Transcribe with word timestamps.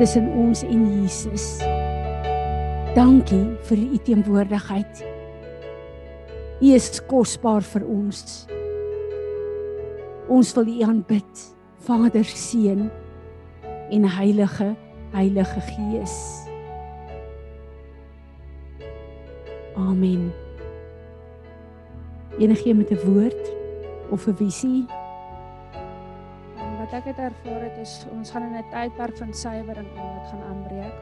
tussen 0.00 0.30
ons 0.32 0.62
en 0.64 0.84
Jesus. 1.02 1.58
Dankie 2.96 3.42
vir 3.68 3.80
u 3.84 3.98
teenwoordigheid. 4.06 5.02
U 6.60 6.70
is 6.72 6.88
kosbaar 7.04 7.60
vir 7.74 7.84
ons. 7.84 8.46
Ons 10.32 10.54
wil 10.56 10.70
u 10.72 10.76
aanbid, 10.86 11.42
Vader, 11.84 12.24
Seun 12.24 12.86
en 13.92 14.06
Heilige 14.16 14.70
Heilige 15.12 15.60
Gees. 15.68 16.16
Amen. 19.76 20.30
Enige 22.38 22.74
met 22.74 22.90
'n 22.90 23.04
woord 23.04 23.52
of 24.10 24.26
'n 24.26 24.36
visie? 24.36 24.99
Wat 26.90 27.04
ek 27.04 27.12
het 27.12 27.20
ervaar 27.22 27.60
het 27.62 27.76
is 27.78 27.92
ons 28.10 28.32
gaan 28.34 28.48
in 28.48 28.56
'n 28.58 28.70
tydperk 28.70 29.16
van 29.16 29.34
suiwering 29.34 29.90
in 29.94 30.08
wat 30.14 30.26
gaan 30.30 30.42
aanbreek. 30.50 30.96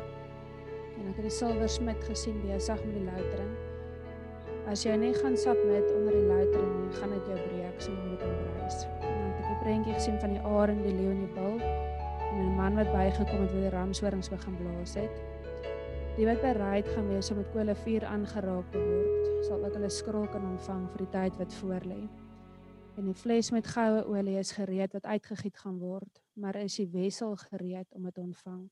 En 0.98 1.09
ek 1.09 1.16
het 1.16 1.24
die 1.24 1.30
silversmid 1.30 2.05
gesien 2.05 2.41
besig 2.45 2.84
met 2.84 2.95
die 2.95 3.05
loutering. 3.05 3.55
As 4.69 4.84
jy 4.84 4.97
nie 4.97 5.14
gaan 5.14 5.36
submit 5.36 5.92
onder 5.97 6.12
die 6.12 6.28
loutering 6.28 6.75
nie, 6.80 6.92
gaan 7.00 7.11
dit 7.11 7.27
jou 7.27 7.39
breek 7.48 7.80
so 7.80 7.91
met 7.91 8.20
'n. 8.20 8.36
En 9.00 9.17
dan 9.17 9.33
het 9.33 9.45
ek 9.45 9.50
'n 9.50 9.62
prentjie 9.62 9.95
gesien 9.95 10.20
van 10.20 10.30
die 10.30 10.41
arend, 10.41 10.83
die 10.83 10.92
leeu 10.92 11.11
en 11.11 11.20
die 11.25 11.34
bil 11.34 11.56
en 12.33 12.45
'n 12.47 12.56
man 12.56 12.75
wat 12.75 12.92
bygekom 12.92 13.41
het 13.41 13.52
wat 13.52 13.61
die 13.61 13.70
ramshorings 13.70 14.28
begin 14.28 14.56
blaas 14.56 14.95
het. 14.95 15.14
Die 16.17 16.27
wat 16.27 16.41
bereid 16.41 16.89
gaan 16.89 17.08
wees 17.08 17.30
om 17.30 17.36
met 17.36 17.50
kolle 17.52 17.75
vuur 17.75 18.05
aangeraak 18.05 18.70
te 18.70 18.78
word, 18.78 19.45
sal 19.47 19.64
ook 19.64 19.73
hulle 19.73 19.89
skrol 19.89 20.27
kan 20.27 20.45
ontvang 20.50 20.89
vir 20.91 20.98
die 20.98 21.11
tyd 21.11 21.36
wat 21.39 21.55
voorlê 21.55 22.28
en 22.99 23.07
die 23.07 23.15
fles 23.15 23.53
met 23.55 23.67
goue 23.71 24.01
olie 24.11 24.41
is 24.41 24.51
gereed 24.57 24.95
wat 24.97 25.05
uitgegiet 25.07 25.57
gaan 25.63 25.79
word, 25.79 26.19
maar 26.35 26.57
is 26.59 26.81
die 26.81 26.89
wessel 26.91 27.37
gereed 27.39 27.87
om 27.95 28.09
dit 28.09 28.15
te 28.15 28.21
ontvang. 28.21 28.65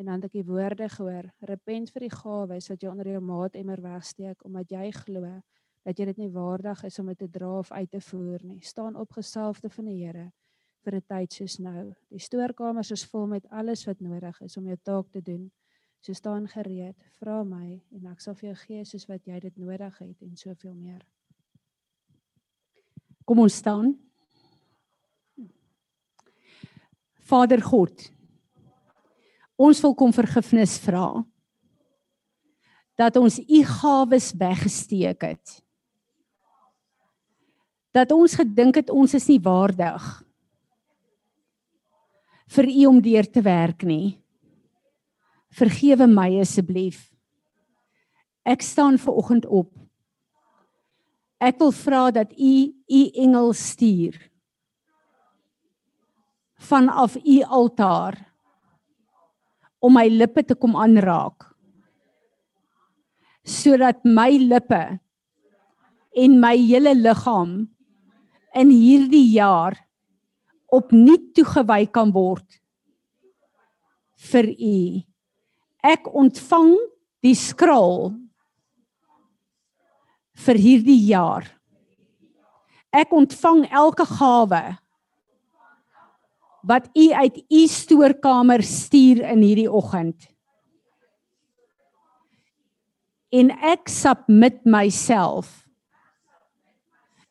En 0.00 0.08
dan 0.08 0.14
het 0.16 0.30
ek 0.30 0.36
die 0.38 0.46
woorde 0.48 0.88
gehoor: 0.88 1.28
Repent 1.44 1.92
vir 1.92 2.06
die 2.06 2.14
gawes 2.14 2.70
wat 2.72 2.80
jy 2.80 2.88
onder 2.88 3.10
jou 3.12 3.20
maatemmer 3.20 3.82
wegsteek 3.84 4.46
omdat 4.48 4.72
jy 4.72 4.86
glo 5.02 5.34
dat 5.84 5.98
jy 5.98 6.06
dit 6.08 6.22
nie 6.22 6.30
waardig 6.32 6.84
is 6.88 6.98
om 7.00 7.12
dit 7.12 7.18
te 7.20 7.28
dra 7.28 7.50
of 7.58 7.72
uit 7.72 7.90
te 7.90 8.00
voer 8.00 8.40
nie. 8.44 8.60
Staan 8.64 8.96
op 8.96 9.12
gesalfde 9.16 9.68
van 9.76 9.88
die 9.88 9.98
Here 10.00 10.30
vir 10.84 10.94
'n 10.96 11.04
tyd 11.08 11.32
soos 11.32 11.58
nou. 11.58 11.94
Die 12.08 12.18
stoorkamers 12.18 12.90
is 12.90 13.04
vol 13.04 13.26
met 13.26 13.48
alles 13.50 13.84
wat 13.84 14.00
nodig 14.00 14.40
is 14.40 14.56
om 14.56 14.66
jou 14.66 14.76
taak 14.82 15.10
te 15.10 15.20
doen. 15.20 15.50
So 16.00 16.12
staan 16.12 16.48
gereed, 16.48 16.96
vra 17.20 17.44
my 17.44 17.82
en 17.92 18.06
ek 18.06 18.20
sal 18.20 18.34
vir 18.34 18.54
jou 18.54 18.56
gee 18.56 18.84
soos 18.84 19.06
wat 19.06 19.26
jy 19.26 19.40
dit 19.40 19.56
nodig 19.56 19.98
het 19.98 20.22
en 20.22 20.36
soveel 20.36 20.74
meer. 20.74 21.04
Kom 23.24 23.42
ons 23.44 23.56
staan. 23.62 23.94
Vader 27.30 27.62
God. 27.62 28.10
Ons 29.60 29.80
wil 29.84 29.94
kom 29.94 30.12
vergifnis 30.14 30.78
vra 30.82 31.20
dat 33.00 33.16
ons 33.16 33.38
u 33.40 33.60
gawes 33.64 34.32
weggesteek 34.36 35.22
het. 35.24 35.52
Dat 37.96 38.12
ons 38.12 38.34
gedink 38.36 38.76
het 38.76 38.90
ons 38.92 39.14
is 39.16 39.28
nie 39.30 39.40
waardig 39.40 40.04
vir 42.50 42.66
u 42.66 42.86
om 42.90 42.98
deur 43.00 43.26
te 43.30 43.42
werk 43.46 43.84
nie. 43.86 44.18
Vergewe 45.54 46.06
my 46.10 46.28
asseblief. 46.42 47.06
Ek 48.42 48.62
staan 48.66 48.98
ver 48.98 49.14
oggend 49.14 49.46
op 49.46 49.70
Ek 51.40 51.56
wil 51.60 51.72
vra 51.72 52.10
dat 52.12 52.32
u 52.36 52.54
u 52.68 53.02
engel 53.24 53.52
stuur 53.56 54.16
vanaf 56.60 57.16
u 57.16 57.36
altaar 57.42 58.18
om 59.80 59.94
my 59.96 60.08
lippe 60.12 60.44
te 60.44 60.54
kom 60.54 60.76
aanraak 60.76 61.48
sodat 63.50 64.04
my 64.04 64.30
lippe 64.36 64.82
en 66.24 66.36
my 66.42 66.56
hele 66.60 66.92
liggaam 66.94 67.54
in 68.60 68.70
hierdie 68.74 69.30
jaar 69.32 69.78
opnuut 70.70 71.30
toegewy 71.34 71.86
kan 71.90 72.12
word 72.14 72.60
vir 74.30 74.50
u. 74.52 74.78
Ek 75.80 76.08
ontvang 76.12 76.74
die 77.24 77.34
skraal 77.34 78.10
vir 80.44 80.60
hierdie 80.60 81.00
jaar. 81.10 81.46
Ek 82.90 83.12
ontvang 83.14 83.66
elke 83.70 84.06
gawe 84.08 84.62
wat 86.66 86.90
u 86.92 87.06
uit 87.12 87.38
u 87.48 87.62
stoorkamer 87.70 88.62
stuur 88.66 89.22
in 89.32 89.44
hierdie 89.44 89.70
oggend. 89.70 90.26
En 93.30 93.52
ek 93.62 93.88
submit 93.88 94.64
myself 94.66 95.60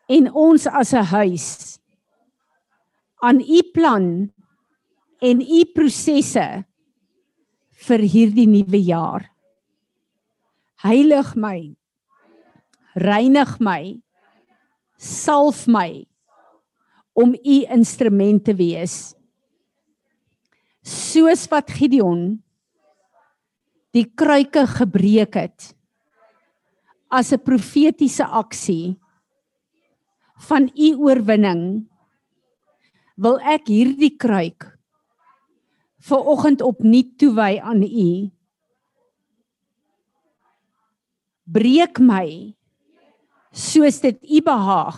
en 0.09 0.31
ons 0.33 0.65
as 0.65 0.93
'n 0.93 1.05
huis 1.05 1.77
aan 3.21 3.39
u 3.39 3.61
plan 3.73 4.31
en 5.21 5.41
u 5.41 5.65
prosesse 5.75 6.65
vir 7.85 7.99
hierdie 7.99 8.47
nuwe 8.47 8.81
jaar. 8.83 9.29
Heilig 10.81 11.35
my 11.35 11.78
reinig 12.99 13.55
my 13.63 13.95
salf 14.99 15.65
my 15.67 16.03
om 17.15 17.33
u 17.33 17.57
instrument 17.71 18.43
te 18.45 18.55
wees. 18.55 19.15
Soos 20.83 21.47
wat 21.51 21.71
Gideon 21.71 22.39
die 23.95 24.05
kruike 24.05 24.65
gebreek 24.69 25.35
het 25.39 25.73
as 27.09 27.33
'n 27.33 27.41
profetiese 27.41 28.23
aksie 28.23 28.99
van 30.47 30.69
u 30.75 30.89
oorwinning 30.95 31.89
wil 33.17 33.39
ek 33.41 33.67
hierdie 33.67 34.15
kruik 34.15 34.77
vir 35.99 36.21
oggend 36.33 36.61
opnuut 36.61 37.17
toewy 37.17 37.59
aan 37.59 37.83
u. 37.83 38.31
Breek 41.49 41.99
my 41.99 42.55
soos 43.51 43.99
dit 44.01 44.17
u 44.23 44.41
behaag 44.45 44.97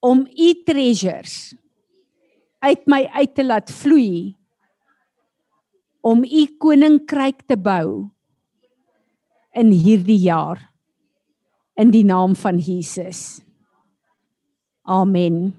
om 0.00 0.26
u 0.26 0.48
treasures 0.64 1.54
uit 2.58 2.86
my 2.86 3.04
uit 3.18 3.34
te 3.34 3.44
laat 3.44 3.70
vloei 3.70 4.34
om 6.00 6.22
u 6.24 6.46
koninkryk 6.58 7.42
te 7.46 7.58
bou 7.58 8.08
in 9.58 9.72
hierdie 9.74 10.20
jaar 10.22 10.62
in 11.78 11.90
die 11.94 12.04
naam 12.06 12.34
van 12.34 12.58
Jesus. 12.58 13.40
Amen. 14.82 15.52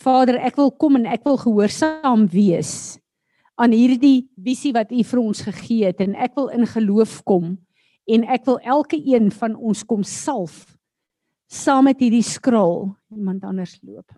Vader, 0.00 0.38
ek 0.40 0.56
wil 0.60 0.70
kom 0.72 0.96
en 1.00 1.08
ek 1.08 1.24
wil 1.26 1.36
gehoorsaam 1.40 2.26
wees 2.32 2.96
aan 3.56 3.72
hierdie 3.72 4.28
visie 4.36 4.72
wat 4.76 4.92
U 4.92 5.00
vir 5.00 5.20
ons 5.20 5.40
gegee 5.44 5.88
het 5.88 6.00
en 6.04 6.14
ek 6.20 6.36
wil 6.36 6.50
in 6.52 6.68
geloof 6.68 7.22
kom 7.28 7.56
en 8.06 8.24
ek 8.30 8.46
wil 8.46 8.58
elke 8.62 8.98
een 8.98 9.30
van 9.34 9.56
ons 9.56 9.82
kom 9.84 10.04
salf 10.06 10.64
saam 11.46 11.86
met 11.86 12.00
hierdie 12.02 12.24
skraal 12.26 12.90
iemand 13.14 13.44
anders 13.46 13.76
loop. 13.82 14.10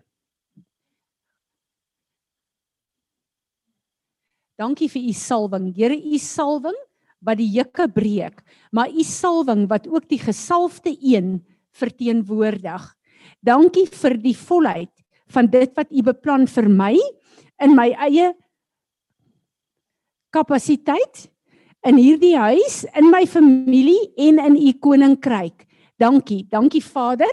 Dankie 4.59 4.89
vir 4.91 5.05
u 5.07 5.13
salwing. 5.15 5.69
Here, 5.77 5.95
u 5.95 6.17
salwing 6.19 6.75
wat 7.23 7.39
die 7.39 7.47
juke 7.51 7.87
breek, 7.91 8.41
maar 8.75 8.91
u 8.91 9.03
salwing 9.03 9.67
wat 9.71 9.87
ook 9.87 10.07
die 10.09 10.19
gesalfde 10.19 10.91
een 10.99 11.39
verteenwoordig. 11.75 12.83
Dankie 13.45 13.85
vir 13.87 14.17
die 14.19 14.35
volheid 14.35 14.91
van 15.31 15.47
dit 15.47 15.71
wat 15.77 15.91
u 15.91 16.03
beplan 16.03 16.47
vir 16.49 16.67
my 16.71 16.93
in 17.63 17.75
my 17.77 17.91
eie 18.07 18.33
kapasiteit 20.33 21.27
in 21.87 21.99
hierdie 21.99 22.35
huis, 22.37 22.83
in 22.97 23.09
my 23.11 23.23
familie 23.29 24.11
en 24.19 24.39
in 24.43 24.57
u 24.59 24.73
koninkryk. 24.81 25.65
Dankie, 25.99 26.45
dankie 26.49 26.83
Vader. 26.83 27.31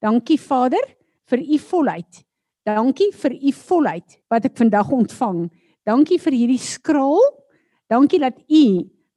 Dankie 0.00 0.38
Vader 0.40 0.82
vir 1.30 1.42
u 1.42 1.58
volheid. 1.70 2.22
Dankie 2.66 3.10
vir 3.16 3.34
u 3.34 3.52
volheid 3.66 4.16
wat 4.30 4.46
ek 4.48 4.56
vandag 4.60 4.90
ontvang. 4.94 5.44
Dankie 5.86 6.20
vir 6.22 6.36
hierdie 6.36 6.62
skraal. 6.62 7.20
Dankie 7.90 8.20
dat 8.22 8.38
u 8.46 8.64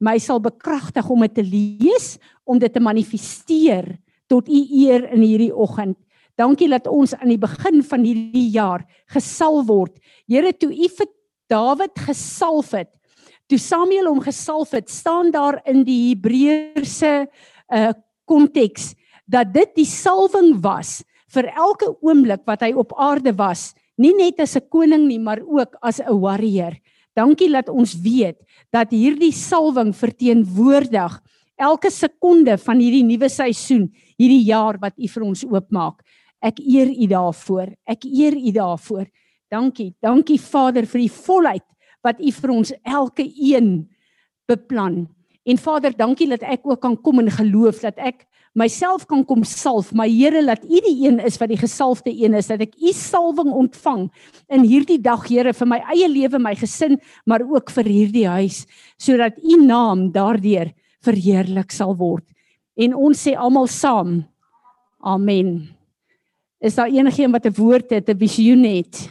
my 0.04 0.16
sal 0.18 0.40
bekragtig 0.42 1.06
om 1.10 1.22
dit 1.24 1.34
te 1.36 1.44
lees, 1.44 2.14
om 2.44 2.58
dit 2.60 2.72
te 2.72 2.82
manifesteer 2.82 3.94
tot 4.28 4.48
u 4.48 4.60
eer 4.84 5.06
in 5.14 5.22
hierdie 5.22 5.52
oggend. 5.54 5.96
Dankie 6.34 6.68
dat 6.68 6.88
ons 6.90 7.14
aan 7.14 7.30
die 7.30 7.38
begin 7.38 7.82
van 7.86 8.02
hierdie 8.02 8.48
jaar 8.56 8.82
gesalf 9.14 9.68
word. 9.68 10.00
Here, 10.26 10.50
toe 10.52 10.72
u 10.72 10.88
vir 10.98 11.10
Dawid 11.52 11.98
gesalf 12.06 12.72
het, 12.72 12.88
toe 13.54 13.62
Samuel 13.62 14.08
hom 14.10 14.22
gesalf 14.24 14.72
het, 14.74 14.88
staan 14.90 15.30
daar 15.30 15.60
in 15.70 15.84
die 15.86 16.10
Hebreëse 16.10 17.14
uh 17.70 17.92
konteks 18.24 18.94
dat 19.28 19.50
dit 19.52 19.74
die 19.76 19.84
salwing 19.84 20.54
was 20.64 21.02
vir 21.34 21.50
elke 21.52 21.90
oomblik 22.00 22.40
wat 22.48 22.62
hy 22.64 22.70
op 22.72 22.94
aarde 22.96 23.34
was, 23.36 23.74
nie 24.00 24.14
net 24.16 24.40
as 24.40 24.56
'n 24.56 24.64
koning 24.72 25.04
nie, 25.06 25.18
maar 25.18 25.44
ook 25.44 25.76
as 25.82 26.00
'n 26.00 26.20
warrior. 26.20 26.72
Dankie 27.14 27.50
dat 27.52 27.68
ons 27.68 27.94
weet 28.00 28.40
dat 28.72 28.90
hierdie 28.90 29.32
salwing 29.32 29.92
verteenwoordig 29.92 31.20
elke 31.56 31.90
sekonde 31.90 32.56
van 32.58 32.80
hierdie 32.80 33.04
nuwe 33.04 33.28
seisoen, 33.28 33.92
hierdie 34.16 34.44
jaar 34.48 34.78
wat 34.80 34.94
U 34.96 35.06
vir 35.06 35.22
ons 35.22 35.44
oopmaak. 35.44 36.00
Ek 36.40 36.58
eer 36.58 36.88
U 36.88 37.06
daarvoor. 37.06 37.76
Ek 37.86 38.04
eer 38.04 38.32
U 38.32 38.50
daarvoor. 38.50 39.06
Dankie. 39.50 39.94
Dankie 40.00 40.40
Vader 40.40 40.86
vir 40.86 41.00
die 41.00 41.12
volheid 41.12 41.73
wat 42.04 42.20
U 42.20 42.30
vir 42.30 42.52
ons 42.52 42.72
elke 42.84 43.24
een 43.24 43.88
beplan. 44.46 45.04
En 45.44 45.58
Vader, 45.60 45.92
dankie 45.96 46.28
dat 46.28 46.44
ek 46.44 46.64
ook 46.68 46.80
kan 46.80 46.96
kom 46.96 47.20
in 47.20 47.30
geloof 47.32 47.82
dat 47.84 47.98
ek 48.00 48.24
myself 48.54 49.04
kan 49.10 49.24
kom 49.26 49.42
salf. 49.44 49.90
My 49.92 50.06
Here, 50.08 50.40
laat 50.44 50.64
U 50.64 50.80
die 50.86 50.94
een 51.04 51.18
is 51.24 51.36
wat 51.40 51.50
die 51.50 51.60
gesalfde 51.60 52.12
een 52.12 52.36
is, 52.38 52.48
dat 52.48 52.62
ek 52.64 52.76
U 52.78 52.92
salwing 52.96 53.50
ontvang 53.52 54.06
in 54.54 54.64
hierdie 54.68 55.00
dag, 55.02 55.26
Here, 55.28 55.52
vir 55.52 55.68
my 55.68 55.80
eie 55.92 56.08
lewe, 56.08 56.40
my 56.40 56.54
gesin, 56.58 57.00
maar 57.26 57.44
ook 57.44 57.72
vir 57.74 57.90
hierdie 57.90 58.28
huis, 58.30 58.64
sodat 58.96 59.40
U 59.42 59.58
naam 59.64 60.08
daardeur 60.14 60.72
verheerlik 61.04 61.74
sal 61.74 61.96
word. 61.98 62.24
En 62.76 62.94
ons 62.96 63.18
sê 63.18 63.34
almal 63.36 63.68
saam. 63.70 64.22
Amen. 65.04 65.68
Is 66.64 66.78
daar 66.78 66.88
enigiemand 66.88 67.44
wat 67.44 67.52
'n 67.52 67.60
woord 67.60 67.90
het, 67.90 68.08
'n 68.08 68.18
visioen 68.18 68.64
het? 68.64 69.10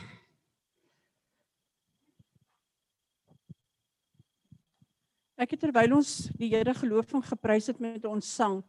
Ek 5.33 5.55
het 5.55 5.63
terwyl 5.63 5.95
ons 5.97 6.27
die 6.37 6.51
Here 6.51 6.75
geloof 6.77 7.15
en 7.17 7.23
geprys 7.25 7.71
het 7.71 7.79
met 7.81 8.03
ons 8.05 8.27
sang, 8.35 8.59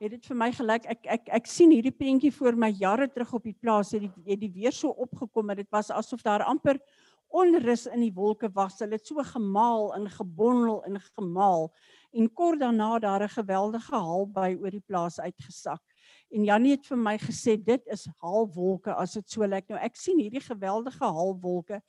het 0.00 0.12
dit 0.12 0.26
vir 0.28 0.36
my 0.36 0.50
gelyk 0.52 0.88
ek 0.92 1.06
ek 1.16 1.30
ek 1.40 1.46
sien 1.48 1.72
hierdie 1.72 1.94
prentjie 1.96 2.32
voor 2.32 2.58
my 2.60 2.68
jare 2.76 3.06
terug 3.08 3.32
op 3.38 3.46
die 3.48 3.56
plaas 3.56 3.94
het 3.96 4.04
die 4.04 4.10
het 4.26 4.40
die 4.40 4.50
weer 4.52 4.72
so 4.72 4.92
opgekom 4.92 5.52
en 5.52 5.60
dit 5.62 5.68
was 5.72 5.88
asof 5.92 6.20
daar 6.24 6.44
amper 6.44 6.76
onrus 7.30 7.86
in 7.86 8.02
die 8.04 8.12
wolke 8.12 8.50
was. 8.52 8.80
Hulle 8.82 8.98
het 8.98 9.06
so 9.06 9.22
gemaal 9.24 9.94
en 9.96 10.08
gebondel 10.12 10.82
en 10.84 11.00
gemaal 11.00 11.70
en 12.12 12.32
kort 12.34 12.60
daarna 12.60 12.98
daar 12.98 13.24
'n 13.24 13.36
geweldige 13.40 13.96
haal 13.96 14.26
by 14.26 14.56
oor 14.60 14.70
die 14.70 14.84
plaas 14.86 15.20
uitgesak. 15.20 15.80
En 16.30 16.44
Janie 16.46 16.76
het 16.76 16.84
vir 16.86 16.98
my 16.98 17.16
gesê 17.18 17.56
dit 17.58 17.88
is 17.90 18.04
halwolke 18.22 18.94
as 18.94 19.16
dit 19.18 19.32
so 19.32 19.46
lyk. 19.46 19.66
Nou 19.70 19.80
ek 19.82 19.96
sien 19.98 20.18
hierdie 20.20 20.42
geweldige 20.44 21.02
halwolke 21.02 21.80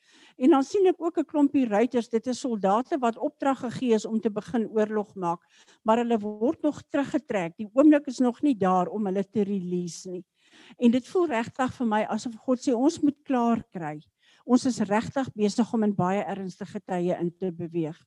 en 0.41 0.55
dan 0.55 0.65
sien 0.65 0.87
ek 0.89 1.01
ook 1.01 1.19
'n 1.19 1.29
klompie 1.29 1.67
ruiters. 1.69 2.09
Dit 2.09 2.27
is 2.27 2.41
soldate 2.41 2.97
wat 2.97 3.17
opdrag 3.17 3.59
gegee 3.59 3.93
is 3.93 4.05
om 4.05 4.19
te 4.19 4.29
begin 4.29 4.67
oorlog 4.73 5.13
maak, 5.15 5.45
maar 5.83 5.97
hulle 5.97 6.17
word 6.17 6.61
nog 6.63 6.81
teruggetrek. 6.89 7.53
Die 7.57 7.69
oomblik 7.73 8.07
is 8.07 8.19
nog 8.19 8.41
nie 8.41 8.57
daar 8.57 8.87
om 8.87 9.05
hulle 9.05 9.23
te 9.23 9.43
release 9.43 10.09
nie. 10.09 10.25
En 10.77 10.91
dit 10.91 11.07
voel 11.07 11.27
regtig 11.27 11.73
vir 11.73 11.87
my 11.87 12.01
asof 12.09 12.35
God 12.35 12.59
sê 12.59 12.73
ons 12.73 12.99
moet 13.01 13.17
klaar 13.23 13.63
kry. 13.71 14.01
Ons 14.45 14.65
is 14.65 14.79
regtig 14.79 15.29
besig 15.35 15.73
om 15.73 15.83
in 15.83 15.95
baie 15.95 16.23
ernstige 16.23 16.81
tye 16.81 17.17
in 17.19 17.31
te 17.37 17.51
beweeg. 17.51 17.97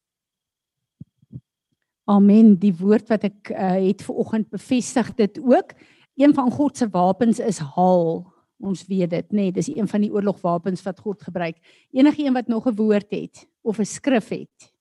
Amen. 2.04 2.56
Die 2.60 2.75
woord 2.75 3.08
wat 3.08 3.25
ek 3.25 3.50
uh, 3.50 3.78
het 3.81 4.02
ver 4.02 4.14
oggend 4.14 4.50
bevestig 4.50 5.14
dit 5.14 5.38
ook 5.40 5.72
een 6.16 6.34
van 6.34 6.50
God 6.50 6.76
se 6.76 6.88
wapens 6.88 7.38
is 7.38 7.58
haal. 7.58 8.25
Ons 8.62 8.84
weet 8.87 9.11
dit, 9.11 9.32
nê, 9.32 9.49
nee, 9.49 9.52
dis 9.52 9.69
een 9.69 9.88
van 9.88 10.00
die 10.00 10.12
oorlogwapens 10.12 10.82
wat 10.87 11.00
God 11.00 11.22
gebruik. 11.22 11.58
Enige 11.90 12.25
een 12.25 12.32
wat 12.32 12.49
nog 12.49 12.66
'n 12.66 12.75
woord 12.75 13.11
het 13.11 13.49
of 13.62 13.78
'n 13.78 13.84
skrif 13.84 14.28
het. 14.28 14.72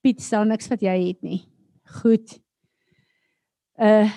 Piet, 0.00 0.22
staan 0.22 0.48
niks 0.48 0.68
wat 0.68 0.80
jy 0.80 1.08
het 1.08 1.22
nie. 1.22 1.48
Goed. 1.84 2.40
Uh 3.76 4.10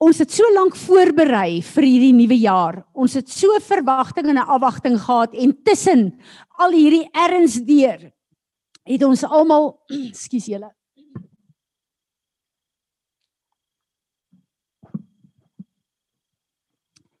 Ons 0.00 0.18
het 0.18 0.30
so 0.32 0.48
lank 0.54 0.76
voorberei 0.80 1.60
vir 1.60 1.84
hierdie 1.84 2.14
nuwe 2.16 2.38
jaar. 2.40 2.86
Ons 2.96 3.18
het 3.18 3.28
so 3.28 3.48
verwagting 3.60 4.28
en 4.28 4.38
'n 4.40 4.48
afwagting 4.48 4.96
gehad 4.96 5.34
en 5.34 5.62
tussen 5.62 6.18
al 6.56 6.72
hierdie 6.72 7.08
erns 7.12 7.60
deur 7.60 8.10
het 8.82 9.02
ons 9.04 9.24
almal, 9.24 9.84
skus 10.24 10.46
julle, 10.46 10.70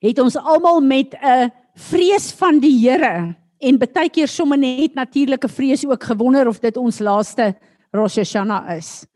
het 0.00 0.18
ons 0.18 0.36
almal 0.36 0.80
met 0.80 1.14
'n 1.14 1.52
vrees 1.74 2.32
van 2.32 2.60
die 2.60 2.88
Here 2.88 3.36
en 3.60 3.78
baie 3.78 4.08
keer 4.08 4.28
sommer 4.28 4.58
net 4.58 4.94
natuurlike 4.94 5.48
vrees 5.48 5.84
ook 5.84 6.02
gewonder 6.02 6.48
of 6.48 6.60
dit 6.60 6.76
ons 6.76 6.98
laaste 6.98 7.54
Rosh 7.92 8.16
Hashanah 8.16 8.76
is. 8.76 9.06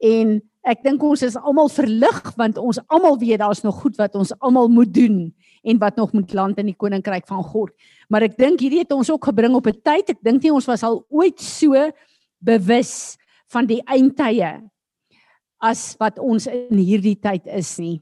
En 0.00 0.40
ek 0.62 0.82
dink 0.82 1.02
ons 1.02 1.22
is 1.22 1.36
almal 1.36 1.68
verlig 1.68 2.32
want 2.36 2.58
ons 2.58 2.78
almal 2.88 3.18
weet 3.18 3.38
daar's 3.38 3.62
nog 3.62 3.80
goed 3.82 3.96
wat 3.96 4.14
ons 4.14 4.32
almal 4.40 4.68
moet 4.68 4.94
doen 4.94 5.34
en 5.62 5.78
wat 5.78 5.96
nog 5.96 6.12
moet 6.12 6.32
land 6.32 6.58
in 6.58 6.66
die 6.66 6.76
koninkryk 6.78 7.26
van 7.26 7.42
God. 7.42 7.70
Maar 8.08 8.22
ek 8.22 8.36
dink 8.36 8.60
hierdie 8.60 8.82
het 8.82 8.92
ons 8.92 9.10
ook 9.10 9.24
gebring 9.24 9.54
op 9.54 9.66
'n 9.66 9.80
tyd. 9.82 10.10
Ek 10.10 10.22
dink 10.22 10.42
nie 10.42 10.52
ons 10.52 10.66
was 10.66 10.82
al 10.82 11.04
ooit 11.10 11.40
so 11.40 11.90
bewus 12.38 13.16
van 13.48 13.66
die 13.66 13.82
eindtye 13.84 14.62
as 15.60 15.94
wat 15.98 16.18
ons 16.18 16.46
in 16.46 16.78
hierdie 16.78 17.20
tyd 17.20 17.46
is 17.46 17.78
nie 17.78 18.00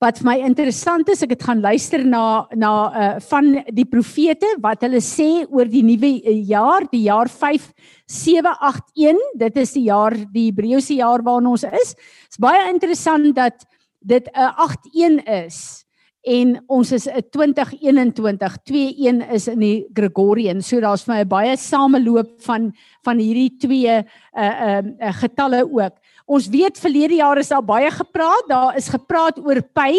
wat 0.00 0.16
vir 0.20 0.26
my 0.30 0.36
interessant 0.48 1.08
is, 1.12 1.20
ek 1.24 1.34
het 1.34 1.42
gaan 1.44 1.60
luister 1.60 2.00
na 2.08 2.46
na 2.56 2.70
uh 2.88 3.18
van 3.28 3.50
die 3.68 3.84
profete 3.84 4.48
wat 4.64 4.80
hulle 4.86 5.00
sê 5.04 5.44
oor 5.52 5.68
die 5.68 5.84
nuwe 5.84 6.12
uh, 6.24 6.32
jaar, 6.48 6.86
die 6.88 7.04
jaar 7.04 7.28
5781. 7.28 9.20
Dit 9.42 9.60
is 9.60 9.74
die 9.76 9.84
jaar 9.90 10.16
die 10.32 10.48
Hebreëse 10.48 10.96
jaar 10.96 11.20
waarin 11.26 11.52
ons 11.52 11.64
is. 11.68 11.92
Dit 11.92 12.32
is 12.32 12.40
baie 12.40 12.64
interessant 12.72 13.36
dat 13.36 13.66
dit 14.00 14.24
'n 14.24 14.40
uh, 14.40 14.56
81 14.56 15.28
is 15.44 15.84
en 16.24 16.64
ons 16.68 16.92
is 16.92 17.06
'n 17.06 17.22
2021 17.30 18.56
21 18.60 19.30
is 19.32 19.48
in 19.48 19.60
die 19.60 19.86
Gregorian. 19.92 20.62
So 20.62 20.80
daar's 20.80 21.04
vir 21.04 21.14
my 21.14 21.24
baie 21.24 21.56
sameloop 21.56 22.42
van 22.42 22.72
van 23.04 23.18
hierdie 23.18 23.56
twee 23.58 24.00
uh, 24.00 24.02
uh 24.40 25.12
getalle 25.12 25.64
ook. 25.64 25.92
Ons 26.30 26.46
weet 26.46 26.78
verlede 26.78 27.18
jaar 27.18 27.40
is 27.42 27.50
daar 27.50 27.64
baie 27.66 27.90
gepraat. 27.90 28.46
Daar 28.48 28.76
is 28.78 28.90
gepraat 28.92 29.40
oor 29.42 29.62
py. 29.74 29.98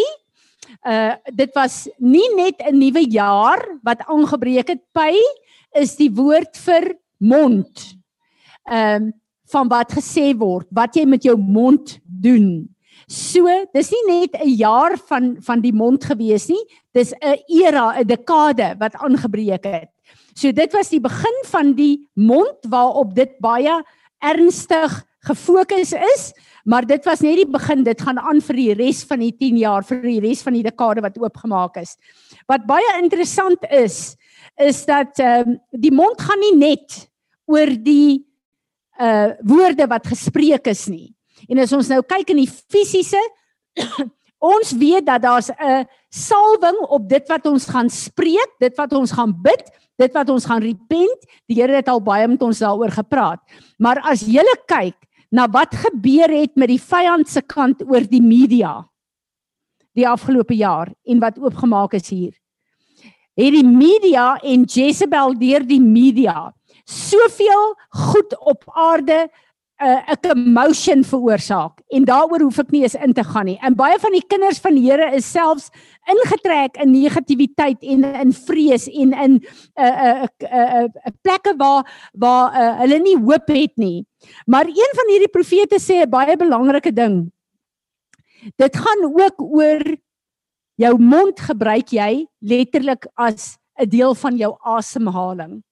Uh 0.87 1.15
dit 1.35 1.51
was 1.57 1.89
nie 1.97 2.27
net 2.35 2.61
'n 2.63 2.77
nuwe 2.77 3.03
jaar 3.11 3.59
wat 3.83 4.05
aangebreek 4.07 4.67
het. 4.67 4.81
Py 4.93 5.17
is 5.75 5.95
die 5.95 6.11
woord 6.11 6.55
vir 6.57 6.95
mond. 7.19 7.97
Ehm 8.63 9.03
um, 9.03 9.13
van 9.51 9.67
wat 9.67 9.91
gesê 9.91 10.31
word, 10.37 10.67
wat 10.71 10.95
jy 10.95 11.03
met 11.05 11.23
jou 11.23 11.35
mond 11.35 11.99
doen. 12.05 12.69
So, 13.11 13.43
dis 13.73 13.91
nie 13.91 14.05
net 14.07 14.39
'n 14.39 14.55
jaar 14.55 14.97
van 14.97 15.35
van 15.41 15.59
die 15.61 15.73
mond 15.73 16.05
gewees 16.05 16.47
nie. 16.47 16.63
Dis 16.93 17.11
'n 17.11 17.43
era, 17.47 17.99
'n 17.99 18.07
dekade 18.07 18.75
wat 18.79 18.95
aangebreek 18.95 19.65
het. 19.65 19.89
So 20.33 20.51
dit 20.51 20.71
was 20.73 20.89
die 20.89 21.01
begin 21.01 21.43
van 21.45 21.73
die 21.73 22.07
mond 22.13 22.57
waarop 22.69 23.15
dit 23.15 23.39
baie 23.39 23.83
ernstig 24.19 25.03
gefokus 25.27 25.93
is, 25.93 26.31
maar 26.65 26.85
dit 26.85 27.05
was 27.05 27.21
net 27.25 27.39
die 27.41 27.49
begin. 27.49 27.83
Dit 27.85 28.01
gaan 28.01 28.19
aan 28.19 28.41
vir 28.41 28.59
die 28.59 28.73
res 28.77 29.03
van 29.07 29.21
die 29.23 29.33
10 29.33 29.59
jaar, 29.61 29.85
vir 29.85 30.01
die 30.05 30.19
res 30.23 30.41
van 30.45 30.57
die 30.57 30.65
dekade 30.65 31.03
wat 31.05 31.17
oopgemaak 31.21 31.77
is. 31.81 31.95
Wat 32.49 32.65
baie 32.69 32.97
interessant 33.01 33.65
is, 33.69 34.15
is 34.61 34.83
dat 34.85 35.19
ehm 35.21 35.55
uh, 35.55 35.59
die 35.71 35.93
mond 35.93 36.21
gaan 36.21 36.41
nie 36.41 36.55
net 36.57 37.07
oor 37.49 37.69
die 37.71 38.25
uh 39.01 39.33
woorde 39.47 39.87
wat 39.89 40.07
gespreek 40.07 40.67
is 40.67 40.87
nie. 40.91 41.13
En 41.49 41.61
as 41.63 41.73
ons 41.73 41.89
nou 41.89 42.01
kyk 42.05 42.33
in 42.33 42.43
die 42.43 42.49
fisiese 42.49 43.21
ons 44.51 44.73
weet 44.73 45.05
dat 45.05 45.21
daar's 45.21 45.49
'n 45.49 45.85
salwing 46.09 46.77
op 46.89 47.09
dit 47.09 47.27
wat 47.29 47.45
ons 47.45 47.65
gaan 47.65 47.89
spreek, 47.89 48.51
dit 48.59 48.75
wat 48.77 48.93
ons 48.93 49.11
gaan 49.11 49.33
bid, 49.41 49.69
dit 49.97 50.11
wat 50.13 50.29
ons 50.29 50.45
gaan 50.45 50.61
repent. 50.61 51.19
Die 51.47 51.61
Here 51.61 51.75
het 51.75 51.87
al 51.87 52.01
baie 52.01 52.27
met 52.27 52.41
ons 52.41 52.59
daaroor 52.59 52.91
gepraat. 52.91 53.39
Maar 53.77 54.01
as 54.01 54.21
jy 54.25 54.43
kyk 54.65 54.97
na 55.31 55.47
wat 55.51 55.75
gebeur 55.75 56.29
het 56.29 56.55
met 56.59 56.71
die 56.71 56.81
vyand 56.81 57.29
se 57.29 57.41
kant 57.41 57.83
oor 57.87 58.03
die 58.07 58.21
media 58.23 58.81
die 59.97 60.07
afgelope 60.07 60.55
jaar 60.55 60.91
en 61.03 61.19
wat 61.19 61.39
oopgemaak 61.39 61.93
is 61.97 62.09
hier. 62.09 62.31
Het 63.35 63.51
die 63.55 63.67
media 63.67 64.37
en 64.39 64.63
Jezebel 64.63 65.35
deur 65.39 65.65
die 65.67 65.81
media 65.81 66.51
soveel 66.87 67.75
goed 68.07 68.35
op 68.39 68.63
aarde 68.67 69.25
uh, 69.81 70.13
'n 70.13 70.19
commotion 70.21 71.03
veroorsaak 71.03 71.81
en 71.89 72.05
daaroor 72.05 72.41
hoef 72.41 72.59
ek 72.59 72.71
nie 72.71 72.83
eens 72.83 72.95
in 72.95 73.13
te 73.13 73.23
gaan 73.23 73.45
nie. 73.45 73.57
En 73.61 73.75
baie 73.75 73.97
van 73.99 74.11
die 74.11 74.25
kinders 74.27 74.59
van 74.59 74.75
die 74.75 74.85
Here 74.85 75.15
is 75.15 75.31
selfs 75.31 75.69
ingetrek 76.09 76.77
in 76.81 76.91
negativiteit 76.91 77.81
en 77.81 78.03
in 78.03 78.33
vrees 78.33 78.87
en 78.87 79.13
in 79.13 79.33
'n 79.33 79.41
'n 79.75 80.27
'n 80.41 80.85
'n 80.85 81.17
plekke 81.21 81.53
waar 81.57 81.83
waar 82.13 82.53
uh, 82.53 82.79
hulle 82.79 82.99
nie 82.99 83.17
hoop 83.17 83.47
het 83.47 83.77
nie. 83.77 84.05
Maar 84.45 84.65
een 84.65 84.93
van 84.95 85.07
hierdie 85.09 85.33
profete 85.33 85.79
sê 85.79 86.05
'n 86.05 86.09
baie 86.09 86.37
belangrike 86.37 86.93
ding. 86.93 87.31
Dit 88.57 88.77
gaan 88.77 89.03
ook 89.05 89.41
oor 89.41 89.81
jou 90.75 90.97
mond 90.97 91.39
gebruik 91.39 91.89
jy 91.93 92.27
letterlik 92.39 93.07
as 93.15 93.57
'n 93.79 93.89
deel 93.89 94.15
van 94.15 94.37
jou 94.37 94.57
asemhaling. 94.61 95.63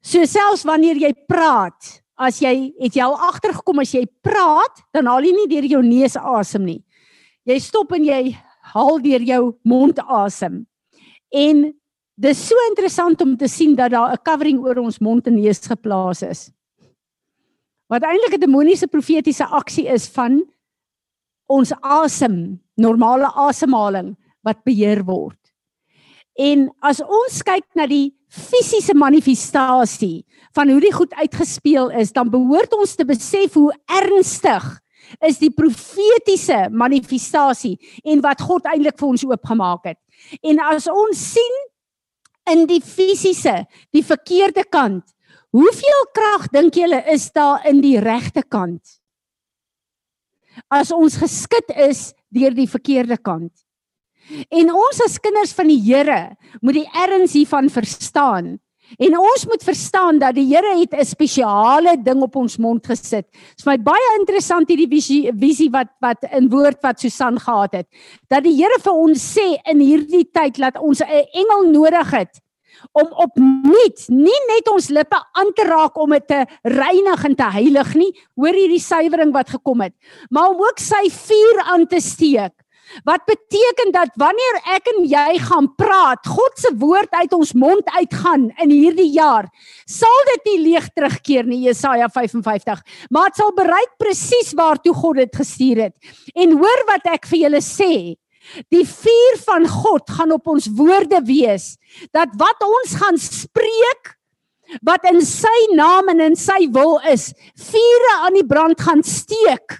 So 0.00 0.24
selfs 0.24 0.62
wanneer 0.64 0.96
jy 0.96 1.12
praat, 1.26 2.02
as 2.18 2.40
jy 2.42 2.72
het 2.80 2.96
jy 2.96 3.02
al 3.02 3.16
agtergekom 3.28 3.78
as 3.78 3.94
jy 3.94 4.04
praat, 4.22 4.82
dan 4.92 5.06
haal 5.06 5.24
jy 5.24 5.32
nie 5.32 5.48
deur 5.48 5.64
jou 5.64 5.82
neus 5.82 6.16
asem 6.16 6.64
nie. 6.64 6.82
Jy 7.46 7.58
stop 7.58 7.92
en 7.92 8.04
jy 8.04 8.36
haal 8.74 8.98
deur 8.98 9.22
jou 9.22 9.42
mond 9.64 9.98
asem. 9.98 10.66
En 11.32 11.68
Dis 12.18 12.38
so 12.48 12.58
interessant 12.66 13.20
om 13.22 13.36
te 13.38 13.46
sien 13.46 13.76
dat 13.78 13.92
daar 13.94 14.12
'n 14.12 14.22
covering 14.26 14.58
oor 14.58 14.78
ons 14.78 14.98
mond 14.98 15.26
en 15.26 15.34
neus 15.34 15.60
geplaas 15.62 16.22
is. 16.22 16.50
Wat 17.86 18.02
eintlik 18.02 18.34
'n 18.34 18.40
demoniese 18.40 18.88
profetiese 18.88 19.44
aksie 19.44 19.86
is 19.86 20.08
van 20.08 20.42
ons 21.46 21.72
asem, 21.80 22.60
normale 22.74 23.30
asemhaling 23.34 24.16
wat 24.42 24.64
beheer 24.64 25.04
word. 25.04 25.38
En 26.34 26.70
as 26.82 27.00
ons 27.00 27.42
kyk 27.42 27.64
na 27.74 27.86
die 27.86 28.14
fisiese 28.28 28.94
manifestasie 28.94 30.24
van 30.56 30.70
hoe 30.70 30.80
die 30.82 30.92
goed 30.92 31.14
uitgespeel 31.14 31.90
is, 32.00 32.12
dan 32.12 32.30
behoort 32.30 32.72
ons 32.76 32.94
te 32.98 33.06
besef 33.08 33.56
hoe 33.56 33.72
ernstig 33.98 34.66
is 35.24 35.38
die 35.40 35.50
profetiese 35.54 36.66
manifestasie 36.70 37.76
en 38.04 38.20
wat 38.24 38.42
God 38.44 38.68
eintlik 38.68 38.98
vir 39.00 39.08
ons 39.08 39.24
oopgemaak 39.24 39.88
het. 39.88 40.00
En 40.44 40.60
as 40.68 40.88
ons 40.92 41.22
sien 41.34 41.60
in 42.52 42.66
die 42.68 42.80
fisiese, 42.84 43.62
die 43.94 44.04
verkeerde 44.04 44.64
kant, 44.68 45.04
hoeveel 45.56 46.04
krag 46.16 46.48
dink 46.52 46.76
julle 46.76 47.00
is 47.12 47.30
daar 47.32 47.64
in 47.68 47.80
die 47.84 47.96
regte 48.00 48.44
kant? 48.44 48.98
As 50.68 50.92
ons 50.92 51.16
geskit 51.20 51.72
is 51.88 52.10
deur 52.34 52.52
die 52.56 52.68
verkeerde 52.68 53.16
kant. 53.16 53.52
En 54.48 54.72
ons 54.72 55.02
as 55.04 55.18
kinders 55.20 55.52
van 55.56 55.70
die 55.70 55.80
Here 55.80 56.36
moet 56.60 56.80
die 56.82 56.88
erns 57.06 57.36
hiervan 57.36 57.70
verstaan. 57.72 58.56
En 58.96 59.18
ons 59.20 59.44
moet 59.44 59.64
verstaan 59.64 60.18
dat 60.20 60.36
die 60.36 60.46
Here 60.48 60.78
het 60.78 60.94
'n 60.94 61.04
spesiale 61.04 61.96
ding 62.02 62.22
op 62.22 62.36
ons 62.36 62.56
mond 62.56 62.86
gesit. 62.86 63.26
Dit 63.30 63.58
is 63.58 63.66
my 63.66 63.76
baie 63.76 64.18
interessant 64.18 64.68
hierdie 64.68 64.88
visie, 64.88 65.32
visie 65.32 65.70
wat 65.70 65.88
wat 66.00 66.24
in 66.32 66.48
woord 66.48 66.82
wat 66.82 67.00
Susan 67.00 67.38
gehad 67.38 67.72
het. 67.72 67.86
Dat 68.28 68.44
die 68.44 68.56
Here 68.56 68.78
vir 68.80 68.92
ons 68.92 69.36
sê 69.36 69.60
in 69.70 69.80
hierdie 69.80 70.28
tyd 70.32 70.56
dat 70.56 70.78
ons 70.78 71.00
'n 71.00 71.26
engel 71.32 71.70
nodig 71.70 72.10
het 72.10 72.40
om 72.92 73.08
opnuut 73.10 74.04
nie 74.08 74.40
net 74.48 74.68
ons 74.70 74.88
lippe 74.88 75.18
aan 75.32 75.52
te 75.56 75.64
raak 75.64 75.98
om 75.98 76.10
dit 76.10 76.26
te 76.26 76.46
reinig 76.62 77.24
en 77.24 77.34
te 77.34 77.50
heilig 77.50 77.94
nie, 77.94 78.12
hoor 78.36 78.54
hierdie 78.54 78.82
suiwering 78.82 79.32
wat 79.32 79.50
gekom 79.50 79.80
het, 79.80 79.94
maar 80.30 80.50
om 80.50 80.62
ook 80.62 80.78
sy 80.78 81.08
vuur 81.10 81.60
aan 81.74 81.86
te 81.86 82.00
steek 82.00 82.54
Wat 83.04 83.24
beteken 83.28 83.92
dat 83.92 84.14
wanneer 84.20 84.58
ek 84.74 84.88
en 84.92 85.02
jy 85.08 85.38
gaan 85.44 85.68
praat, 85.78 86.26
God 86.26 86.60
se 86.60 86.72
woord 86.80 87.12
uit 87.20 87.32
ons 87.36 87.52
mond 87.52 87.90
uitgaan 87.96 88.48
in 88.64 88.72
hierdie 88.72 89.10
jaar, 89.14 89.48
sal 89.86 90.24
dit 90.32 90.52
nie 90.52 90.58
leeg 90.70 90.88
terugkeer 90.96 91.48
nie 91.48 91.60
Jesaja 91.66 92.08
55, 92.12 92.82
maar 93.14 93.30
dit 93.30 93.40
sal 93.40 93.52
bereik 93.56 93.96
presies 94.00 94.54
waartoe 94.58 94.94
God 94.96 95.20
dit 95.22 95.40
gestuur 95.42 95.82
het. 95.88 96.14
En 96.34 96.56
hoor 96.60 96.84
wat 96.90 97.10
ek 97.12 97.28
vir 97.30 97.44
julle 97.46 97.62
sê, 97.64 97.92
die 98.72 98.84
vuur 98.88 99.40
van 99.44 99.66
God 99.68 100.08
gaan 100.16 100.32
op 100.32 100.48
ons 100.48 100.70
woorde 100.78 101.20
wees, 101.28 101.74
dat 102.16 102.32
wat 102.40 102.64
ons 102.64 102.96
gaan 103.00 103.20
spreek 103.20 104.14
wat 104.84 105.04
in 105.08 105.22
sy 105.24 105.58
naam 105.76 106.10
en 106.12 106.20
in 106.20 106.36
sy 106.36 106.66
wil 106.72 106.98
is, 107.08 107.30
vure 107.70 108.16
aan 108.24 108.36
die 108.36 108.48
brand 108.48 108.80
gaan 108.84 109.04
steek 109.04 109.78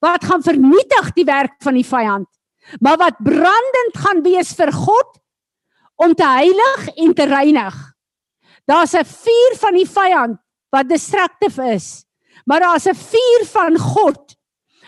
wat 0.00 0.24
gaan 0.24 0.42
vernietig 0.42 1.12
die 1.16 1.24
werk 1.24 1.56
van 1.64 1.74
die 1.78 1.86
vyand, 1.86 2.28
maar 2.80 2.98
wat 3.00 3.20
brandend 3.22 3.96
gaan 3.96 4.22
wees 4.24 4.52
vir 4.58 4.72
God 4.72 5.20
om 5.96 6.14
te 6.14 6.26
heilig 6.26 6.88
en 6.96 7.14
te 7.14 7.24
reinig. 7.24 7.76
Daar's 8.66 8.94
'n 8.94 9.04
vuur 9.04 9.56
van 9.56 9.74
die 9.74 9.88
vyand 9.88 10.38
wat 10.70 10.88
destruktief 10.88 11.58
is, 11.58 12.04
maar 12.44 12.60
daar's 12.60 12.86
'n 12.86 12.94
vuur 12.94 13.46
van 13.46 13.78
God. 13.78 14.36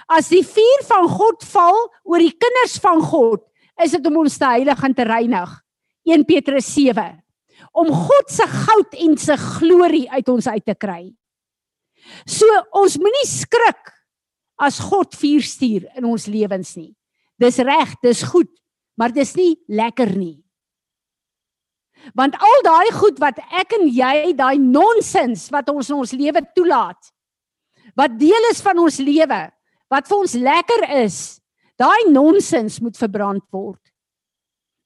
As 0.09 0.29
die 0.29 0.45
vuur 0.45 0.83
van 0.85 1.09
God 1.09 1.45
val 1.45 1.93
oor 2.05 2.19
die 2.19 2.37
kinders 2.37 2.79
van 2.79 3.01
God, 3.01 3.45
is 3.83 3.91
dit 3.91 4.07
om 4.07 4.17
ons 4.17 4.39
te 4.39 4.45
heilig 4.45 4.83
en 4.83 4.95
te 4.95 5.03
reinig. 5.03 5.63
1 6.05 6.25
Petrus 6.25 6.75
7 6.75 7.23
om 7.73 7.91
God 7.93 8.31
se 8.31 8.47
goud 8.47 8.95
en 8.95 9.17
se 9.19 9.37
glorie 9.37 10.11
uit 10.11 10.29
ons 10.29 10.47
uit 10.49 10.65
te 10.65 10.75
kry. 10.75 11.03
So 12.25 12.47
ons 12.79 12.97
moenie 13.01 13.27
skrik 13.29 13.93
as 14.59 14.81
God 14.83 15.15
vuur 15.15 15.45
stuur 15.47 15.87
in 15.97 16.07
ons 16.09 16.27
lewens 16.31 16.75
nie. 16.77 16.93
Dis 17.39 17.61
reg, 17.63 17.95
dis 18.03 18.25
goed, 18.27 18.51
maar 18.99 19.15
dis 19.15 19.35
nie 19.39 19.55
lekker 19.71 20.11
nie. 20.19 20.39
Want 22.19 22.35
al 22.39 22.65
daai 22.67 22.91
goed 22.95 23.19
wat 23.23 23.39
ek 23.59 23.75
en 23.79 23.87
jy, 23.91 24.33
daai 24.39 24.59
nonsens 24.63 25.49
wat 25.55 25.71
ons 25.71 25.91
in 25.91 25.99
ons 25.99 26.15
lewe 26.15 26.43
toelaat, 26.55 27.11
wat 27.99 28.19
deel 28.19 28.51
is 28.51 28.63
van 28.63 28.79
ons 28.83 28.99
lewe, 29.03 29.41
wat 29.91 30.09
vir 30.09 30.19
ons 30.19 30.35
lekker 30.39 30.87
is, 31.03 31.19
daai 31.79 32.11
nonsens 32.11 32.79
moet 32.83 32.99
verbrand 32.99 33.45
word. 33.55 33.83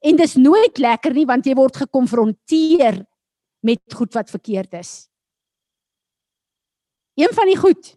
En 0.02 0.18
dis 0.18 0.36
nooit 0.40 0.78
lekker 0.82 1.14
nie 1.14 1.26
want 1.28 1.46
jy 1.46 1.54
word 1.56 1.84
gekonfronteer 1.84 3.00
met 3.62 3.96
goed 3.96 4.12
wat 4.16 4.32
verkeerd 4.32 4.80
is. 4.80 4.92
Een 7.16 7.32
van 7.36 7.48
die 7.48 7.58
goed 7.60 7.92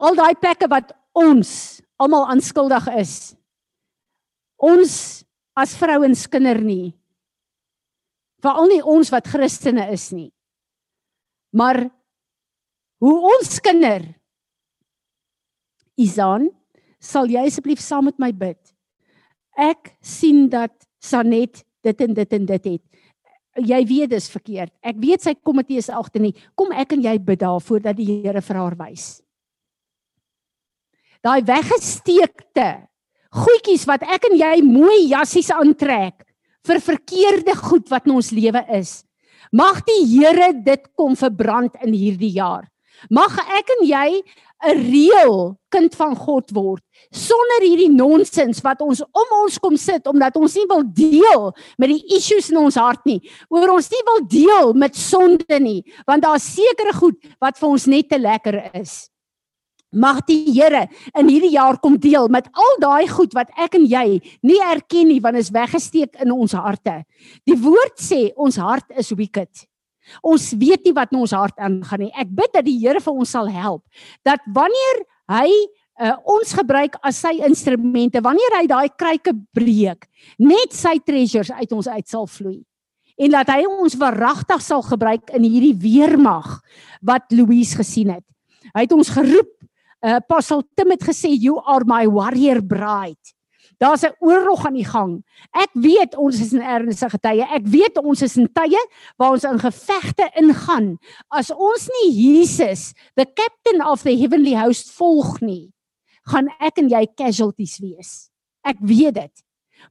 al 0.00 0.16
daai 0.16 0.34
plekke 0.40 0.68
wat 0.70 0.94
ons 1.16 1.80
almal 2.00 2.26
aanskuldig 2.32 2.88
is. 3.00 3.14
Ons 4.60 4.94
as 5.56 5.74
vrouens 5.76 6.26
kinder 6.30 6.60
nie. 6.64 6.92
Veral 8.40 8.70
nie 8.72 8.80
ons 8.80 9.10
wat 9.12 9.28
Christene 9.28 9.90
is 9.92 10.08
nie. 10.16 10.30
Maar 11.52 11.84
hoe 13.02 13.16
ons 13.34 13.58
kinder 13.64 14.06
Isan, 16.00 16.48
sal 17.00 17.28
jy 17.28 17.42
asseblief 17.44 17.80
saam 17.84 18.06
met 18.08 18.16
my 18.20 18.30
bid? 18.32 18.60
Ek 19.60 19.92
sien 20.00 20.46
dat 20.52 20.72
Sanet 21.00 21.64
dit 21.84 22.04
en 22.06 22.14
dit 22.16 22.36
en 22.36 22.46
dit 22.48 22.68
het. 22.70 22.84
Jy 23.60 23.80
weet 23.88 24.12
dis 24.12 24.28
verkeerd. 24.32 24.72
Ek 24.80 24.96
weet 25.00 25.24
sy 25.24 25.34
komitee 25.36 25.80
is 25.82 25.90
agter 25.92 26.22
nie. 26.22 26.32
Kom 26.56 26.72
ek 26.72 26.94
en 26.96 27.04
jy 27.04 27.18
bid 27.18 27.42
daarvoor 27.42 27.82
dat 27.90 27.98
die 27.98 28.22
Here 28.22 28.40
vir 28.44 28.60
haar 28.60 28.76
wys 28.78 29.18
daai 31.24 31.40
weggesteekte 31.44 32.68
goedjies 33.30 33.86
wat 33.86 34.02
ek 34.08 34.26
en 34.30 34.36
jy 34.40 34.56
mooi 34.66 34.98
jassies 35.12 35.50
aantrek 35.54 36.24
vir 36.66 36.82
verkeerde 36.82 37.54
goed 37.56 37.88
wat 37.92 38.08
in 38.08 38.16
ons 38.18 38.32
lewe 38.34 38.62
is. 38.76 39.00
Mag 39.52 39.80
die 39.86 40.02
Here 40.06 40.52
dit 40.52 40.82
kom 40.98 41.16
verbrand 41.18 41.78
in 41.84 41.94
hierdie 41.96 42.34
jaar. 42.36 42.66
Mag 43.10 43.38
ek 43.56 43.70
en 43.78 43.86
jy 43.86 44.22
'n 44.60 44.76
reël 44.92 45.56
kind 45.72 45.94
van 45.96 46.14
God 46.14 46.50
word 46.52 46.82
sonder 47.16 47.64
hierdie 47.64 47.88
nonsens 47.88 48.60
wat 48.60 48.82
ons 48.84 49.00
om 49.00 49.30
ons 49.40 49.56
kom 49.58 49.76
sit 49.76 50.06
omdat 50.06 50.36
ons 50.36 50.54
nie 50.54 50.66
wil 50.68 50.84
deel 50.84 51.52
met 51.78 51.88
die 51.88 52.04
issues 52.16 52.50
in 52.50 52.58
ons 52.58 52.76
hart 52.76 53.00
nie. 53.06 53.20
Oor 53.48 53.72
ons 53.72 53.88
nie 53.90 54.04
wil 54.04 54.20
deel 54.28 54.74
met 54.74 54.96
sonde 54.96 55.60
nie, 55.60 55.82
want 56.06 56.22
daar's 56.22 56.44
sekere 56.44 56.92
goed 56.92 57.16
wat 57.40 57.56
vir 57.58 57.68
ons 57.68 57.86
net 57.86 58.08
te 58.08 58.18
lekker 58.18 58.70
is. 58.74 59.08
Mag 59.90 60.22
die 60.28 60.52
Here 60.54 60.84
in 61.18 61.26
hierdie 61.26 61.54
jaar 61.56 61.80
kom 61.82 61.96
deel 61.98 62.28
met 62.30 62.46
al 62.54 62.76
daai 62.82 63.08
goed 63.10 63.34
wat 63.34 63.50
ek 63.58 63.74
en 63.74 63.88
jy 63.90 64.20
nie 64.46 64.60
erken 64.62 65.10
nie 65.10 65.18
want 65.22 65.40
is 65.40 65.50
weggesteek 65.50 66.20
in 66.22 66.30
ons 66.30 66.54
harte. 66.54 67.00
Die 67.46 67.58
woord 67.58 67.98
sê 67.98 68.30
ons 68.36 68.60
hart 68.62 68.86
is 68.94 69.10
wicked. 69.18 69.66
Ons 70.22 70.52
weet 70.58 70.86
nie 70.86 70.94
wat 70.94 71.10
in 71.12 71.20
ons 71.24 71.34
hart 71.34 71.58
aangaan 71.58 72.06
nie. 72.06 72.12
Ek 72.14 72.30
bid 72.30 72.54
dat 72.54 72.66
die 72.66 72.78
Here 72.78 73.02
vir 73.02 73.18
ons 73.18 73.34
sal 73.34 73.50
help 73.50 73.82
dat 74.26 74.42
wanneer 74.46 75.04
hy 75.30 75.50
uh, 75.50 76.16
ons 76.22 76.54
gebruik 76.54 76.96
as 77.06 77.20
sy 77.22 77.36
instrumente, 77.46 78.22
wanneer 78.22 78.60
hy 78.60 78.64
daai 78.70 78.88
kruike 78.94 79.34
breek, 79.54 80.06
net 80.38 80.74
sy 80.74 80.96
treasures 81.02 81.50
uit 81.50 81.72
ons 81.76 81.90
uit 81.90 82.06
sal 82.08 82.30
vloei 82.30 82.60
en 83.20 83.34
dat 83.34 83.50
hy 83.52 83.66
ons 83.68 83.98
verragtig 84.00 84.62
sal 84.64 84.82
gebruik 84.86 85.32
in 85.36 85.44
hierdie 85.44 85.74
weermag 85.76 86.60
wat 87.04 87.28
Louise 87.34 87.76
gesien 87.76 88.14
het. 88.14 88.24
Hy 88.72 88.86
het 88.86 88.94
ons 88.96 89.12
geroep 89.12 89.50
uh, 90.04 90.16
Apostel 90.20 90.64
Tim 90.74 90.90
het 90.90 91.04
gesê 91.04 91.30
you 91.32 91.60
are 91.64 91.84
my 91.84 92.06
warrior 92.08 92.62
bride. 92.62 93.20
Daar's 93.80 94.04
'n 94.04 94.12
oorlog 94.20 94.66
aan 94.66 94.76
die 94.76 94.84
gang. 94.84 95.24
Ek 95.56 95.70
weet 95.72 96.16
ons 96.16 96.40
is 96.40 96.52
in 96.52 96.60
ernstige 96.60 97.18
tye. 97.18 97.42
Ek 97.42 97.64
weet 97.64 97.96
ons 97.96 98.22
is 98.22 98.36
in 98.36 98.48
tye 98.52 98.80
waar 99.16 99.30
ons 99.30 99.44
in 99.44 99.58
gevegte 99.58 100.30
ingaan. 100.36 100.98
As 101.28 101.50
ons 101.50 101.88
nie 101.88 102.12
Jesus, 102.12 102.92
the 103.16 103.24
captain 103.24 103.80
of 103.86 104.02
the 104.02 104.16
heavenly 104.16 104.54
host 104.54 104.92
volg 104.92 105.40
nie, 105.40 105.72
gaan 106.28 106.48
ek 106.60 106.78
en 106.78 106.88
jy 106.88 107.06
casualties 107.16 107.78
wees. 107.80 108.30
Ek 108.62 108.76
weet 108.80 109.14
dit. 109.14 109.32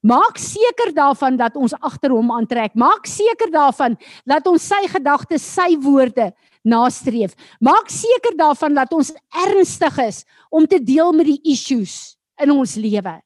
Maak 0.05 0.37
seker 0.37 0.93
daarvan 0.93 1.37
dat 1.37 1.55
ons 1.55 1.73
agter 1.73 2.13
hom 2.13 2.31
aantrek. 2.31 2.75
Maak 2.75 3.07
seker 3.09 3.49
daarvan 3.51 3.97
dat 4.25 4.45
ons 4.47 4.67
sy 4.67 4.87
gedagtes, 4.87 5.41
sy 5.41 5.75
woorde 5.81 6.29
nastreef. 6.67 7.35
Maak 7.59 7.89
seker 7.91 8.35
daarvan 8.37 8.75
dat 8.75 8.93
ons 8.93 9.13
ernstig 9.45 9.97
is 10.03 10.23
om 10.49 10.67
te 10.67 10.79
deel 10.83 11.13
met 11.15 11.29
die 11.29 11.41
issues 11.55 12.15
in 12.39 12.51
ons 12.51 12.75
lewe 12.79 13.19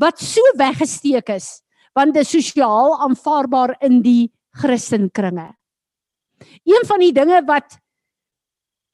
wat 0.00 0.18
so 0.18 0.42
weggesteek 0.58 1.28
is 1.34 1.60
want 1.94 2.14
dit 2.14 2.24
is 2.24 2.32
sosiaal 2.34 2.96
aanvaarbaar 3.06 3.76
in 3.86 4.00
die 4.02 4.32
Christenkringe. 4.58 5.52
Een 6.66 6.86
van 6.88 7.02
die 7.02 7.12
dinge 7.14 7.38
wat 7.46 7.76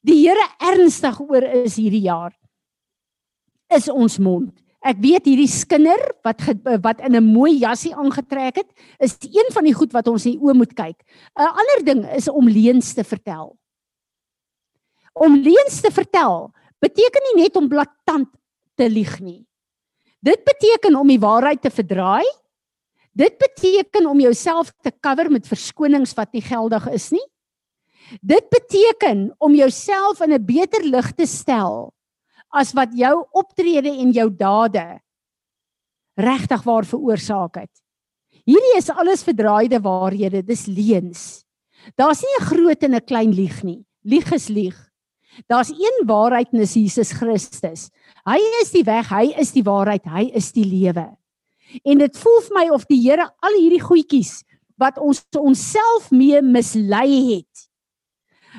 die 0.05 0.19
Here 0.21 0.45
ernstig 0.61 1.17
oor 1.21 1.45
is 1.63 1.79
hierdie 1.81 2.03
jaar 2.05 2.35
is 3.73 3.87
ons 3.89 4.19
mond. 4.21 4.53
Ek 4.81 4.97
weet 4.97 5.27
hierdie 5.29 5.49
skinder 5.49 5.99
wat 6.25 6.41
wat 6.81 7.01
in 7.05 7.15
'n 7.15 7.23
mooi 7.23 7.59
jassie 7.61 7.93
aangetrek 7.93 8.55
het, 8.55 8.69
is 8.97 9.17
een 9.21 9.53
van 9.53 9.63
die 9.63 9.73
goed 9.77 9.93
wat 9.93 10.07
ons 10.07 10.25
in 10.25 10.33
die 10.33 10.41
oë 10.41 10.57
moet 10.57 10.73
kyk. 10.73 10.97
'n 11.37 11.53
Ander 11.61 11.85
ding 11.85 12.01
is 12.17 12.27
om 12.27 12.49
leuns 12.49 12.93
te 12.93 13.03
vertel. 13.03 13.57
Om 15.13 15.35
leuns 15.35 15.81
te 15.81 15.91
vertel 15.91 16.51
beteken 16.79 17.21
nie 17.21 17.43
net 17.43 17.55
om 17.55 17.69
blaatant 17.69 18.29
te 18.75 18.89
lieg 18.89 19.19
nie. 19.19 19.45
Dit 20.19 20.43
beteken 20.43 20.95
om 20.95 21.07
die 21.07 21.19
waarheid 21.19 21.61
te 21.61 21.69
verdraai. 21.69 22.25
Dit 23.13 23.37
beteken 23.37 24.07
om 24.07 24.19
jouself 24.19 24.71
te 24.81 24.91
cover 24.99 25.29
met 25.31 25.47
verskonings 25.47 26.13
wat 26.13 26.33
nie 26.33 26.41
geldig 26.41 26.87
is 26.89 27.11
nie. 27.11 27.27
Dit 28.21 28.49
beteken 28.49 29.35
om 29.37 29.53
jouself 29.53 30.21
in 30.21 30.33
'n 30.33 30.45
beter 30.45 30.83
lig 30.83 31.11
te 31.11 31.25
stel 31.25 31.93
as 32.51 32.73
wat 32.75 32.93
jou 32.97 33.15
optrede 33.31 33.89
en 33.89 34.11
jou 34.11 34.27
dade 34.29 34.99
regtig 36.19 36.63
waar 36.67 36.85
veroorsaak 36.85 37.61
het. 37.63 37.71
Hierdie 38.45 38.77
is 38.77 38.89
alles 38.89 39.23
verdraaide 39.23 39.79
waarhede, 39.81 40.41
dis 40.43 40.65
leuns. 40.67 41.43
Daar's 41.95 42.21
nie 42.21 42.35
'n 42.39 42.45
groot 42.45 42.83
en 42.83 42.95
'n 42.95 43.05
klein 43.05 43.31
lieg 43.33 43.63
nie. 43.63 43.85
Lieg 44.03 44.31
is 44.31 44.47
lieg. 44.47 44.91
Daar's 45.47 45.69
een 45.69 46.05
waarheid 46.05 46.51
en 46.51 46.59
dis 46.59 46.73
Jesus 46.73 47.11
Christus. 47.11 47.89
Hy 48.25 48.39
is 48.61 48.71
die 48.71 48.83
weg, 48.83 49.09
hy 49.09 49.33
is 49.37 49.51
die 49.51 49.63
waarheid, 49.63 50.05
hy 50.05 50.31
is 50.33 50.51
die 50.51 50.65
lewe. 50.65 51.17
En 51.85 51.97
dit 51.97 52.17
voel 52.17 52.41
vir 52.41 52.55
my 52.55 52.69
of 52.69 52.85
die 52.85 52.99
Here 53.01 53.29
al 53.39 53.55
hierdie 53.59 53.81
goedjies 53.81 54.43
wat 54.75 54.97
ons 54.97 55.23
onsself 55.37 56.11
mee 56.11 56.41
mislei 56.41 57.37
het 57.37 57.70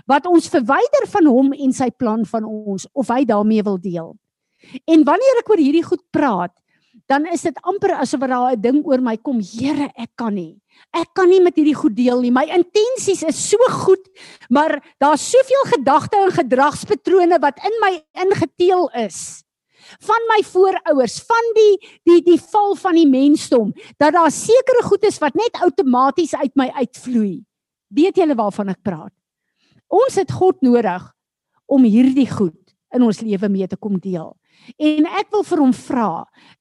wat 0.07 0.27
ons 0.27 0.49
verwyder 0.49 1.07
van 1.13 1.27
hom 1.27 1.53
en 1.53 1.73
sy 1.73 1.91
plan 1.91 2.25
van 2.29 2.45
ons 2.45 2.87
of 2.93 3.09
hy 3.09 3.25
daarmee 3.29 3.63
wil 3.63 3.79
deel. 3.81 4.13
En 4.87 5.05
wanneer 5.05 5.43
ek 5.43 5.51
oor 5.51 5.63
hierdie 5.63 5.87
goed 5.87 6.03
praat, 6.15 6.55
dan 7.11 7.27
is 7.27 7.43
dit 7.43 7.57
amper 7.67 7.97
asof 7.99 8.21
daar 8.21 8.53
'n 8.53 8.61
ding 8.61 8.85
oor 8.87 9.01
my 9.01 9.17
kom, 9.17 9.41
Here, 9.41 9.91
ek 9.97 10.11
kan 10.17 10.35
nie. 10.35 10.61
Ek 10.93 11.09
kan 11.15 11.29
nie 11.29 11.41
met 11.41 11.57
hierdie 11.57 11.75
goed 11.75 11.95
deel 11.95 12.21
nie. 12.21 12.31
My 12.31 12.45
intensies 12.45 13.23
is 13.23 13.51
so 13.51 13.59
goed, 13.69 14.09
maar 14.49 14.81
daar's 14.99 15.31
soveel 15.31 15.65
gedagte 15.77 16.17
en 16.17 16.31
gedragspatrone 16.31 17.39
wat 17.41 17.59
in 17.65 17.77
my 17.81 18.03
ingeteel 18.15 18.91
is 18.95 19.43
van 20.01 20.29
my 20.29 20.43
voorouers, 20.47 21.21
van 21.27 21.49
die 21.57 21.89
die 22.05 22.21
die 22.23 22.41
val 22.41 22.77
van 22.79 22.95
die 22.95 23.09
mensdom, 23.09 23.73
dat 23.99 24.13
daar 24.13 24.31
sekere 24.31 24.83
goed 24.87 25.05
is 25.05 25.19
wat 25.19 25.35
net 25.35 25.59
outomaties 25.61 26.35
uit 26.35 26.55
my 26.55 26.71
uitvloei. 26.71 27.43
Weet 27.89 28.17
julle 28.17 28.35
waarvan 28.39 28.69
ek 28.69 28.83
praat? 28.83 29.13
Ons 29.93 30.17
het 30.21 30.33
God 30.33 30.63
nodig 30.65 31.05
om 31.69 31.85
hierdie 31.85 32.29
goed 32.31 32.59
in 32.93 33.05
ons 33.05 33.21
lewe 33.25 33.49
mee 33.53 33.69
te 33.69 33.77
kom 33.77 33.99
deel. 34.01 34.33
En 34.81 35.09
ek 35.09 35.33
wil 35.33 35.45
vir 35.49 35.63
hom 35.65 35.73
vra 35.75 36.11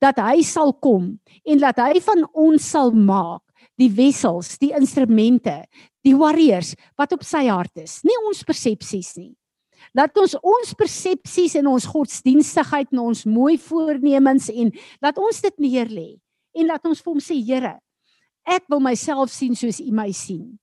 dat 0.03 0.19
hy 0.23 0.41
sal 0.47 0.73
kom 0.83 1.13
en 1.43 1.61
dat 1.61 1.79
hy 1.83 2.01
van 2.03 2.25
ons 2.31 2.71
sal 2.73 2.91
maak 2.95 3.43
die 3.79 3.91
wessels, 3.93 4.57
die 4.61 4.71
instrumente, 4.77 5.61
die 6.05 6.15
warriors 6.17 6.73
wat 6.99 7.13
op 7.15 7.23
sy 7.25 7.45
hart 7.47 7.83
is, 7.83 7.99
nie 8.05 8.17
ons 8.27 8.43
persepsies 8.47 9.13
nie. 9.19 9.33
Laat 9.97 10.15
ons 10.21 10.35
ons 10.45 10.73
persepsies 10.77 11.55
en 11.59 11.71
ons 11.71 11.87
godsdienstigheid 11.89 12.91
en 12.93 13.05
ons 13.07 13.23
mooi 13.25 13.55
voornemens 13.59 14.49
en 14.53 14.69
laat 15.01 15.17
ons 15.17 15.41
dit 15.47 15.63
neerlê 15.65 16.09
en 16.57 16.67
laat 16.69 16.85
ons 16.85 16.99
vir 16.99 17.11
hom 17.11 17.23
sê 17.23 17.39
Here, 17.41 17.77
ek 18.45 18.67
wil 18.69 18.83
myself 18.83 19.31
sien 19.33 19.55
soos 19.57 19.81
U 19.81 19.89
my 19.95 20.11
sien. 20.15 20.59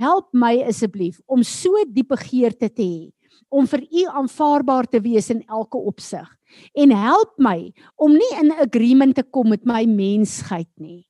Help 0.00 0.32
my 0.32 0.62
asseblief 0.66 1.20
om 1.26 1.42
so 1.42 1.84
diep 1.86 2.08
begeerte 2.08 2.68
te 2.68 2.82
hê 2.82 3.10
om 3.52 3.66
vir 3.66 3.82
u 3.84 4.06
aanvaarbaar 4.08 4.88
te 4.88 5.00
wees 5.00 5.30
in 5.30 5.42
elke 5.48 5.76
opsig. 5.76 6.28
En 6.76 6.92
help 6.92 7.32
my 7.38 7.72
om 7.96 8.12
nie 8.12 8.32
in 8.40 8.52
agreement 8.52 9.16
te 9.16 9.22
kom 9.22 9.48
met 9.52 9.64
my 9.64 9.84
mensheid 9.88 10.70
nie 10.76 11.04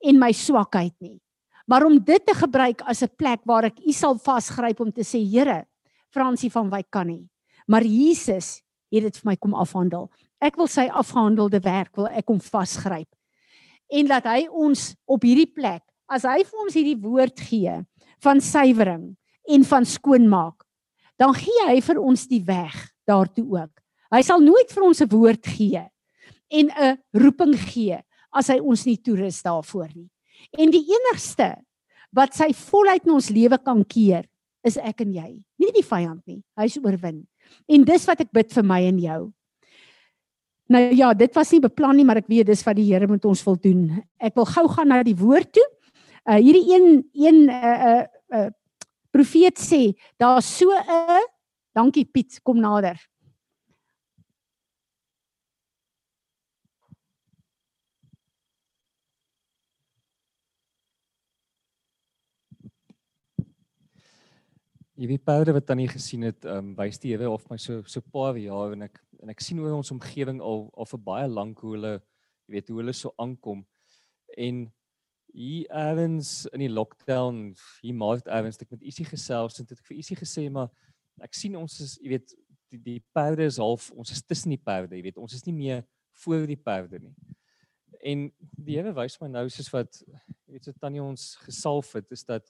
en 0.00 0.20
my 0.20 0.32
swakheid 0.32 0.94
nie 1.00 1.18
maar 1.70 1.84
om 1.86 1.98
dit 2.02 2.22
te 2.26 2.34
gebruik 2.34 2.80
as 2.88 3.02
'n 3.02 3.16
plek 3.16 3.40
waar 3.44 3.64
ek 3.64 3.78
u 3.86 3.92
sal 3.92 4.16
vasgryp 4.18 4.80
om 4.80 4.92
te 4.92 5.04
sê 5.04 5.20
Here 5.20 5.66
Fransie 6.10 6.50
van 6.50 6.70
Wyk 6.70 6.90
kan 6.90 7.06
nie 7.06 7.28
maar 7.66 7.84
Jesus 7.84 8.62
het 8.90 9.02
dit 9.02 9.16
vir 9.16 9.30
my 9.30 9.36
kom 9.36 9.54
afhandel. 9.54 10.10
Ek 10.42 10.56
wil 10.56 10.66
sy 10.66 10.88
afgehandelde 10.88 11.60
werk 11.62 11.96
wil 11.96 12.08
ek 12.08 12.26
hom 12.26 12.40
vasgryp. 12.40 13.08
En 13.90 14.06
laat 14.06 14.26
hy 14.26 14.48
ons 14.50 14.96
op 15.06 15.22
hierdie 15.22 15.46
plek 15.46 15.82
as 16.10 16.26
hy 16.26 16.42
vir 16.42 16.64
ons 16.64 16.76
hierdie 16.76 16.98
woord 16.98 17.40
gee 17.46 17.76
van 18.24 18.42
suiwering 18.42 19.12
en 19.50 19.66
van 19.66 19.86
skoonmaak, 19.86 20.66
dan 21.20 21.32
gee 21.36 21.66
hy 21.68 21.78
vir 21.84 22.00
ons 22.02 22.26
die 22.30 22.42
weg 22.44 22.74
daartoe 23.08 23.46
ook. 23.46 23.72
Hy 24.10 24.22
sal 24.26 24.42
nooit 24.42 24.70
vir 24.74 24.84
ons 24.84 25.00
'n 25.00 25.08
woord 25.08 25.46
gee 25.46 25.82
en 26.50 26.70
'n 26.70 26.98
roeping 27.14 27.54
gee 27.54 28.02
as 28.34 28.48
hy 28.48 28.58
ons 28.58 28.86
nie 28.86 28.96
toerus 28.96 29.42
daarvoor 29.42 29.90
nie. 29.94 30.10
En 30.58 30.70
die 30.70 30.84
enigste 30.86 31.56
wat 32.12 32.34
sy 32.34 32.52
volheid 32.52 33.06
in 33.06 33.14
ons 33.14 33.30
lewe 33.30 33.58
kan 33.58 33.84
keer, 33.84 34.26
is 34.64 34.76
ek 34.76 35.00
en 35.00 35.12
jy. 35.12 35.42
Nie 35.58 35.72
die 35.72 35.84
vyand 35.86 36.20
nie. 36.26 36.42
Hy's 36.58 36.76
oorwin. 36.76 37.26
En 37.68 37.84
dis 37.84 38.06
wat 38.06 38.20
ek 38.20 38.32
bid 38.32 38.52
vir 38.52 38.62
my 38.62 38.80
en 38.84 38.98
jou. 38.98 39.32
Nou 40.70 40.94
ja, 40.94 41.14
dit 41.14 41.34
was 41.34 41.50
nie 41.52 41.60
beplan 41.60 41.96
nie, 41.96 42.04
maar 42.04 42.20
ek 42.20 42.28
weet 42.30 42.46
dis 42.46 42.62
wat 42.66 42.76
die 42.76 42.86
Here 42.92 43.08
met 43.10 43.24
ons 43.24 43.42
wil 43.46 43.56
doen. 43.56 44.04
Ek 44.20 44.36
wil 44.36 44.44
gou 44.44 44.68
gaan 44.68 44.88
na 44.88 45.02
die 45.02 45.16
woord 45.16 45.52
toe 45.52 45.66
uh, 46.28 46.36
hierdie 46.36 46.66
een 46.74 47.10
een 47.12 47.38
'n 47.44 47.50
uh, 47.50 47.76
'n 47.80 48.08
uh, 48.34 48.38
uh, 48.38 48.50
profeet 49.10 49.58
sê 49.58 49.92
daar's 50.16 50.56
so 50.58 50.70
'n 50.70 51.26
dankie 51.72 52.04
Piet 52.04 52.40
kom 52.42 52.60
nader. 52.60 52.98
Jy 65.00 65.06
weet 65.08 65.22
powder 65.24 65.54
wat 65.56 65.64
tannie 65.64 65.88
gesien 65.88 66.26
het, 66.28 66.44
ehm 66.44 66.58
um, 66.58 66.74
wys 66.76 66.98
die 67.00 67.14
Here 67.14 67.30
of 67.30 67.46
my 67.48 67.56
so 67.56 67.82
so 67.88 68.02
paar 68.12 68.36
jaar 68.36 68.74
en 68.74 68.82
ek 68.82 69.00
en 69.22 69.30
ek 69.32 69.40
sien 69.40 69.58
hoe 69.58 69.72
ons 69.72 69.92
omgewing 69.94 70.42
al 70.44 70.66
al 70.76 70.88
vir 70.90 71.00
baie 71.06 71.28
lank 71.28 71.62
hoe 71.64 71.72
hulle 71.72 71.92
jy 72.50 72.52
weet 72.52 72.68
hoe 72.68 72.80
hulle 72.82 72.92
so 72.92 73.12
aankom. 73.16 73.64
En 74.36 74.66
hier 75.32 75.66
Evans 75.70 76.46
in 76.54 76.64
die 76.64 76.70
lockdown, 76.70 77.50
hier 77.82 77.96
Maart 77.96 78.28
Evans, 78.28 78.60
ek 78.60 78.72
met 78.74 78.86
Isie 78.86 79.06
gesels 79.08 79.58
en 79.58 79.66
het 79.66 79.78
ek 79.78 79.90
vir 79.90 79.98
Isie 80.00 80.18
gesê 80.18 80.46
maar 80.52 80.70
ek 81.20 81.36
sien 81.36 81.56
ons 81.58 81.74
is, 81.84 81.96
jy 82.00 82.14
weet, 82.14 82.34
die 82.70 82.80
die 82.84 83.00
perde 83.14 83.46
is 83.50 83.58
half, 83.60 83.90
ons 83.92 84.12
is 84.14 84.22
tussen 84.22 84.54
die 84.54 84.62
perde, 84.62 84.96
jy 84.96 85.04
weet, 85.08 85.20
ons 85.20 85.34
is 85.36 85.44
nie 85.46 85.56
meer 85.56 85.84
voor 86.22 86.46
die 86.48 86.58
perde 86.58 87.00
nie. 87.02 87.14
En 88.00 88.28
die 88.56 88.78
Here 88.78 88.92
wys 88.96 89.18
my 89.20 89.28
nou 89.28 89.44
soos 89.52 89.68
wat 89.74 90.00
jy 90.00 90.56
weet 90.56 90.68
so 90.68 90.76
tannie 90.80 91.02
ons 91.02 91.34
gesalf 91.44 91.92
het, 91.98 92.08
is 92.14 92.24
dat 92.26 92.46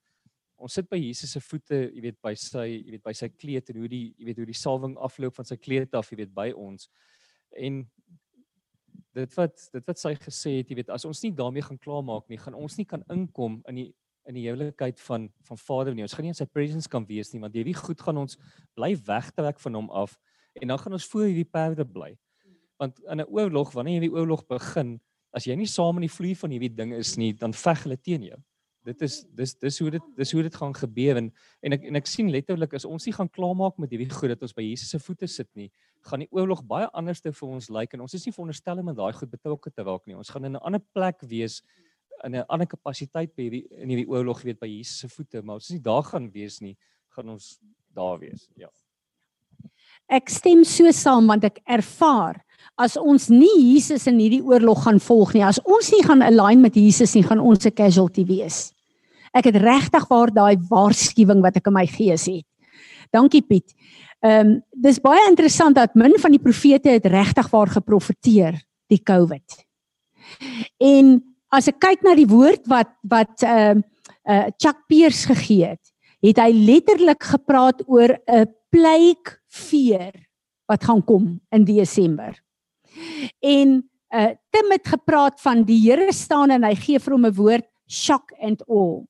ons 0.60 0.76
sit 0.76 0.88
by 0.90 0.98
Jesus 1.00 1.32
se 1.34 1.40
voete, 1.42 1.86
jy 1.88 2.04
weet 2.04 2.18
by 2.22 2.34
sy, 2.38 2.66
jy 2.68 2.94
weet 2.94 3.04
by 3.06 3.14
sy 3.16 3.30
kleed 3.32 3.72
en 3.72 3.80
hoe 3.80 3.90
die 3.90 4.04
jy 4.12 4.28
weet 4.28 4.42
hoe 4.42 4.50
die 4.50 4.60
salwing 4.60 4.96
afloop 5.00 5.38
van 5.40 5.48
sy 5.48 5.56
kleed 5.58 5.96
af, 5.96 6.12
jy 6.12 6.20
weet 6.22 6.34
by 6.36 6.50
ons. 6.52 6.90
En 7.56 7.82
dit 9.14 9.34
wat 9.38 9.64
dit 9.74 9.86
wat 9.86 9.98
sy 9.98 10.14
gesê 10.18 10.56
het, 10.60 10.70
jy 10.70 10.80
weet, 10.80 10.92
as 10.94 11.06
ons 11.08 11.22
nie 11.24 11.32
daarmee 11.36 11.64
gaan 11.66 11.80
klaarmaak 11.82 12.28
nie, 12.30 12.38
gaan 12.40 12.56
ons 12.58 12.76
nie 12.78 12.86
kan 12.88 13.04
inkom 13.12 13.60
in 13.70 13.82
die 13.82 13.88
in 14.28 14.36
die 14.36 14.44
heiligheid 14.46 15.00
van 15.00 15.28
van 15.48 15.58
Vader 15.58 15.94
nie. 15.94 16.04
Ons 16.04 16.14
gaan 16.14 16.26
nie 16.28 16.34
in 16.34 16.38
sy 16.38 16.46
presence 16.46 16.90
kan 16.90 17.06
wees 17.08 17.32
nie, 17.32 17.40
want 17.42 17.56
hierdie 17.56 17.74
goed 17.74 18.00
gaan 18.04 18.20
ons 18.20 18.36
bly 18.78 18.92
wegtrek 19.06 19.58
van 19.62 19.78
hom 19.80 19.88
af 19.90 20.18
en 20.60 20.70
dan 20.70 20.78
gaan 20.78 20.98
ons 20.98 21.06
voor 21.12 21.28
hierdie 21.28 21.48
perde 21.48 21.86
bly. 21.86 22.12
Want 22.78 23.00
in 23.10 23.20
'n 23.20 23.28
oorlog, 23.28 23.72
wanneer 23.72 24.00
jy 24.00 24.08
die 24.08 24.16
oorlog 24.16 24.46
begin, 24.46 25.00
as 25.32 25.46
jy 25.46 25.56
nie 25.56 25.66
saam 25.66 25.96
in 25.96 26.08
die 26.08 26.16
vloei 26.16 26.34
van 26.34 26.50
hierdie 26.50 26.74
ding 26.74 26.92
is 26.92 27.16
nie, 27.16 27.32
dan 27.32 27.52
veg 27.52 27.82
hulle 27.84 27.96
teen 27.96 28.22
jou 28.22 28.38
dit 28.84 29.02
is 29.02 29.20
dis 29.36 29.52
dis 29.60 29.78
hoe 29.82 29.90
dit 29.90 30.06
dis 30.16 30.32
hoe 30.32 30.42
dit 30.42 30.56
gaan 30.56 30.74
gebeur 30.74 31.20
en 31.20 31.28
en 31.66 31.76
ek 31.76 31.84
en 31.90 32.00
ek 32.00 32.08
sien 32.08 32.30
letterlik 32.32 32.74
as 32.78 32.86
ons 32.88 33.06
nie 33.06 33.14
gaan 33.16 33.28
klaarmaak 33.28 33.78
met 33.82 33.92
hierdie 33.92 34.08
goed 34.12 34.32
dat 34.32 34.42
ons 34.46 34.56
by 34.56 34.64
Jesus 34.64 34.90
se 34.94 35.00
voete 35.02 35.28
sit 35.28 35.48
nie, 35.58 35.68
gaan 36.08 36.24
die 36.24 36.30
oorlog 36.32 36.64
baie 36.64 36.88
anders 36.96 37.20
te 37.20 37.32
vir 37.32 37.48
ons 37.48 37.70
lyk 37.70 37.94
en 37.94 38.06
ons 38.06 38.16
is 38.16 38.26
nie 38.26 38.32
veronderstel 38.32 38.80
om 38.80 38.92
daai 38.96 39.12
goed 39.16 39.30
betrokke 39.30 39.70
te 39.70 39.84
raak 39.84 40.06
nie. 40.06 40.16
Ons 40.16 40.32
gaan 40.32 40.44
in 40.48 40.56
'n 40.56 40.64
ander 40.64 40.82
plek 40.94 41.20
wees 41.22 41.60
in 42.24 42.36
'n 42.36 42.44
ander 42.48 42.66
kapasiteit 42.66 43.34
by 43.36 43.48
hierdie 43.48 43.66
in 43.70 43.88
hierdie 43.88 44.08
oorlog 44.08 44.42
weet 44.42 44.60
by 44.60 44.68
Jesus 44.68 44.98
se 44.98 45.08
voete, 45.08 45.42
maar 45.42 45.60
ons 45.60 45.70
is 45.70 45.76
nie 45.76 45.84
daar 45.84 46.02
gaan 46.02 46.30
wees 46.32 46.60
nie, 46.60 46.76
gaan 47.16 47.28
ons 47.28 47.58
daar 47.94 48.18
wees. 48.18 48.48
Ja. 48.56 48.68
Ek 50.10 50.30
stem 50.32 50.64
so 50.66 50.90
saam 50.90 51.28
want 51.30 51.44
ek 51.46 51.60
ervaar 51.70 52.40
as 52.80 52.96
ons 52.96 53.28
nie 53.30 53.52
Jesus 53.60 54.06
in 54.08 54.18
hierdie 54.18 54.42
oorlog 54.42 54.84
gaan 54.86 55.00
volg 55.04 55.34
nie, 55.36 55.44
as 55.44 55.60
ons 55.68 55.90
nie 55.92 56.02
gaan 56.06 56.24
align 56.24 56.62
met 56.64 56.78
Jesus 56.78 57.14
nie, 57.14 57.22
gaan 57.26 57.40
ons 57.40 57.66
'n 57.66 57.70
casualty 57.76 58.24
wees. 58.24 58.72
Ek 59.34 59.44
het 59.44 59.56
regtig 59.56 60.08
waar 60.08 60.30
daai 60.32 60.56
waarskuwing 60.70 61.42
wat 61.42 61.56
ek 61.56 61.66
in 61.66 61.72
my 61.72 61.86
gees 61.86 62.26
het. 62.26 62.46
Dankie 63.12 63.42
Piet. 63.42 63.74
Ehm 64.22 64.46
um, 64.46 64.62
dis 64.72 65.00
baie 65.00 65.28
interessant 65.28 65.74
dat 65.74 65.94
min 65.94 66.18
van 66.18 66.30
die 66.30 66.42
profete 66.42 66.90
het 66.90 67.06
regtig 67.06 67.50
waar 67.50 67.68
geprofeteer 67.68 68.60
die 68.88 69.02
COVID. 69.02 69.64
En 70.78 71.22
as 71.50 71.68
ek 71.68 71.80
kyk 71.80 72.02
na 72.02 72.14
die 72.14 72.28
woord 72.28 72.66
wat 72.66 72.92
wat 73.02 73.42
ehm 73.42 73.78
uh, 73.78 73.84
uh, 74.26 74.46
Chuck 74.58 74.86
Peers 74.88 75.24
gegee 75.24 75.66
het, 75.66 75.89
het 76.20 76.38
hy 76.38 76.50
letterlik 76.52 77.22
gepraat 77.22 77.82
oor 77.86 78.16
'n 78.26 78.46
plague 78.70 79.40
fear 79.48 80.12
wat 80.68 80.84
gaan 80.84 81.04
kom 81.04 81.40
in 81.50 81.64
Desember. 81.64 82.36
En 83.40 83.90
uh 84.10 84.34
Tim 84.50 84.70
het 84.70 84.88
gepraat 84.88 85.40
van 85.40 85.62
die 85.64 85.78
Here 85.90 86.12
staan 86.12 86.50
en 86.50 86.64
hy 86.64 86.74
gee 86.74 86.98
vir 86.98 87.12
hom 87.12 87.26
'n 87.26 87.34
woord 87.34 87.66
shock 87.86 88.32
and 88.42 88.62
awe. 88.68 89.06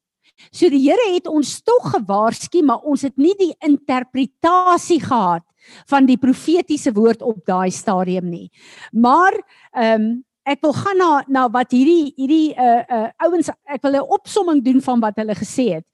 So 0.53 0.69
die 0.69 0.81
Here 0.89 1.15
het 1.15 1.27
ons 1.29 1.61
tog 1.63 1.93
gewaarsku, 1.93 2.63
maar 2.63 2.85
ons 2.85 3.03
het 3.03 3.17
nie 3.17 3.35
die 3.39 3.55
interpretasie 3.61 5.01
gehad 5.01 5.45
van 5.87 6.07
die 6.07 6.17
profetiese 6.17 6.93
woord 6.93 7.23
op 7.23 7.45
daai 7.47 7.71
stadium 7.71 8.31
nie. 8.31 8.51
Maar 8.93 9.37
ehm 9.73 10.01
um, 10.01 10.25
ek 10.49 10.63
wil 10.65 10.73
gaan 10.73 10.99
na 10.99 11.11
na 11.29 11.49
wat 11.53 11.71
hierdie 11.71 12.13
hierdie 12.17 12.55
uh 12.57 12.83
uh 12.89 13.09
ouens 13.27 13.51
ek 13.69 13.83
wil 13.83 13.97
'n 14.01 14.09
opsomming 14.17 14.65
doen 14.65 14.81
van 14.81 15.01
wat 15.01 15.17
hulle 15.17 15.35
gesê 15.35 15.75
het. 15.77 15.87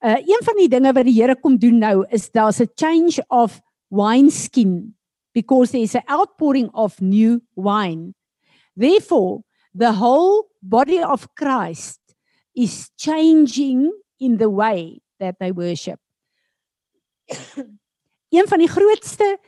Uh 0.00 0.18
een 0.18 0.42
van 0.44 0.56
die 0.56 0.68
dinge 0.68 0.92
wat 0.92 1.04
die 1.04 1.14
Here 1.20 1.36
kom 1.36 1.58
doen 1.58 1.78
nou 1.78 2.04
is 2.10 2.30
daar's 2.30 2.60
'n 2.60 2.70
change 2.74 3.24
of 3.28 3.60
wine 3.88 4.30
skin 4.30 4.94
because 5.32 5.72
there 5.72 5.82
is 5.82 5.94
an 5.94 6.02
outpouring 6.08 6.70
of 6.72 7.00
new 7.00 7.40
wine. 7.54 8.14
Therefore, 8.76 9.42
the 9.74 9.92
whole 9.92 10.46
body 10.62 11.02
of 11.02 11.28
Christ 11.34 12.00
is 12.54 12.90
changing 12.96 13.92
in 14.18 14.38
the 14.38 14.50
way 14.50 15.00
that 15.18 15.38
they 15.38 15.52
worship. 15.52 16.00
een 18.36 18.48
van 18.48 18.58
die 18.58 18.70
grootste 18.70 19.38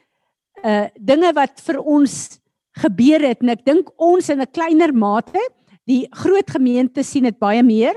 uh 0.64 0.88
dinge 0.94 1.32
wat 1.36 1.60
vir 1.60 1.78
ons 1.82 2.40
gebeur 2.80 3.20
het 3.20 3.42
en 3.44 3.52
ek 3.52 3.64
dink 3.64 3.90
ons 4.00 4.28
in 4.32 4.40
'n 4.40 4.50
kleiner 4.52 4.92
mate, 4.94 5.40
die 5.86 6.06
groot 6.10 6.50
gemeente 6.50 7.04
sien 7.04 7.24
dit 7.28 7.38
baie 7.38 7.62
meer 7.62 7.94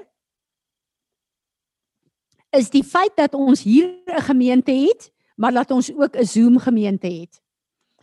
is 2.49 2.69
die 2.69 2.83
feit 2.83 3.15
dat 3.15 3.33
ons 3.33 3.63
hier 3.63 4.01
'n 4.05 4.21
gemeente 4.21 4.71
het, 4.71 5.11
maar 5.35 5.51
dat 5.51 5.71
ons 5.71 5.91
ook 5.93 6.15
'n 6.15 6.25
Zoom 6.25 6.57
gemeente 6.57 7.07
het. 7.07 7.41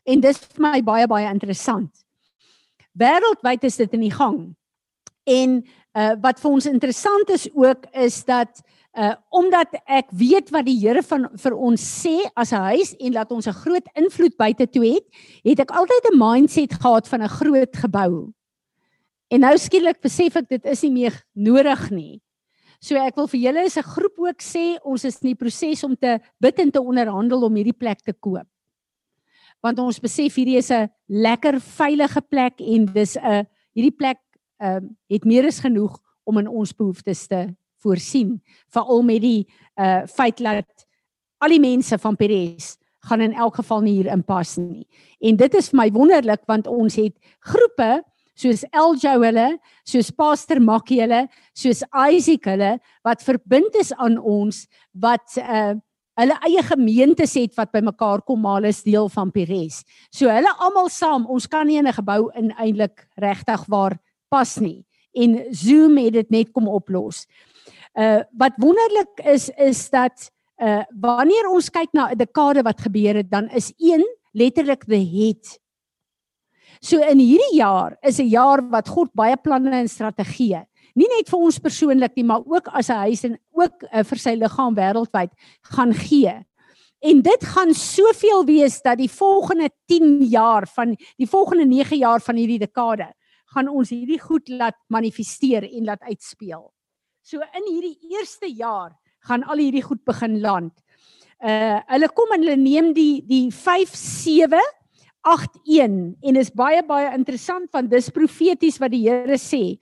En 0.04 0.20
dis 0.20 0.38
vir 0.38 0.62
my 0.62 0.82
baie 0.82 1.06
baie 1.06 1.28
interessant. 1.32 2.04
Wêreldwyd 2.92 3.64
is 3.64 3.76
dit 3.76 3.92
in 3.92 4.00
die 4.00 4.14
gang. 4.14 4.56
En 5.24 5.66
uh 5.96 6.14
wat 6.20 6.40
vir 6.40 6.50
ons 6.50 6.66
interessant 6.66 7.30
is 7.30 7.48
ook 7.54 7.86
is 7.92 8.24
dat 8.24 8.62
uh 8.94 9.14
omdat 9.28 9.68
ek 9.84 10.10
weet 10.10 10.50
wat 10.50 10.66
die 10.68 10.78
Here 10.78 11.02
van 11.02 11.28
vir 11.34 11.56
ons 11.56 11.82
sê 12.04 12.30
as 12.34 12.52
'n 12.52 12.62
huis 12.70 12.94
en 12.96 13.12
dat 13.12 13.30
ons 13.30 13.46
'n 13.46 13.60
groot 13.64 13.88
invloed 13.94 14.36
buite 14.36 14.70
toe 14.70 14.84
het, 14.84 15.06
het 15.42 15.60
ek 15.60 15.70
altyd 15.70 16.12
'n 16.12 16.18
mindset 16.18 16.72
gehad 16.72 17.08
van 17.08 17.22
'n 17.22 17.28
groot 17.28 17.76
gebou. 17.76 18.32
En 19.28 19.40
nou 19.40 19.58
skielik 19.58 20.00
besef 20.00 20.36
ek 20.36 20.48
dit 20.48 20.64
is 20.64 20.82
nie 20.82 20.92
meer 20.92 21.24
nodig 21.34 21.90
nie. 21.90 22.22
So 22.86 22.94
ek 23.02 23.16
wil 23.18 23.26
vir 23.26 23.40
julle 23.48 23.64
as 23.66 23.76
'n 23.76 23.82
groep 23.82 24.18
ook 24.22 24.38
sê 24.38 24.78
ons 24.84 25.04
is 25.04 25.18
in 25.18 25.34
die 25.34 25.34
proses 25.34 25.82
om 25.82 25.96
te 25.96 26.20
bid 26.38 26.58
en 26.60 26.70
te 26.70 26.78
onderhandel 26.78 27.42
om 27.42 27.56
hierdie 27.58 27.74
plek 27.74 27.98
te 27.98 28.12
koop. 28.12 28.46
Want 29.60 29.78
ons 29.82 29.98
besef 29.98 30.36
hierdie 30.38 30.58
is 30.58 30.70
'n 30.70 30.88
lekker 31.08 31.58
veilige 31.58 32.22
plek 32.30 32.60
en 32.60 32.86
dis 32.86 33.16
'n 33.16 33.42
hierdie 33.74 33.96
plek 33.96 34.18
ehm 34.60 34.84
um, 34.84 34.96
het 35.10 35.24
meer 35.24 35.46
as 35.46 35.58
genoeg 35.58 35.98
om 36.24 36.38
in 36.38 36.46
ons 36.48 36.72
behoeftes 36.72 37.26
te 37.26 37.56
voorsien, 37.82 38.40
veral 38.70 39.02
met 39.02 39.20
die 39.20 39.46
uh 39.76 40.06
feit 40.06 40.38
dat 40.38 40.86
al 41.42 41.48
die 41.48 41.60
mense 41.60 41.98
van 41.98 42.16
Peres 42.16 42.78
gaan 43.00 43.20
in 43.20 43.32
elk 43.32 43.56
geval 43.56 43.80
nie 43.80 43.94
hier 43.94 44.12
inpas 44.12 44.56
nie. 44.58 44.86
En 45.20 45.36
dit 45.36 45.54
is 45.54 45.70
vir 45.70 45.76
my 45.76 45.90
wonderlik 45.90 46.46
want 46.46 46.66
ons 46.66 46.94
het 46.94 47.14
groepe 47.40 48.04
soos 48.36 48.64
Eljo 48.72 49.16
hulle, 49.22 49.48
soos 49.88 50.12
Pastor 50.12 50.60
Makkie 50.60 51.00
hulle, 51.02 51.24
soos 51.56 51.82
Isaac 51.90 52.48
hulle 52.52 52.76
wat 53.06 53.24
verbind 53.24 53.76
is 53.80 53.92
aan 53.96 54.20
ons 54.20 54.66
wat 54.92 55.40
uh 55.42 55.74
hulle 56.16 56.32
eie 56.48 56.62
gemeentes 56.64 57.34
het 57.36 57.52
wat 57.58 57.74
bymekaar 57.74 58.22
kom 58.24 58.38
maar 58.40 58.54
hulle 58.56 58.70
is 58.72 58.78
deel 58.86 59.10
van 59.12 59.28
Pires. 59.28 59.82
So 60.08 60.30
hulle 60.32 60.48
almal 60.64 60.88
saam, 60.88 61.26
ons 61.28 61.44
kan 61.44 61.66
nie 61.68 61.76
in 61.76 61.86
'n 61.86 61.92
gebou 61.92 62.30
in 62.32 62.54
eintlik 62.56 63.04
regtig 63.20 63.66
waar 63.68 63.98
pas 64.30 64.56
nie. 64.56 64.86
En 65.12 65.44
Zoom 65.52 65.96
het 65.98 66.12
dit 66.12 66.30
net 66.30 66.52
kom 66.52 66.68
oplos. 66.68 67.26
Uh 67.94 68.24
wat 68.32 68.56
wonderlik 68.56 69.20
is 69.24 69.50
is 69.58 69.90
dat 69.90 70.30
uh 70.56 70.84
wanneer 70.90 71.50
ons 71.52 71.68
kyk 71.68 71.92
na 71.92 72.08
'n 72.08 72.18
dekade 72.18 72.62
wat 72.62 72.80
gebeur 72.80 73.14
het, 73.16 73.30
dan 73.30 73.48
is 73.50 73.72
een 73.76 74.04
letterlik 74.32 74.84
the 74.84 74.96
head 74.96 75.60
So 76.80 77.00
in 77.00 77.18
hierdie 77.18 77.56
jaar 77.56 77.96
is 78.02 78.18
'n 78.18 78.28
jaar 78.28 78.62
wat 78.70 78.88
God 78.88 79.10
baie 79.14 79.36
planne 79.36 79.72
en 79.72 79.88
strategieë, 79.88 80.64
nie 80.96 81.08
net 81.08 81.28
vir 81.28 81.38
ons 81.38 81.58
persoonlik 81.58 82.16
nie, 82.16 82.24
maar 82.24 82.42
ook 82.44 82.68
as 82.68 82.90
'n 82.90 83.04
huis 83.08 83.24
en 83.24 83.38
ook 83.52 83.82
uh, 83.92 84.02
vir 84.02 84.18
sy 84.18 84.34
liggaam 84.34 84.74
wêreldwyd 84.74 85.30
gaan 85.72 85.94
gee. 85.94 86.44
En 87.00 87.22
dit 87.22 87.44
gaan 87.44 87.74
soveel 87.74 88.44
wees 88.44 88.82
dat 88.82 88.98
die 88.98 89.10
volgende 89.10 89.70
10 89.86 90.22
jaar 90.22 90.66
van 90.66 90.96
die 91.16 91.28
volgende 91.28 91.64
9 91.64 91.96
jaar 91.98 92.20
van 92.20 92.36
hierdie 92.36 92.58
dekade 92.58 93.12
gaan 93.54 93.68
ons 93.68 93.90
hierdie 93.90 94.20
goed 94.20 94.48
laat 94.48 94.76
manifesteer 94.88 95.64
en 95.64 95.84
laat 95.84 96.02
uitspeel. 96.02 96.72
So 97.22 97.40
in 97.40 97.68
hierdie 97.68 97.98
eerste 98.10 98.48
jaar 98.48 98.96
gaan 99.26 99.44
al 99.44 99.58
hierdie 99.58 99.82
goed 99.82 100.04
begin 100.04 100.40
land. 100.40 100.72
Uh 101.40 101.80
hulle 101.92 102.08
kom 102.08 102.32
en 102.32 102.42
hulle 102.42 102.56
neem 102.56 102.92
die 102.96 103.22
die 103.26 103.50
5 103.52 103.94
7 103.94 104.60
8:1 105.26 106.16
en 106.22 106.36
is 106.38 106.52
baie 106.54 106.82
baie 106.86 107.10
interessant 107.16 107.66
want 107.74 107.90
dis 107.90 108.12
profeties 108.14 108.78
wat 108.78 108.92
die 108.94 109.08
Here 109.08 109.38
sê. 109.38 109.78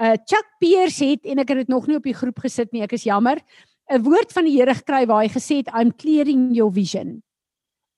Uh 0.00 0.16
Chuck 0.24 0.46
Peers 0.60 0.98
het 1.04 1.26
en 1.26 1.42
ek 1.42 1.52
het 1.52 1.64
dit 1.64 1.68
nog 1.68 1.86
nie 1.86 1.98
op 1.98 2.06
die 2.06 2.16
groep 2.16 2.38
gesit 2.40 2.72
nie, 2.72 2.82
ek 2.82 2.94
is 2.96 3.04
jammer, 3.04 3.38
'n 3.90 4.02
woord 4.02 4.32
van 4.32 4.44
die 4.44 4.56
Here 4.56 4.74
gekry 4.74 5.06
waar 5.06 5.24
hy 5.24 5.28
gesê 5.28 5.60
het 5.60 5.68
I'm 5.74 5.92
clearing 5.92 6.54
your 6.54 6.72
vision. 6.72 7.22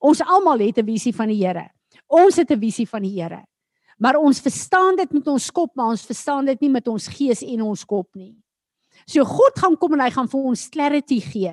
Ons 0.00 0.20
almal 0.20 0.58
het 0.58 0.78
'n 0.78 0.86
visie 0.86 1.12
van 1.12 1.28
die 1.28 1.44
Here. 1.44 1.70
Ons 2.08 2.36
het 2.36 2.50
'n 2.50 2.60
visie 2.60 2.86
van 2.86 3.02
die 3.02 3.20
Here. 3.20 3.44
Maar 3.98 4.16
ons 4.16 4.40
verstaan 4.40 4.96
dit 4.96 5.12
met 5.12 5.26
ons 5.28 5.50
kop, 5.50 5.76
maar 5.76 5.92
ons 5.92 6.06
verstaan 6.06 6.44
dit 6.46 6.60
nie 6.60 6.70
met 6.70 6.88
ons 6.88 7.08
gees 7.08 7.42
en 7.42 7.62
ons 7.62 7.84
kop 7.84 8.08
nie. 8.14 8.34
So 9.06 9.24
God 9.24 9.58
gaan 9.58 9.76
kom 9.76 9.92
en 9.92 10.00
hy 10.00 10.10
gaan 10.10 10.28
vir 10.28 10.40
ons 10.40 10.68
clarity 10.68 11.20
gee. 11.20 11.52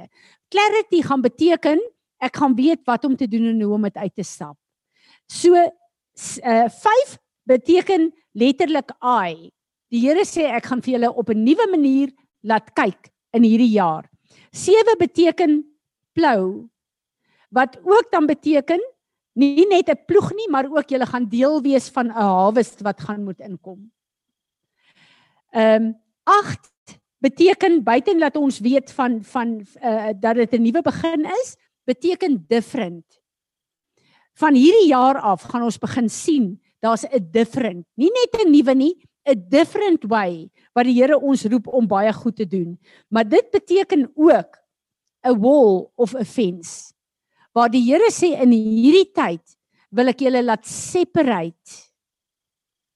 Clarity 0.50 1.02
gaan 1.02 1.21
beteken 1.21 1.80
ek 2.19 2.36
gaan 2.36 2.56
weet 2.56 2.86
wat 2.86 3.06
om 3.06 3.15
te 3.15 3.28
doen 3.28 3.45
en 3.45 3.62
hoe 3.62 3.73
om 3.73 3.82
dit 3.82 3.97
uit 3.97 4.15
te 4.15 4.23
stap. 4.23 4.58
So 5.28 5.54
uh 5.54 6.70
5 6.70 7.18
beteken 7.44 8.12
letterlik 8.32 8.92
I. 9.04 9.52
Die 9.92 10.02
Here 10.02 10.24
sê 10.26 10.48
ek 10.52 10.72
gaan 10.72 10.82
vir 10.82 10.98
julle 10.98 11.12
op 11.12 11.30
'n 11.30 11.44
nuwe 11.44 11.68
manier 11.72 12.10
laat 12.44 12.74
kyk 12.74 13.12
in 13.34 13.44
hierdie 13.44 13.76
jaar. 13.76 14.10
7 14.52 14.98
beteken 15.00 15.63
plou 16.13 16.70
wat 17.50 17.78
ook 17.84 18.12
dan 18.12 18.26
beteken 18.26 18.82
nie 19.36 19.68
net 19.68 19.90
'n 19.90 20.06
ploeg 20.08 20.32
nie, 20.34 20.50
maar 20.50 20.66
ook 20.66 20.90
julle 20.90 21.06
gaan 21.06 21.30
deel 21.30 21.62
wees 21.62 21.90
van 21.90 22.08
'n 22.08 22.12
harvest 22.12 22.82
wat 22.82 23.00
gaan 23.00 23.24
moet 23.24 23.40
inkom. 23.40 23.92
Ehm 25.52 25.84
um, 25.84 25.96
8 26.24 26.72
beteken 27.20 27.84
buiten 27.84 28.20
dat 28.20 28.36
ons 28.36 28.60
weet 28.60 28.92
van 28.92 29.24
van 29.24 29.66
uh, 29.84 30.10
dat 30.20 30.36
dit 30.36 30.52
'n 30.54 30.62
nuwe 30.62 30.82
begin 30.82 31.26
is, 31.26 31.56
beteken 31.84 32.46
different 32.48 33.22
van 34.38 34.54
hierdie 34.58 34.91
jaar 34.91 35.19
af 35.19 35.47
gaan 35.50 35.65
ons 35.65 35.80
begin 35.82 36.10
sien 36.10 36.60
daar's 36.80 37.06
'n 37.06 37.32
different, 37.32 37.86
nie 37.95 38.12
net 38.13 38.45
'n 38.45 38.52
nuwe 38.52 38.76
nie, 38.76 38.95
'n 39.26 39.50
different 39.50 40.04
way 40.08 40.50
wat 40.73 40.86
die 40.86 40.95
Here 40.95 41.17
ons 41.19 41.45
roep 41.45 41.67
om 41.67 41.88
baie 41.88 42.13
goed 42.13 42.36
te 42.36 42.47
doen. 42.47 42.78
Maar 43.10 43.28
dit 43.28 43.52
beteken 43.52 44.12
ook 44.15 44.58
'n 45.26 45.39
wall 45.39 45.89
of 45.95 46.15
a 46.15 46.23
fence. 46.23 46.93
Waar 47.54 47.69
die 47.69 47.84
Here 47.84 48.12
sê 48.12 48.39
in 48.41 48.52
hierdie 48.52 49.12
tyd 49.12 49.58
wil 49.89 50.08
ek 50.08 50.19
julle 50.19 50.43
laat 50.43 50.65
separate 50.65 51.91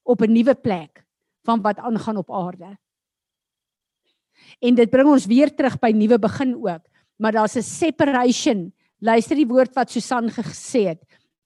op 0.04 0.22
'n 0.22 0.32
nuwe 0.32 0.56
plek 0.56 1.04
van 1.44 1.62
wat 1.62 1.78
aangaan 1.78 2.18
op 2.18 2.32
aarde. 2.32 2.78
En 4.60 4.76
dit 4.76 4.90
bring 4.90 5.08
ons 5.10 5.26
weer 5.26 5.50
terug 5.56 5.80
by 5.80 5.92
nuwe 5.92 6.20
begin 6.20 6.56
ook, 6.56 6.86
maar 7.18 7.32
daar's 7.32 7.56
'n 7.56 7.62
separation. 7.62 8.74
Luister 9.00 9.36
die 9.36 9.48
woord 9.48 9.74
wat 9.76 9.90
Susan 9.90 10.30
gesê 10.30 10.88
het. 10.94 11.02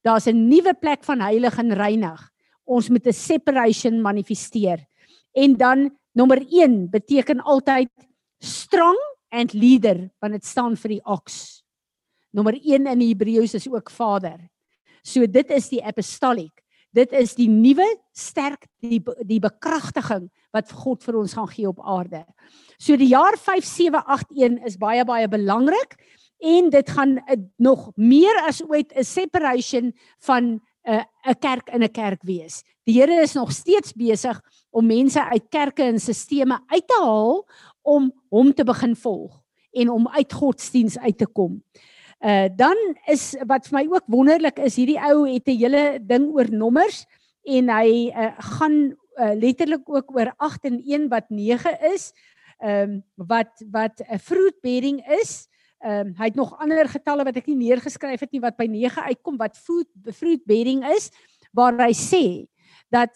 Daar's 0.05 0.27
'n 0.27 0.47
nuwe 0.47 0.73
plek 0.73 1.03
van 1.03 1.19
heilig 1.19 1.57
en 1.57 1.73
reinig. 1.73 2.31
Ons 2.63 2.89
moet 2.89 3.07
'n 3.07 3.13
separation 3.13 4.01
manifesteer. 4.01 4.85
En 5.33 5.57
dan 5.57 5.97
nommer 6.11 6.45
1 6.47 6.89
beteken 6.89 7.41
altyd 7.41 7.89
strong 8.39 8.97
and 9.29 9.53
leader 9.53 10.09
want 10.19 10.33
dit 10.33 10.45
staan 10.45 10.77
vir 10.77 10.89
die 10.89 11.05
ox. 11.05 11.63
Nommer 12.31 12.53
1 12.53 12.87
in 12.87 13.01
Hebreëus 13.01 13.53
is 13.53 13.67
ook 13.67 13.89
vader. 13.89 14.39
So 15.01 15.25
dit 15.27 15.49
is 15.49 15.69
die 15.69 15.83
apostolic. 15.83 16.63
Dit 16.95 17.11
is 17.11 17.35
die 17.35 17.49
nuwe 17.49 17.85
sterk 18.15 18.67
die 18.79 19.01
die 19.27 19.39
bekragtiging 19.39 20.29
wat 20.55 20.71
God 20.71 21.03
vir 21.03 21.17
ons 21.19 21.33
gaan 21.33 21.49
gee 21.51 21.67
op 21.67 21.81
aarde. 21.83 22.23
So 22.77 22.95
die 22.95 23.11
jaar 23.11 23.35
5781 23.37 24.65
is 24.65 24.77
baie 24.77 25.03
baie 25.05 25.27
belangrik 25.27 25.97
en 26.37 26.69
dit 26.69 26.89
gaan 26.89 27.17
uh, 27.17 27.37
nog 27.57 27.91
meer 27.95 28.43
as 28.47 28.63
ooit 28.63 28.93
'n 28.93 29.03
separation 29.03 29.93
van 30.19 30.43
'n 30.43 30.61
uh, 30.83 31.03
'n 31.27 31.39
kerk 31.39 31.69
in 31.69 31.83
'n 31.83 31.91
kerk 31.91 32.23
wees. 32.23 32.63
Die 32.83 33.01
Here 33.01 33.21
is 33.21 33.33
nog 33.33 33.51
steeds 33.51 33.93
besig 33.93 34.41
om 34.69 34.85
mense 34.85 35.23
uit 35.23 35.49
kerke 35.49 35.83
en 35.83 35.99
sisteme 35.99 36.59
uit 36.67 36.87
te 36.87 36.99
haal 37.01 37.47
om 37.81 38.11
hom 38.29 38.53
te 38.53 38.63
begin 38.63 38.95
volg 38.95 39.41
en 39.71 39.89
om 39.89 40.07
uit 40.07 40.33
godsdiens 40.33 40.97
uit 40.99 41.17
te 41.17 41.27
kom. 41.27 41.63
Uh 42.19 42.47
dan 42.55 42.77
is 43.05 43.35
wat 43.45 43.67
vir 43.67 43.79
my 43.79 43.85
ook 43.91 44.07
wonderlik 44.07 44.59
is 44.59 44.75
hierdie 44.75 44.99
ou 45.01 45.25
het 45.27 45.47
'n 45.47 45.57
hele 45.57 45.99
ding 46.01 46.31
oor 46.33 46.49
nommers 46.51 47.05
en 47.43 47.69
hy 47.69 48.09
uh, 48.09 48.33
gaan 48.55 48.95
uh, 49.15 49.33
letterlik 49.33 49.89
ook 49.89 50.15
oor 50.15 50.33
8 50.37 50.65
en 50.65 50.81
1 50.81 51.09
wat 51.09 51.29
9 51.29 51.93
is. 51.93 52.13
Ehm 52.59 52.89
um, 52.89 53.03
wat 53.15 53.63
wat 53.71 54.01
'n 54.01 54.19
fruit 54.19 54.55
bearing 54.61 55.01
is. 55.21 55.47
Ehm 55.83 56.07
um, 56.07 56.13
hy 56.17 56.29
het 56.31 56.39
nog 56.39 56.55
ander 56.59 56.87
getalle 56.89 57.25
wat 57.27 57.35
ek 57.37 57.47
nie 57.51 57.67
neergeskryf 57.67 58.23
het 58.23 58.31
nie 58.31 58.41
wat 58.43 58.57
by 58.57 58.67
9 58.71 59.09
uitkom 59.11 59.37
wat 59.37 59.57
fruit 59.57 59.89
fruit 60.15 60.41
bearing 60.47 60.85
is 60.95 61.11
waar 61.53 61.75
hy 61.77 61.91
sê 61.93 62.47
dat 62.93 63.11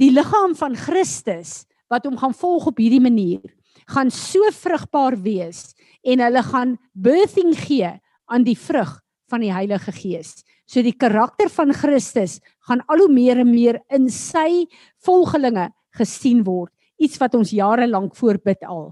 die 0.00 0.10
liggaam 0.10 0.56
van 0.58 0.74
Christus 0.76 1.64
wat 1.90 2.04
hom 2.06 2.18
gaan 2.18 2.34
volg 2.34 2.66
op 2.72 2.78
hierdie 2.82 3.02
manier 3.02 3.46
gaan 3.90 4.10
so 4.10 4.42
vrugbaar 4.54 5.16
wees 5.22 5.70
en 6.02 6.22
hulle 6.24 6.42
gaan 6.42 6.76
birthing 6.92 7.54
gee 7.56 7.92
aan 8.30 8.46
die 8.46 8.58
vrug 8.58 8.98
van 9.30 9.44
die 9.44 9.52
Heilige 9.52 9.92
Gees. 9.94 10.40
So 10.66 10.82
die 10.82 10.96
karakter 10.96 11.50
van 11.50 11.72
Christus 11.74 12.38
gaan 12.66 12.82
al 12.90 13.04
hoe 13.04 13.12
meer 13.12 13.42
en 13.42 13.50
meer 13.50 13.80
in 13.90 14.08
sy 14.10 14.66
volgelinge 15.06 15.70
gesien 15.98 16.44
word, 16.46 16.72
iets 16.98 17.18
wat 17.18 17.34
ons 17.38 17.52
jare 17.54 17.88
lank 17.90 18.14
voorbid 18.18 18.62
al. 18.66 18.90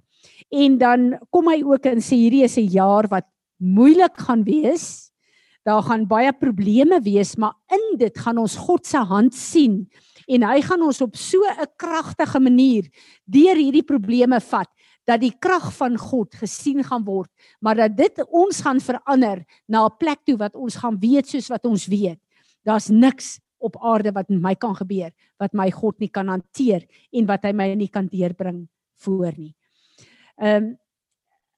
En 0.49 0.79
dan 0.79 1.19
kom 1.31 1.49
hy 1.53 1.63
ook 1.63 1.87
en 1.91 2.01
sê 2.01 2.17
hierdie 2.17 2.45
is 2.45 2.57
'n 2.57 2.71
jaar 2.73 3.09
wat 3.09 3.27
moeilik 3.59 4.17
gaan 4.17 4.45
wees. 4.45 5.11
Daar 5.65 5.83
gaan 5.83 6.07
baie 6.07 6.33
probleme 6.33 7.01
wees, 7.03 7.37
maar 7.37 7.55
in 7.69 7.99
dit 7.99 8.19
gaan 8.19 8.39
ons 8.39 8.57
God 8.57 8.87
se 8.87 8.97
hand 8.97 9.35
sien 9.35 9.91
en 10.29 10.43
hy 10.43 10.61
gaan 10.61 10.83
ons 10.83 11.01
op 11.01 11.17
so 11.17 11.39
'n 11.45 11.67
kragtige 11.77 12.41
manier 12.41 12.89
deur 13.25 13.57
hierdie 13.57 13.83
probleme 13.83 14.41
vat 14.41 14.69
dat 15.05 15.21
die 15.21 15.33
krag 15.41 15.73
van 15.73 15.97
God 15.97 16.35
gesien 16.35 16.85
gaan 16.85 17.05
word, 17.05 17.31
maar 17.61 17.75
dat 17.75 17.97
dit 17.97 18.25
ons 18.29 18.61
gaan 18.61 18.81
verander 18.81 19.45
na 19.67 19.87
'n 19.87 19.97
plek 19.99 20.21
toe 20.25 20.37
wat 20.37 20.55
ons 20.55 20.77
gaan 20.77 20.99
weet 21.01 21.27
soos 21.27 21.49
wat 21.49 21.65
ons 21.65 21.87
weet. 21.87 22.21
Daar's 22.65 22.89
niks 22.89 23.41
op 23.59 23.77
aarde 23.83 24.13
wat 24.13 24.29
met 24.29 24.41
my 24.41 24.55
kan 24.55 24.75
gebeur 24.75 25.11
wat 25.39 25.55
my 25.55 25.71
God 25.71 25.99
nie 25.99 26.11
kan 26.11 26.29
hanteer 26.29 26.87
en 27.13 27.27
wat 27.27 27.45
hy 27.45 27.53
my 27.53 27.75
nie 27.75 27.89
kan 27.89 28.07
deurbring 28.07 28.69
voor 29.03 29.33
nie. 29.37 29.55
Ehm 30.39 30.65
um, 30.65 30.77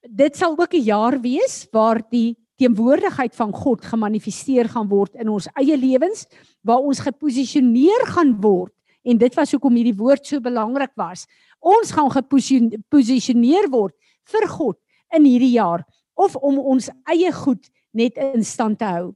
dit 0.00 0.36
sal 0.36 0.56
ook 0.56 0.72
'n 0.74 0.82
jaar 0.82 1.20
wees 1.20 1.66
waar 1.72 2.00
die 2.10 2.36
teenwoordigheid 2.56 3.34
van 3.36 3.52
God 3.52 3.84
gemanifesteer 3.84 4.68
gaan 4.68 4.88
word 4.88 5.14
in 5.14 5.28
ons 5.28 5.48
eie 5.54 5.76
lewens 5.76 6.26
waar 6.62 6.80
ons 6.80 7.00
geposisioneer 7.00 8.06
gaan 8.06 8.40
word 8.40 8.72
en 9.04 9.18
dit 9.18 9.34
was 9.34 9.52
hoekom 9.52 9.76
hierdie 9.76 9.96
woord 9.96 10.26
so 10.26 10.40
belangrik 10.40 10.92
was 10.96 11.26
ons 11.60 11.92
gaan 11.92 12.10
geposisioneer 12.10 13.68
word 13.70 13.94
vir 14.24 14.48
God 14.48 14.78
in 15.16 15.24
hierdie 15.24 15.56
jaar 15.56 15.84
of 16.14 16.36
om 16.36 16.58
ons 16.58 16.90
eie 17.08 17.32
goed 17.32 17.70
net 17.96 18.18
in 18.20 18.44
stand 18.44 18.78
te 18.78 18.84
hou. 18.84 19.14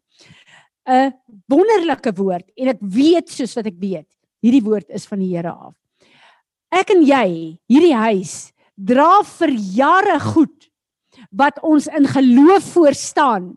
'n 0.85 1.12
Wonderlike 1.48 2.12
woord 2.16 2.50
en 2.57 2.68
ek 2.68 2.81
weet 2.81 3.29
soos 3.31 3.55
wat 3.57 3.66
ek 3.66 3.79
weet, 3.81 4.09
hierdie 4.44 4.64
woord 4.64 4.90
is 4.90 5.07
van 5.07 5.18
die 5.18 5.33
Here 5.33 5.53
af. 5.53 5.74
Ek 6.70 6.90
en 6.90 7.05
jy, 7.07 7.57
hierdie 7.70 7.94
huis 7.94 8.53
dra 8.74 9.22
vir 9.38 9.52
jare 9.54 10.18
goed 10.20 10.70
wat 11.30 11.60
ons 11.62 11.87
in 11.87 12.06
geloof 12.10 12.72
voor 12.74 12.94
staan. 12.94 13.52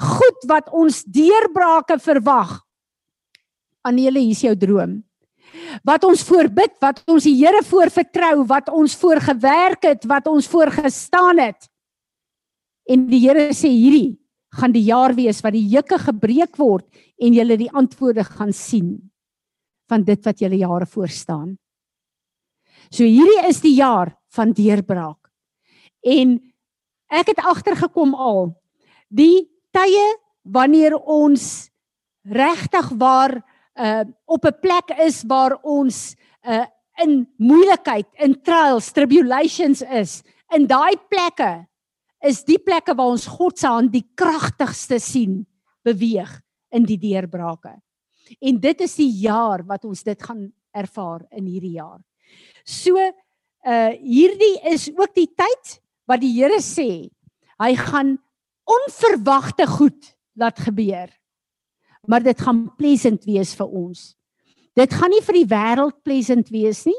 Goed 0.00 0.46
wat 0.48 0.70
ons 0.72 1.04
deurbrake 1.04 1.98
verwag. 2.02 2.60
Anele, 3.84 4.24
hier's 4.24 4.42
jou 4.42 4.56
droom 4.56 5.02
wat 5.86 6.04
ons 6.06 6.22
voorbid, 6.26 6.74
wat 6.82 7.00
ons 7.10 7.26
die 7.26 7.36
Here 7.38 7.62
voor 7.66 7.90
vertrou, 7.92 8.44
wat 8.48 8.70
ons 8.72 8.94
voor 8.98 9.20
gewerk 9.22 9.86
het, 9.86 10.04
wat 10.10 10.26
ons 10.30 10.48
voor 10.50 10.72
gestaan 10.74 11.40
het. 11.42 11.68
En 12.90 13.06
die 13.10 13.22
Here 13.24 13.50
sê 13.56 13.70
hierdie 13.72 14.16
gaan 14.54 14.74
die 14.74 14.84
jaar 14.86 15.14
wees 15.16 15.40
wat 15.42 15.56
die 15.56 15.66
juke 15.66 15.98
gebreek 15.98 16.54
word 16.60 16.86
en 17.18 17.34
jy 17.34 17.56
die 17.58 17.72
antwoorde 17.74 18.22
gaan 18.26 18.52
sien 18.54 19.10
van 19.90 20.04
dit 20.06 20.20
wat 20.24 20.40
julle 20.40 20.60
jare 20.60 20.86
voor 20.86 21.10
staan. 21.10 21.56
So 22.90 23.02
hierdie 23.02 23.48
is 23.48 23.60
die 23.64 23.74
jaar 23.80 24.14
van 24.34 24.52
deurbraak. 24.52 25.30
En 26.04 26.36
ek 27.08 27.32
het 27.32 27.40
agtergekom 27.40 28.14
al 28.14 28.52
die 29.08 29.46
tye 29.74 30.06
wanneer 30.42 30.96
ons 30.98 31.70
regtig 32.24 32.90
waar 32.98 33.40
uh 33.74 34.04
op 34.30 34.44
'n 34.46 34.60
plek 34.60 34.94
is 35.02 35.24
waar 35.26 35.58
ons 35.62 36.14
uh 36.46 36.66
in 37.02 37.26
moeilikheid, 37.36 38.06
in 38.22 38.42
trials, 38.42 38.92
tribulations 38.92 39.82
is, 39.82 40.22
in 40.54 40.66
daai 40.66 40.94
plekke 41.10 41.66
is 42.22 42.44
die 42.44 42.58
plekke 42.58 42.94
waar 42.94 43.12
ons 43.16 43.26
God 43.26 43.58
se 43.58 43.66
hand 43.66 43.92
die 43.92 44.06
kragtigste 44.14 45.00
sien 45.02 45.42
beweeg 45.84 46.40
in 46.70 46.86
die 46.88 46.98
deurbrake. 46.98 47.74
En 48.40 48.60
dit 48.60 48.80
is 48.80 48.94
die 48.96 49.10
jaar 49.24 49.64
wat 49.66 49.84
ons 49.84 50.02
dit 50.02 50.22
gaan 50.22 50.52
ervaar 50.72 51.26
in 51.30 51.46
hierdie 51.46 51.76
jaar. 51.76 52.00
So 52.64 52.96
uh 53.64 53.92
hierdie 53.96 54.60
is 54.68 54.90
ook 54.92 55.14
die 55.14 55.28
tyd 55.28 55.80
wat 56.06 56.20
die 56.20 56.34
Here 56.36 56.60
sê 56.60 57.08
hy 57.62 57.72
gaan 57.76 58.18
onverwagte 58.64 59.66
goed 59.66 60.14
laat 60.36 60.58
gebeur 60.58 61.08
maar 62.06 62.22
dit 62.22 62.40
gaan 62.40 62.66
pleasant 62.76 63.24
wees 63.24 63.54
vir 63.56 63.68
ons. 63.68 64.12
Dit 64.76 64.94
gaan 64.94 65.12
nie 65.14 65.22
vir 65.24 65.38
die 65.38 65.50
wêreld 65.50 66.00
pleasant 66.04 66.50
wees 66.52 66.84
nie, 66.88 66.98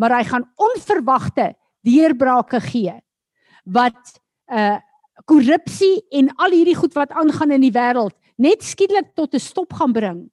maar 0.00 0.16
hy 0.16 0.24
gaan 0.28 0.46
onverwagte 0.60 1.52
deurbrake 1.86 2.60
gee 2.70 2.96
wat 3.70 4.16
uh 4.50 4.78
korrupsie 5.28 6.00
en 6.16 6.30
al 6.40 6.54
hierdie 6.56 6.74
goed 6.74 6.94
wat 6.96 7.10
aangaan 7.12 7.52
in 7.52 7.60
die 7.60 7.74
wêreld 7.74 8.14
net 8.40 8.64
skielik 8.64 9.10
tot 9.14 9.34
'n 9.34 9.38
stop 9.38 9.72
gaan 9.76 9.92
bring. 9.92 10.30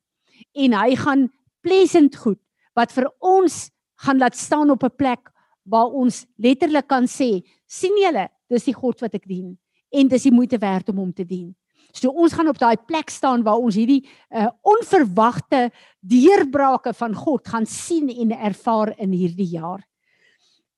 En 0.55 0.73
hy 0.73 0.95
gaan 0.95 1.27
pleasant 1.61 2.15
goed 2.15 2.39
wat 2.73 2.91
vir 2.95 3.11
ons 3.19 3.69
gaan 3.99 4.17
laat 4.17 4.35
staan 4.35 4.71
op 4.71 4.83
'n 4.83 4.95
plek 4.95 5.29
waar 5.67 5.91
ons 5.91 6.23
letterlik 6.39 6.87
kan 6.87 7.07
sê, 7.11 7.43
sien 7.67 7.95
julle, 7.99 8.27
dis 8.49 8.67
die 8.69 8.75
God 8.75 9.01
wat 9.03 9.15
ek 9.19 9.27
dien 9.27 9.55
en 9.91 10.09
dis 10.11 10.27
die 10.27 10.35
moeite 10.35 10.59
werd 10.59 10.89
om 10.91 10.99
hom 10.99 11.13
te 11.15 11.23
dien. 11.27 11.51
So 11.95 12.11
ons 12.11 12.33
gaan 12.35 12.49
op 12.51 12.59
daai 12.59 12.77
plek 12.87 13.11
staan 13.11 13.43
waar 13.45 13.61
ons 13.63 13.77
hierdie 13.79 14.03
uh, 14.03 14.49
onverwagte 14.67 15.69
deurbrake 16.03 16.93
van 16.97 17.15
God 17.15 17.47
gaan 17.47 17.65
sien 17.69 18.11
en 18.11 18.35
ervaar 18.35 18.93
in 19.01 19.15
hierdie 19.15 19.49
jaar. 19.55 19.81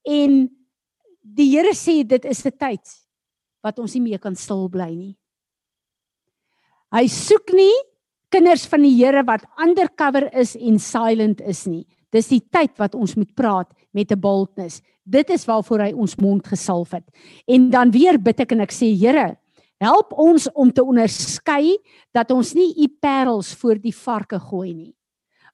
En 0.06 0.45
die 1.19 1.49
Here 1.52 1.73
sê 1.75 2.04
dit 2.08 2.25
is 2.25 2.45
'n 2.45 2.58
tyd 2.58 2.86
wat 3.63 3.80
ons 3.80 3.93
nie 3.93 4.02
meer 4.02 4.19
kan 4.19 4.36
stil 4.36 4.69
bly 4.69 4.93
nie. 4.95 5.15
Hy 6.91 7.08
soek 7.08 7.54
nie 7.54 7.75
kinders 8.32 8.65
van 8.65 8.82
die 8.82 8.95
Here 8.95 9.23
wat 9.25 9.45
undercover 9.58 10.30
is 10.34 10.56
en 10.56 10.80
silent 10.80 11.41
is 11.41 11.65
nie. 11.67 11.86
Dis 12.12 12.28
die 12.28 12.41
tyd 12.41 12.78
wat 12.78 12.95
ons 12.95 13.15
moet 13.15 13.34
praat 13.36 13.69
met 13.93 14.12
'n 14.12 14.19
boldness. 14.19 14.82
Dit 15.04 15.30
is 15.30 15.45
waarvoor 15.45 15.80
hy 15.80 15.93
ons 15.93 16.15
mond 16.15 16.48
gesalf 16.48 16.91
het. 16.91 17.06
En 17.48 17.69
dan 17.69 17.91
weer 17.91 18.17
bid 18.17 18.39
ek 18.39 18.52
en 18.52 18.62
ek 18.62 18.72
sê 18.72 18.93
Here, 18.98 19.38
Help 19.80 20.12
ons 20.19 20.50
om 20.60 20.72
te 20.76 20.84
onderskei 20.84 21.78
dat 22.15 22.32
ons 22.36 22.52
nie 22.58 22.74
u 22.84 22.88
parels 23.00 23.54
voor 23.62 23.80
die 23.80 23.95
varke 23.95 24.39
gooi 24.50 24.74
nie. 24.74 24.91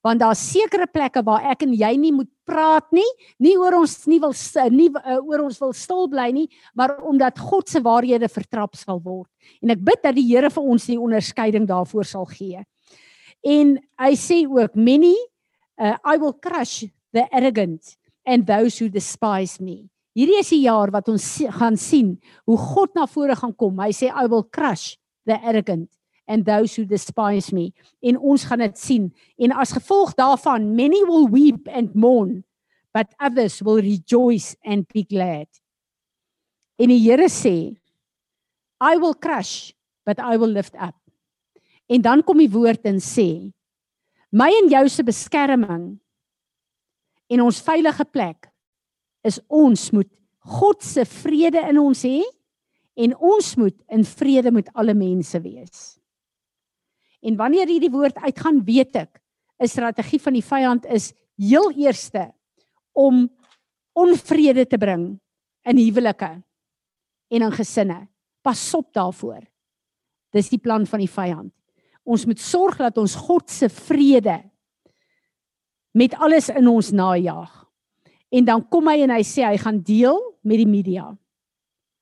Want 0.02 0.20
daar's 0.22 0.42
sekere 0.50 0.86
plekke 0.90 1.22
waar 1.26 1.46
ek 1.52 1.62
en 1.66 1.72
jy 1.74 1.92
nie 1.98 2.12
moet 2.14 2.30
praat 2.46 2.86
nie, 2.94 3.06
nie 3.42 3.54
oor 3.58 3.78
ons 3.80 3.94
nie 4.10 4.18
wil 4.22 4.34
nie 4.74 4.88
uh, 4.90 5.18
oor 5.22 5.46
ons 5.46 5.60
wil 5.62 5.72
stil 5.74 6.10
bly 6.10 6.28
nie, 6.34 6.46
maar 6.74 6.98
omdat 7.06 7.38
God 7.38 7.70
se 7.70 7.82
waarhede 7.82 8.28
vertrap 8.30 8.74
sal 8.78 9.00
word. 9.02 9.30
En 9.62 9.70
ek 9.74 9.82
bid 9.86 10.02
dat 10.02 10.18
die 10.18 10.26
Here 10.26 10.50
vir 10.50 10.68
ons 10.74 10.90
die 10.90 10.98
onderskeiding 10.98 11.66
daarvoor 11.70 12.06
sal 12.06 12.26
gee. 12.30 12.62
En 13.46 13.76
hy 14.02 14.12
sê 14.18 14.42
ook 14.42 14.74
many 14.74 15.14
uh, 15.78 15.96
I 16.04 16.16
will 16.16 16.32
crush 16.32 16.84
the 17.12 17.28
arrogant 17.32 17.96
and 18.24 18.46
those 18.46 18.78
who 18.78 18.88
despise 18.88 19.60
me. 19.60 19.88
Hierdie 20.16 20.40
is 20.40 20.48
die 20.48 20.64
jaar 20.64 20.90
wat 20.94 21.08
ons 21.12 21.24
gaan 21.58 21.76
sien 21.76 22.16
hoe 22.48 22.56
God 22.56 22.94
na 22.96 23.04
vore 23.06 23.36
gaan 23.36 23.52
kom. 23.52 23.76
Hy 23.84 23.92
sê 23.92 24.08
I 24.08 24.24
will 24.32 24.46
crush 24.48 24.96
the 25.28 25.36
arrogant 25.36 25.90
and 26.26 26.46
those 26.46 26.74
who 26.74 26.86
despise 26.88 27.52
me. 27.52 27.70
En 28.02 28.16
ons 28.16 28.44
gaan 28.48 28.64
dit 28.64 28.78
sien. 28.80 29.10
En 29.36 29.52
as 29.52 29.74
gevolg 29.76 30.16
daarvan 30.16 30.72
many 30.74 31.04
will 31.04 31.28
weep 31.28 31.68
and 31.68 31.94
mourn 31.94 32.42
but 32.96 33.12
others 33.20 33.60
will 33.60 33.76
rejoice 33.76 34.56
and 34.64 34.88
be 34.88 35.04
glad. 35.04 35.48
En 36.80 36.88
die 36.88 37.02
Here 37.04 37.28
sê 37.28 37.76
I 38.80 38.96
will 38.96 39.14
crush 39.14 39.74
but 40.08 40.18
I 40.18 40.40
will 40.40 40.52
lift 40.52 40.74
up. 40.80 40.96
En 41.92 42.00
dan 42.02 42.24
kom 42.24 42.40
die 42.40 42.50
woord 42.50 42.88
en 42.88 42.98
sê 43.04 43.52
my 44.32 44.50
en 44.62 44.70
jou 44.70 44.88
se 44.88 45.04
beskerming 45.06 45.98
en 47.30 47.42
ons 47.42 47.62
veilige 47.62 48.04
plek 48.04 48.48
is 49.26 49.40
ons 49.48 49.90
moet 49.92 50.10
God 50.46 50.82
se 50.82 51.04
vrede 51.04 51.62
in 51.70 51.78
ons 51.82 52.02
hê 52.06 52.22
en 52.96 53.14
ons 53.18 53.52
moet 53.60 53.76
in 53.92 54.04
vrede 54.06 54.52
met 54.54 54.68
alle 54.74 54.94
mense 54.94 55.38
wees. 55.42 55.96
En 57.26 57.36
wanneer 57.36 57.68
hierdie 57.68 57.90
woord 57.90 58.18
uitgaan, 58.22 58.62
weet 58.64 58.96
ek, 58.96 59.20
'n 59.58 59.68
strategie 59.68 60.20
van 60.20 60.32
die 60.32 60.44
vyand 60.44 60.86
is 60.86 61.12
heel 61.36 61.72
eerste 61.72 62.32
om 62.92 63.28
onvrede 63.96 64.66
te 64.66 64.78
bring 64.78 65.18
in 65.64 65.76
huwelike 65.76 66.42
en 67.28 67.42
in 67.42 67.52
gesinne. 67.52 68.08
Pas 68.42 68.74
op 68.74 68.92
daarvoor. 68.92 69.42
Dis 70.32 70.48
die 70.48 70.58
plan 70.58 70.86
van 70.86 71.00
die 71.00 71.10
vyand. 71.10 71.52
Ons 72.06 72.24
moet 72.26 72.40
sorg 72.40 72.78
dat 72.78 72.98
ons 73.02 73.16
God 73.26 73.50
se 73.50 73.68
vrede 73.72 74.38
met 75.96 76.14
alles 76.22 76.48
in 76.52 76.68
ons 76.70 76.92
najaag. 76.94 77.52
En 78.30 78.44
dan 78.46 78.62
kom 78.70 78.88
hy 78.90 79.00
en 79.04 79.14
hy 79.16 79.22
sê 79.26 79.46
hy 79.46 79.56
gaan 79.58 79.80
deel 79.82 80.18
met 80.46 80.60
die 80.60 80.68
media. 80.68 81.08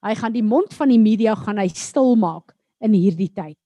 Hy 0.05 0.15
gaan 0.19 0.35
die 0.35 0.45
mond 0.45 0.75
van 0.77 0.91
die 0.93 1.01
media 1.01 1.37
gaan 1.39 1.61
hy 1.63 1.71
stil 1.73 2.13
maak 2.21 2.53
in 2.85 2.97
hierdie 2.97 3.31
tyd. 3.33 3.61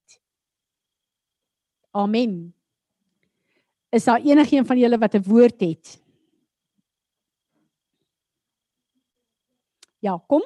Amen. 1.96 2.52
Is 3.90 4.04
daar 4.06 4.20
enigiemand 4.20 4.68
van 4.68 4.78
julle 4.78 4.98
wat 5.00 5.14
'n 5.14 5.24
woord 5.24 5.60
het? 5.60 5.98
Ja, 9.98 10.14
kom. 10.28 10.42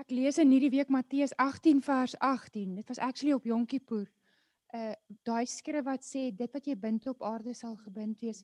Ek 0.00 0.12
lees 0.16 0.38
in 0.40 0.48
hierdie 0.48 0.70
week 0.72 0.88
Matteus 0.88 1.34
18 1.36 1.82
vers 1.84 2.14
18. 2.24 2.76
Dit 2.78 2.88
was 2.88 2.98
actually 3.04 3.34
op 3.36 3.44
Yom 3.44 3.66
Kippur. 3.68 4.06
Uh 4.72 4.94
daai 5.26 5.44
skrif 5.50 5.84
wat 5.84 6.06
sê 6.06 6.30
dit 6.32 6.54
wat 6.54 6.66
jy 6.66 6.76
bind 6.78 7.08
op 7.10 7.24
aarde 7.26 7.52
sal 7.54 7.74
gebind 7.82 8.22
wees. 8.24 8.40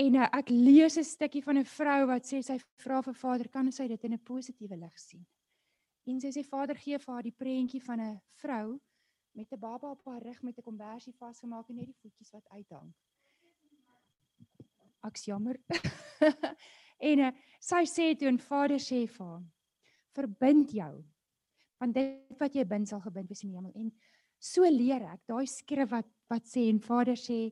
En 0.00 0.16
uh, 0.16 0.28
ek 0.38 0.48
lees 0.48 0.96
'n 0.96 1.04
stukkie 1.04 1.42
van 1.44 1.58
'n 1.58 1.66
vrou 1.66 2.06
wat 2.06 2.24
sê 2.24 2.40
sy 2.42 2.56
vra 2.84 3.02
vir 3.02 3.14
Vader, 3.14 3.48
kan 3.48 3.72
sy 3.72 3.88
dit 3.88 4.04
in 4.04 4.14
'n 4.14 4.24
positiewe 4.24 4.76
lig 4.76 4.98
sien? 4.98 5.26
En 6.06 6.20
sy 6.20 6.30
sê 6.30 6.44
Vader 6.46 6.76
gee 6.76 6.98
vir 6.98 7.14
haar 7.14 7.22
die 7.22 7.36
prentjie 7.36 7.82
van 7.82 8.00
'n 8.00 8.20
vrou 8.40 8.80
met 9.34 9.52
'n 9.52 9.60
baba 9.60 9.90
op 9.90 10.06
haar 10.06 10.22
rug 10.22 10.42
met 10.42 10.56
'n 10.58 10.62
kombersie 10.62 11.12
vasgemaak 11.12 11.68
en 11.68 11.76
net 11.76 11.86
die 11.86 12.00
voetjies 12.00 12.32
wat 12.32 12.48
uithang. 12.48 12.94
Ek's 15.04 15.24
jammer. 15.24 15.60
en 17.10 17.18
uh, 17.18 17.32
sy 17.60 17.84
sê 17.84 18.16
toe 18.16 18.28
en 18.28 18.38
Vader 18.38 18.78
sê 18.78 19.06
vir 19.06 19.26
haar 19.26 19.44
verbind 20.16 20.72
jou. 20.74 20.92
Want 21.80 21.96
dit 21.96 22.40
wat 22.40 22.56
jy 22.56 22.64
bind 22.68 22.88
sal 22.88 23.02
gebind 23.04 23.28
wees 23.30 23.44
in 23.44 23.52
die 23.52 23.58
hemel. 23.58 23.74
En 23.74 23.92
so 24.40 24.64
leer 24.68 25.04
ek 25.12 25.22
daai 25.28 25.46
skrif 25.48 25.92
wat 25.92 26.08
wat 26.30 26.46
sê 26.46 26.68
en 26.70 26.78
Vader 26.78 27.18
sê 27.18 27.50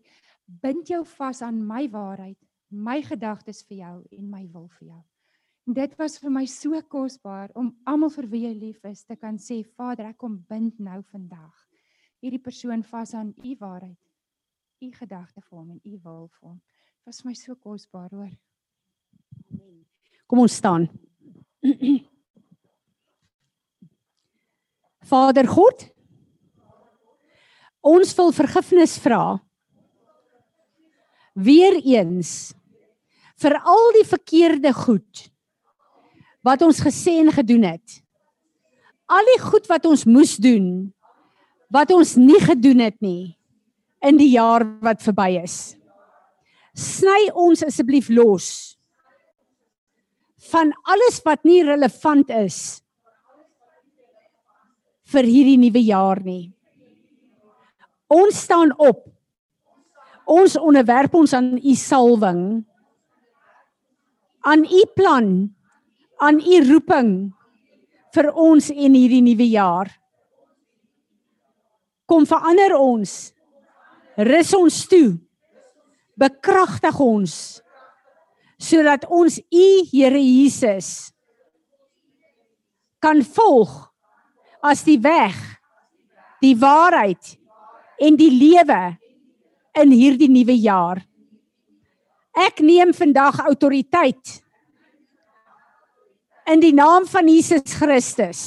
bind 0.62 0.86
jou 0.86 1.00
vas 1.18 1.40
aan 1.42 1.56
my 1.66 1.88
waarheid, 1.90 2.38
my 2.70 3.00
gedagtes 3.02 3.64
vir 3.66 3.80
jou 3.80 3.94
en 4.14 4.28
my 4.30 4.44
wil 4.52 4.68
vir 4.78 4.92
jou. 4.92 5.00
En 5.68 5.74
dit 5.74 5.96
was 5.98 6.14
vir 6.22 6.30
my 6.32 6.44
so 6.46 6.78
kosbaar 6.88 7.50
om 7.58 7.72
almal 7.90 8.12
vir 8.14 8.28
wie 8.30 8.44
jy 8.46 8.52
lief 8.54 8.84
is 8.88 9.02
te 9.04 9.16
kan 9.18 9.36
sê 9.42 9.64
Vader, 9.66 10.12
ek 10.12 10.20
kom 10.22 10.38
bind 10.48 10.78
nou 10.78 11.02
vandag 11.10 11.66
hierdie 12.22 12.42
persoon 12.42 12.82
vas 12.82 13.14
aan 13.14 13.34
u 13.44 13.56
waarheid, 13.58 13.98
u 14.82 14.90
gedagte 14.92 15.42
vir 15.42 15.58
hom 15.58 15.70
en 15.70 15.80
u 15.84 15.98
wil 16.02 16.28
vir 16.28 16.48
hom. 16.48 16.60
Dit 16.98 17.10
was 17.10 17.22
vir 17.22 17.30
my 17.30 17.34
so 17.38 17.54
kosbaar, 17.54 18.10
hoor. 18.10 18.32
Amen. 19.52 19.84
Kom 20.26 20.42
ons 20.42 20.58
staan. 20.58 20.88
Vader 25.08 25.46
God, 25.48 25.86
ons 27.80 28.12
wil 28.18 28.34
vergifnis 28.36 28.98
vra. 29.00 29.38
Weereens 31.38 32.52
vir 33.38 33.54
al 33.62 33.92
die 33.94 34.04
verkeerde 34.08 34.72
goed 34.74 35.28
wat 36.44 36.62
ons 36.66 36.80
gesê 36.82 37.18
en 37.22 37.30
gedoen 37.34 37.66
het. 37.68 38.00
Al 39.08 39.24
die 39.32 39.40
goed 39.40 39.68
wat 39.70 39.86
ons 39.88 40.04
moes 40.08 40.36
doen 40.36 40.90
wat 41.72 41.92
ons 41.92 42.14
nie 42.16 42.40
gedoen 42.40 42.80
het 42.80 42.96
nie 43.04 43.36
in 44.04 44.16
die 44.16 44.30
jaar 44.32 44.64
wat 44.84 45.02
verby 45.04 45.34
is. 45.42 45.76
Sny 46.78 47.28
ons 47.36 47.64
asseblief 47.66 48.08
los 48.08 48.78
van 50.48 50.70
alles 50.88 51.18
wat 51.26 51.44
nie 51.44 51.60
relevant 51.66 52.30
is 52.32 52.80
vir 55.08 55.28
hierdie 55.28 55.58
nuwe 55.60 55.82
jaar 55.86 56.20
nie. 56.24 56.50
Ons 58.08 58.42
staan 58.44 58.72
op. 58.76 59.04
Ons 60.28 60.56
onderwerp 60.60 61.14
ons 61.16 61.32
aan 61.36 61.56
u 61.56 61.74
salwing. 61.76 62.42
Aan 64.44 64.64
u 64.64 64.82
plan, 64.96 65.30
aan 66.20 66.40
u 66.40 66.60
roeping 66.68 67.12
vir 68.14 68.30
ons 68.32 68.70
in 68.72 68.96
hierdie 68.96 69.24
nuwe 69.24 69.48
jaar. 69.52 69.90
Kom 72.08 72.24
verander 72.28 72.76
ons. 72.76 73.32
Rus 74.16 74.52
ons 74.56 74.84
toe. 74.88 75.16
Bekragtig 76.18 77.00
ons 77.00 77.34
sodat 78.58 79.06
ons 79.06 79.38
u 79.38 79.66
Here 79.90 80.18
Jesus 80.18 81.12
kan 82.98 83.22
volg 83.22 83.87
as 84.64 84.82
die 84.86 84.98
weg, 85.02 85.36
die 86.42 86.54
waarheid 86.58 87.36
en 88.02 88.16
die 88.18 88.30
lewe 88.30 88.96
in 89.78 89.94
hierdie 89.94 90.30
nuwe 90.30 90.56
jaar. 90.58 91.02
Ek 92.38 92.62
neem 92.62 92.92
vandag 92.94 93.40
autoriteit 93.42 94.38
in 96.48 96.62
die 96.62 96.74
naam 96.74 97.06
van 97.10 97.28
Jesus 97.28 97.74
Christus. 97.76 98.42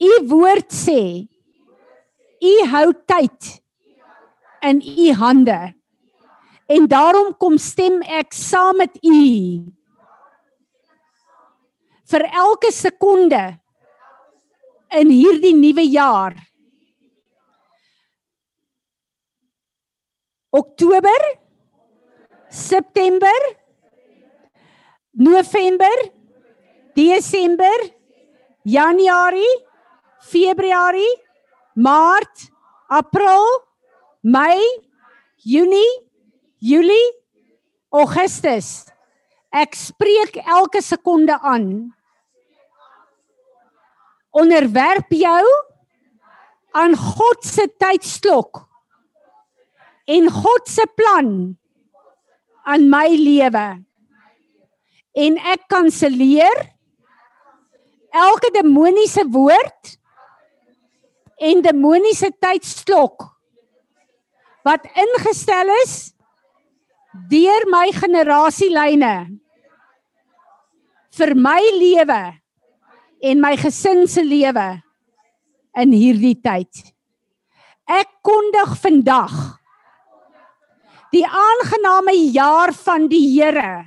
U 0.00 0.12
woord 0.30 0.70
sê 0.72 1.26
u 2.42 2.52
hou 2.70 2.90
tyd 3.08 3.56
in 4.66 4.82
u 4.82 5.12
hande. 5.18 5.58
En 6.66 6.86
daarom 6.90 7.32
kom 7.38 7.58
stem 7.62 8.00
ek 8.02 8.34
saam 8.34 8.80
met 8.82 8.96
u 9.02 9.20
vir 12.06 12.24
elke 12.38 12.70
sekonde 12.74 13.42
in 14.94 15.10
hierdie 15.10 15.54
nuwe 15.56 15.84
jaar. 15.90 16.36
Oktober, 20.50 21.20
September, 22.48 23.40
November, 25.12 25.96
Desember, 26.94 27.76
Januarie, 28.64 29.64
Februarie, 30.20 31.16
Maart, 31.74 32.50
April, 32.88 33.44
Mei, 34.22 34.60
Junie, 35.44 36.00
Julie, 36.58 37.12
Augustus. 37.90 38.86
Ek 39.52 39.76
spreek 39.76 40.40
elke 40.42 40.80
sekonde 40.82 41.36
aan 41.40 41.95
onderwerp 44.36 45.12
jou 45.16 45.44
aan 46.76 46.96
God 46.96 47.44
se 47.44 47.66
tydsklok 47.80 48.62
en 50.06 50.28
God 50.30 50.68
se 50.70 50.84
plan 50.94 51.30
aan 52.66 52.88
my 52.90 53.08
lewe. 53.16 53.66
En 55.16 55.38
ek 55.54 55.64
kanselleer 55.72 56.58
elke 58.16 58.50
demoniese 58.54 59.24
woord 59.32 59.96
en 61.36 61.62
demoniese 61.64 62.30
tydsklok 62.40 63.26
wat 64.66 64.86
ingestel 64.98 65.70
is 65.82 65.96
deur 67.30 67.68
my 67.72 67.86
generasielyne 67.96 69.14
vir 71.16 71.32
my 71.38 71.60
lewe 71.80 72.22
en 73.22 73.40
my 73.40 73.54
gesin 73.60 74.04
se 74.08 74.24
lewe 74.24 74.68
in 75.76 75.92
hierdie 75.92 76.36
tyd. 76.40 76.70
Ek 77.86 78.10
kondig 78.26 78.74
vandag 78.82 79.34
die 81.14 81.24
aangename 81.24 82.16
jaar 82.34 82.72
van 82.74 83.06
die 83.08 83.22
Here 83.36 83.86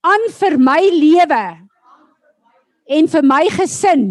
aan 0.00 0.30
vir 0.32 0.56
my 0.56 0.80
lewe 0.80 1.44
en 2.96 3.08
vir 3.12 3.26
my 3.26 3.42
gesin 3.52 4.06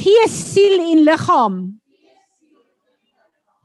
gees 0.00 0.36
siel 0.52 0.78
en 0.80 1.02
liggaam 1.04 1.58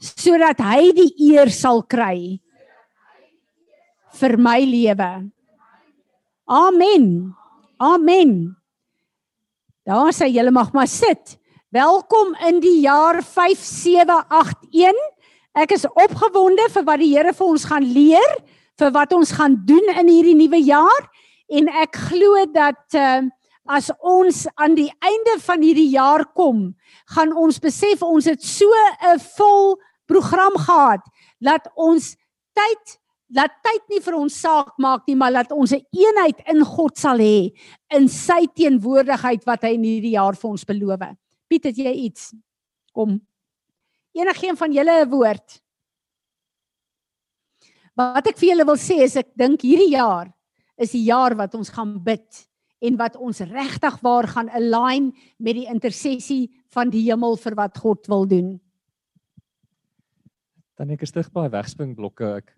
sodat 0.06 0.60
hy 0.66 0.90
die 0.98 1.12
eer 1.32 1.54
sal 1.54 1.80
kry 1.88 2.42
vir 4.20 4.36
my 4.42 4.60
lewe 4.68 5.12
Amen. 6.46 7.36
Amen. 7.78 8.58
Daar 9.84 10.14
sê 10.14 10.28
julle 10.30 10.52
mag 10.52 10.72
maar 10.74 10.88
sit. 10.88 11.40
Welkom 11.74 12.36
in 12.46 12.60
die 12.62 12.82
jaar 12.84 13.24
5781. 13.24 14.94
Ek 15.58 15.72
is 15.74 15.88
opgewonde 15.90 16.68
vir 16.70 16.84
wat 16.86 17.02
die 17.02 17.10
Here 17.16 17.34
vir 17.34 17.48
ons 17.48 17.66
gaan 17.66 17.88
leer, 17.96 18.36
vir 18.78 18.94
wat 18.94 19.16
ons 19.18 19.32
gaan 19.34 19.56
doen 19.66 19.90
in 19.96 20.12
hierdie 20.12 20.36
nuwe 20.38 20.60
jaar 20.62 21.08
en 21.50 21.72
ek 21.82 21.98
glo 22.12 22.46
dat 22.54 22.94
uh, 22.94 23.26
as 23.66 23.90
ons 24.06 24.44
aan 24.54 24.78
die 24.78 24.92
einde 25.02 25.40
van 25.42 25.66
hierdie 25.66 25.90
jaar 25.96 26.28
kom, 26.38 26.76
gaan 27.10 27.34
ons 27.34 27.58
besef 27.58 28.06
ons 28.06 28.30
het 28.30 28.46
so 28.46 28.70
'n 29.02 29.18
vol 29.34 29.80
program 30.06 30.54
gehad 30.62 31.02
dat 31.42 31.66
ons 31.74 32.14
tyd 32.54 33.00
laat 33.34 33.54
tyd 33.66 33.84
nie 33.90 34.02
vir 34.06 34.18
ons 34.18 34.36
saak 34.38 34.76
maak 34.82 35.06
nie, 35.08 35.16
maar 35.16 35.32
laat 35.32 35.52
ons 35.52 35.74
'n 35.74 35.86
eenheid 35.94 36.42
in 36.48 36.64
God 36.64 36.98
sal 36.98 37.18
hê 37.18 37.52
in 37.90 38.08
sy 38.08 38.46
teenwoordigheid 38.48 39.46
wat 39.46 39.64
hy 39.64 39.74
in 39.74 39.84
hierdie 39.84 40.16
jaar 40.16 40.36
vir 40.36 40.52
ons 40.52 40.66
beloof. 40.66 41.00
Piet, 41.48 41.66
het 41.66 41.78
jy 41.78 41.94
iets? 42.10 42.34
Kom. 42.94 43.22
Enigeen 44.14 44.56
van 44.56 44.72
julle 44.72 45.06
'n 45.06 45.10
woord? 45.10 45.62
Wat 47.96 48.28
ek 48.28 48.38
vir 48.38 48.50
julle 48.50 48.66
wil 48.66 48.78
sê 48.78 49.04
is 49.04 49.16
ek 49.16 49.36
dink 49.36 49.62
hierdie 49.62 49.96
jaar 49.96 50.32
is 50.78 50.92
die 50.92 51.06
jaar 51.08 51.36
wat 51.36 51.56
ons 51.56 51.70
gaan 51.70 52.04
bid 52.04 52.48
en 52.84 52.98
wat 52.98 53.16
ons 53.16 53.40
regtig 53.40 53.96
waar 54.04 54.28
gaan 54.28 54.50
align 54.50 55.14
met 55.40 55.56
die 55.56 55.68
intersessie 55.72 56.52
van 56.76 56.90
die 56.90 57.06
hemel 57.10 57.38
vir 57.38 57.56
wat 57.56 57.78
God 57.78 58.08
wil 58.08 58.28
doen. 58.28 58.60
Dan 60.76 60.92
ek 60.92 61.06
is 61.08 61.12
terug 61.12 61.32
by 61.32 61.48
wegspringblokke. 61.50 62.44
Ek 62.44 62.52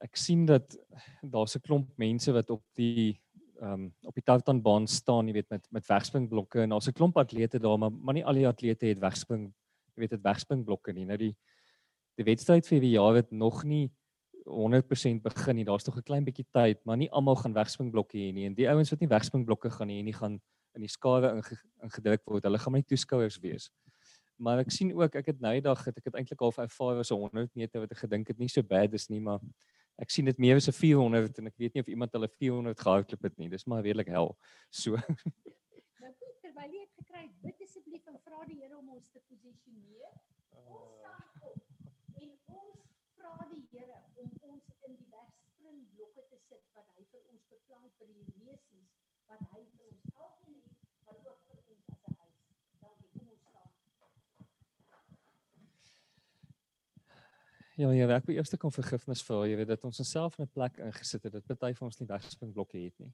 ek 0.00 0.16
sien 0.16 0.46
dat 0.46 0.76
daar's 1.22 1.56
'n 1.56 1.60
klomp 1.60 1.90
mense 1.96 2.32
wat 2.32 2.50
op 2.50 2.62
die 2.74 3.20
ehm 3.56 3.72
um, 3.72 3.94
op 4.04 4.14
die 4.14 4.22
tartanbaan 4.22 4.86
staan, 4.86 5.28
jy 5.28 5.32
weet 5.32 5.50
met 5.50 5.66
met 5.70 5.86
wegspringblokke 5.86 6.60
en 6.60 6.70
daar's 6.70 6.88
'n 6.88 6.92
klomp 6.92 7.16
atlete 7.16 7.58
daar, 7.58 7.78
maar 7.78 7.92
maar 7.92 8.14
nie 8.14 8.24
al 8.24 8.34
die 8.34 8.46
atlete 8.46 8.86
het 8.86 8.98
wegspring, 8.98 9.52
jy 9.94 10.00
weet 10.00 10.10
dit 10.10 10.22
wegspringblokke 10.22 10.92
nie. 10.92 11.04
Nou 11.04 11.16
die 11.16 11.36
die 12.16 12.24
wedstryd 12.24 12.66
vir 12.66 12.80
die 12.80 12.96
jaar 12.96 13.14
het 13.14 13.30
nog 13.30 13.64
nie 13.64 13.90
100% 14.46 15.22
begin 15.22 15.56
nie. 15.56 15.64
Daar's 15.64 15.86
nog 15.86 15.96
'n 15.96 16.02
klein 16.02 16.24
bietjie 16.24 16.46
tyd, 16.52 16.84
maar 16.84 16.96
nie 16.96 17.10
almal 17.10 17.36
gaan 17.36 17.52
wegspringblokke 17.52 18.16
hê 18.16 18.32
nie. 18.32 18.46
En 18.46 18.54
die 18.54 18.68
ouens 18.68 18.90
wat 18.90 19.00
nie 19.00 19.08
wegspringblokke 19.08 19.70
gaan 19.70 19.88
hê 19.88 20.02
nie, 20.02 20.12
gaan 20.12 20.40
in 20.74 20.80
die 20.80 20.88
skare 20.88 21.42
ingedruk 21.82 22.24
word. 22.24 22.44
Hulle 22.44 22.58
gaan 22.58 22.72
my 22.72 22.82
toeskouers 22.82 23.38
wees. 23.40 23.70
Maar 24.36 24.58
ek 24.58 24.70
sien 24.70 24.92
ook 24.92 25.14
ek 25.14 25.26
het 25.26 25.40
nou 25.40 25.52
die 25.52 25.64
dag 25.64 25.84
het 25.84 25.96
ek 25.96 26.04
het 26.04 26.14
eintlik 26.14 26.40
al 26.40 26.52
ervaar 26.52 26.98
as 26.98 27.10
'n 27.10 27.14
100 27.16 27.54
meter 27.56 27.80
wat 27.80 27.92
ek 27.92 28.04
gedink 28.04 28.28
het 28.28 28.38
nie 28.38 28.48
so 28.48 28.62
bad 28.62 28.92
is 28.92 29.08
nie, 29.08 29.20
maar 29.20 29.40
ek 30.02 30.12
sien 30.12 30.28
dit 30.28 30.38
meer 30.38 30.60
as 30.60 30.68
'n 30.68 30.76
400 30.76 31.38
en 31.40 31.46
ek 31.50 31.56
weet 31.56 31.74
nie 31.74 31.82
of 31.84 31.88
iemand 31.88 32.12
hulle 32.12 32.28
400 32.28 32.80
gehardloop 32.80 33.22
het 33.22 33.36
nie. 33.38 33.48
Dis 33.48 33.64
maar 33.64 33.82
redelik 33.82 34.12
hel. 34.12 34.36
So. 34.70 34.96
Nou 36.00 36.12
terwyl 36.42 36.72
jy 36.72 36.82
het 36.84 36.94
gekry, 37.00 37.24
bid 37.42 37.62
asseblief 37.64 38.06
en 38.06 38.18
vra 38.24 38.44
die 38.48 38.58
Here 38.60 38.76
om 38.78 38.88
ons 38.94 39.08
te 39.10 39.20
posisioneer. 39.28 40.12
Ons 40.52 40.92
staan 40.98 41.24
op 41.48 41.60
en 42.22 42.30
ons 42.60 42.84
vra 43.16 43.34
die 43.50 43.64
Here 43.72 43.98
om 44.22 44.30
ons 44.52 44.70
in 44.88 44.94
die 45.00 45.08
wegspringblokke 45.16 46.22
te 46.30 46.38
sit 46.48 46.64
wat 46.76 46.92
hy 46.96 47.04
vir 47.10 47.22
ons 47.32 47.48
beplan 47.50 47.90
vir 47.98 48.12
die 48.12 48.28
lesies 48.44 48.92
wat 49.26 49.42
hy 49.52 49.62
vir 49.72 49.88
ons 49.90 50.04
elkeen 50.14 50.60
het 50.62 50.86
wat 51.08 51.26
ook 51.32 51.40
vir 51.48 51.58
ons 51.74 51.88
as 51.94 52.04
'n 52.06 52.14
huis. 52.20 52.40
Dankie 52.80 53.10
kom 53.16 53.28
ons 53.34 53.44
staan. 53.48 53.72
Ja, 57.76 57.90
ja, 57.92 58.06
ek 58.08 58.24
wil 58.24 58.38
eers 58.38 58.54
kom 58.56 58.72
vergifnis 58.72 59.20
vra. 59.20 59.42
Jy 59.44 59.56
weet 59.58 59.68
dat 59.68 59.82
ons 59.84 59.98
onsself 60.00 60.38
in 60.38 60.46
'n 60.46 60.48
plek 60.48 60.78
ingesit 60.80 61.22
het 61.24 61.32
dat 61.32 61.44
party 61.44 61.74
van 61.76 61.88
ons 61.88 61.98
nie 62.00 62.08
wegspringblokke 62.08 62.78
het 62.78 62.94
nie. 62.98 63.12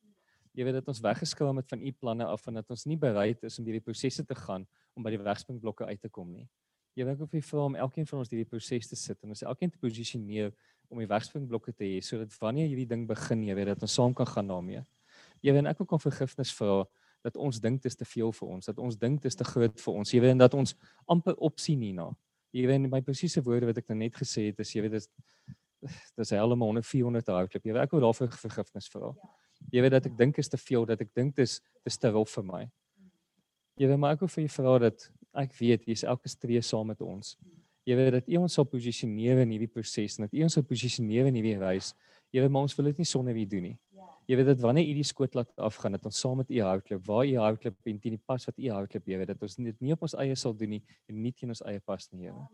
Jy 0.55 0.65
weet 0.65 0.75
dat 0.75 0.89
ons 0.89 1.01
weggeskraam 1.01 1.57
het 1.57 1.69
van 1.69 1.81
u 1.81 1.93
planne 1.93 2.25
af 2.25 2.47
en 2.47 2.55
dat 2.55 2.71
ons 2.71 2.85
nie 2.87 2.97
bereid 2.97 3.43
is 3.43 3.59
om 3.59 3.65
hierdie 3.65 3.83
prosesse 3.83 4.25
te 4.25 4.35
gaan 4.35 4.65
om 4.95 5.03
by 5.03 5.11
die 5.11 5.19
wegspringblokke 5.19 5.85
uit 5.85 6.01
te 6.01 6.09
kom 6.09 6.31
nie. 6.31 6.49
Jy 6.95 7.05
weet 7.05 7.21
of 7.21 7.33
jy 7.33 7.41
vra 7.43 7.65
om 7.65 7.75
elkeen 7.75 8.07
van 8.07 8.19
ons 8.19 8.31
hierdie 8.31 8.49
proses 8.49 8.87
te 8.87 8.97
sit 8.97 9.19
en 9.25 9.29
ons 9.31 9.43
elkeen 9.43 9.71
te 9.71 9.79
posisioneer 9.79 10.53
om 10.89 10.99
die 10.99 11.09
wegspringblokke 11.09 11.73
te 11.73 11.85
hê 11.85 12.01
sodat 12.01 12.39
wanneer 12.39 12.69
hierdie 12.69 12.87
ding 12.87 13.07
begin, 13.09 13.43
jy 13.43 13.55
weet 13.55 13.67
dat 13.67 13.83
ons 13.83 13.95
saam 13.95 14.15
kan 14.15 14.27
gaan 14.27 14.47
daarmee. 14.47 14.85
Jy 15.43 15.53
weet 15.53 15.67
ek 15.67 15.79
wil 15.79 15.87
kom 15.87 15.99
vergifnis 15.99 16.55
vra 16.55 16.85
dat 17.25 17.37
ons 17.37 17.59
dink 17.59 17.83
dit 17.83 17.91
is 17.91 17.97
te 17.97 18.05
veel 18.05 18.31
vir 18.31 18.49
ons, 18.49 18.67
dat 18.67 18.79
ons 18.79 18.97
dink 18.97 19.23
dit 19.23 19.27
is 19.27 19.35
te 19.35 19.45
groot 19.45 19.81
vir 19.81 19.95
ons. 19.95 20.13
Jy 20.13 20.21
weet 20.21 20.39
dat 20.39 20.55
ons 20.55 20.77
amper 21.09 21.35
opsien 21.35 21.81
hierna 21.81 22.13
jy 22.53 22.67
weet 22.69 22.89
my 22.91 23.01
presiese 23.05 23.43
woorde 23.45 23.69
wat 23.71 23.81
ek 23.81 23.89
nou 23.93 23.99
net 24.03 24.17
gesê 24.19 24.51
het 24.51 24.61
is 24.63 24.75
jy 24.75 24.85
weet 24.85 24.99
dis 24.99 25.09
dis 26.19 26.31
helemaal 26.31 26.77
100 26.77 26.87
400 26.87 27.33
hardloop. 27.35 27.65
Jy 27.67 27.73
weet 27.75 27.83
ek 27.83 27.95
wil 27.97 28.05
daarvoor 28.05 28.37
vergifnis 28.39 28.87
vra. 28.93 29.11
Jy 29.75 29.83
weet 29.83 29.95
dat 29.97 30.07
ek 30.07 30.15
dink 30.19 30.39
is 30.39 30.51
te 30.53 30.61
veel 30.61 30.87
dat 30.87 31.01
ek 31.03 31.11
dink 31.17 31.35
dis 31.39 31.59
dis 31.83 31.99
te 31.99 32.13
rof 32.13 32.37
vir 32.37 32.47
my. 32.47 32.63
Jy 33.81 33.89
weet 33.91 33.99
maar 33.99 34.15
ek 34.15 34.23
wil 34.23 34.31
vir 34.31 34.45
jou 34.45 34.53
vra 34.61 34.77
dat 34.85 35.09
ek 35.43 35.57
weet 35.59 35.89
jy's 35.91 36.05
elke 36.07 36.31
stree 36.31 36.63
saam 36.63 36.93
met 36.93 37.03
ons. 37.03 37.35
Jy 37.89 37.97
weet 37.99 38.13
dat 38.21 38.29
u 38.31 38.39
ons 38.45 38.55
sal 38.55 38.69
posisioneer 38.71 39.43
in 39.43 39.57
hierdie 39.57 39.71
proses 39.71 40.19
en 40.19 40.29
dat 40.29 40.37
u 40.37 40.45
ons 40.47 40.55
sal 40.55 40.67
posisioneer 40.67 41.33
in 41.33 41.41
hierdie 41.41 41.59
reis. 41.59 41.97
Jy 42.31 42.45
weet 42.45 42.53
maar 42.55 42.69
ons 42.69 42.77
wil 42.79 42.93
dit 42.93 43.03
nie 43.03 43.09
sonder 43.09 43.35
wie 43.35 43.49
doen 43.49 43.73
nie 43.73 43.79
Jy 44.31 44.37
weet 44.39 44.47
dit 44.53 44.61
wanneer 44.63 44.87
u 44.87 44.93
die 44.95 45.07
skoot 45.07 45.35
laat 45.35 45.51
afgaan 45.57 45.97
dat 45.97 46.05
ons 46.07 46.19
saam 46.19 46.37
met 46.39 46.51
u 46.51 46.61
hardloop, 46.63 47.07
waar 47.07 47.27
u 47.27 47.37
hardloop 47.43 47.91
en 47.91 47.99
teen 47.99 48.15
die 48.15 48.23
pas 48.27 48.45
wat 48.47 48.59
u 48.59 48.69
hardloop, 48.71 49.09
jy 49.09 49.19
weet 49.19 49.33
dat 49.35 49.43
ons 49.43 49.57
dit 49.57 49.81
nie 49.81 49.93
op 49.97 50.07
ons 50.07 50.15
eie 50.23 50.37
sal 50.39 50.55
doen 50.55 50.77
nie 50.77 50.83
en 51.11 51.19
nie 51.23 51.33
teen 51.33 51.51
ons 51.51 51.65
eie 51.67 51.81
pas 51.81 52.07
nie, 52.13 52.29
Here. 52.29 52.47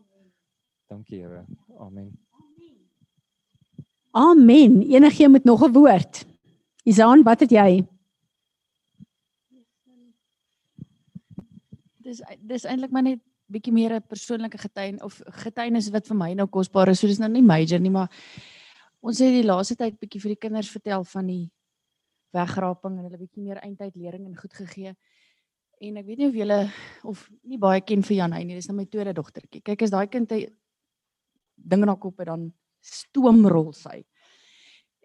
Dankie, 0.89 1.21
Here. 1.21 1.45
Amen. 1.77 2.09
Amen. 4.17 4.81
Enige 4.81 5.29
met 5.29 5.45
nog 5.45 5.63
'n 5.63 5.71
woord. 5.71 6.25
Isaan, 6.83 7.23
wat 7.23 7.39
het 7.39 7.51
jy? 7.51 7.85
Dis 11.97 12.21
dis 12.41 12.65
eintlik 12.65 12.91
maar 12.91 13.03
net 13.03 13.19
bietjie 13.45 13.73
meer 13.73 13.93
'n 13.93 14.07
persoonlike 14.07 14.57
getuien 14.57 15.03
of 15.03 15.21
getuienis 15.45 15.89
wat 15.89 16.07
vir 16.07 16.17
my 16.17 16.33
nou 16.33 16.47
kosbaar 16.47 16.89
is. 16.89 16.99
So 16.99 17.07
dis 17.07 17.19
nou 17.19 17.29
nie 17.29 17.41
major 17.41 17.79
nie, 17.79 17.91
maar 17.91 18.09
ons 19.01 19.19
het 19.19 19.29
die 19.29 19.43
laaste 19.43 19.75
tyd 19.75 19.99
bietjie 19.99 20.21
vir 20.21 20.29
die 20.29 20.41
kinders 20.47 20.69
vertel 20.69 21.03
van 21.03 21.27
die 21.27 21.51
wegraping 22.35 22.97
en 22.97 23.07
hulle 23.07 23.21
bietjie 23.21 23.43
meer 23.43 23.61
eintyd 23.63 23.95
lering 23.95 24.27
en 24.27 24.37
goed 24.37 24.53
gegee. 24.53 24.93
En 25.79 25.97
ek 25.97 26.05
weet 26.05 26.21
nie 26.21 26.27
of 26.27 26.37
julle 26.37 26.59
of 27.07 27.25
nie 27.47 27.59
baie 27.61 27.81
ken 27.81 28.03
vir 28.03 28.17
Janey 28.17 28.43
nie. 28.43 28.57
Dis 28.59 28.67
nou 28.67 28.77
my 28.77 28.85
tweede 28.85 29.15
dogtertjie. 29.15 29.63
Kyk 29.63 29.85
as 29.87 29.93
daai 29.95 30.07
kind 30.11 30.31
'n 30.31 30.47
ding 31.55 31.81
in 31.83 31.87
haar 31.87 31.99
kop 31.99 32.17
het 32.19 32.27
dan 32.27 32.51
stoomrol 32.81 33.73
sy. 33.73 34.03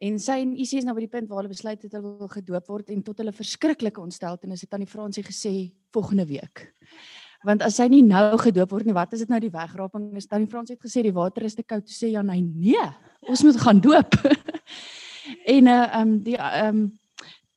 En 0.03 0.19
sy 0.19 0.41
en 0.43 0.57
Isie 0.59 0.79
is 0.79 0.85
nou 0.85 0.95
by 0.95 1.05
die 1.07 1.13
punt 1.13 1.29
waar 1.29 1.43
hulle 1.43 1.53
besluit 1.53 1.83
het 1.83 1.93
hulle 1.93 2.17
wil 2.19 2.29
gedoop 2.29 2.67
word 2.69 2.91
en 2.91 3.03
tot 3.03 3.19
hulle 3.19 3.33
verskriklike 3.33 4.01
ontsteltenis 4.03 4.65
het 4.65 4.71
tannie 4.71 4.91
Fransie 4.91 5.23
gesê 5.23 5.73
volgende 5.95 6.27
week. 6.27 6.75
Want 7.45 7.63
as 7.63 7.77
sy 7.77 7.87
nie 7.93 8.03
nou 8.03 8.39
gedoop 8.41 8.73
word 8.73 8.89
nie, 8.89 8.97
wat 8.97 9.13
is 9.13 9.21
dit 9.21 9.31
nou 9.31 9.39
die 9.41 9.53
wegraping? 9.53 10.11
Is 10.17 10.27
tannie 10.27 10.51
Fransie 10.51 10.75
het 10.75 10.85
gesê 10.85 11.05
die 11.05 11.15
water 11.15 11.45
is 11.45 11.55
te 11.55 11.63
koud, 11.63 11.87
sê 11.87 12.11
Janey, 12.11 12.41
nee, 12.41 12.87
ons 13.29 13.45
moet 13.47 13.61
gaan 13.61 13.81
doop. 13.85 14.19
en 15.57 15.71
uh 15.71 16.01
um 16.01 16.19
die 16.25 16.39
um 16.41 16.87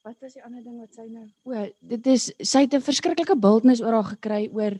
wat 0.07 0.23
was 0.23 0.37
die 0.37 0.43
ander 0.45 0.63
ding 0.63 0.79
wat 0.79 0.95
sy 0.95 1.05
nou? 1.11 1.25
O 1.43 1.67
dit 1.91 2.09
is 2.13 2.29
sy 2.39 2.63
het 2.65 2.73
'n 2.73 2.83
verskriklike 2.83 3.35
bultnis 3.35 3.81
oor 3.83 3.99
haar 3.99 4.11
gekry 4.15 4.47
oor 4.51 4.77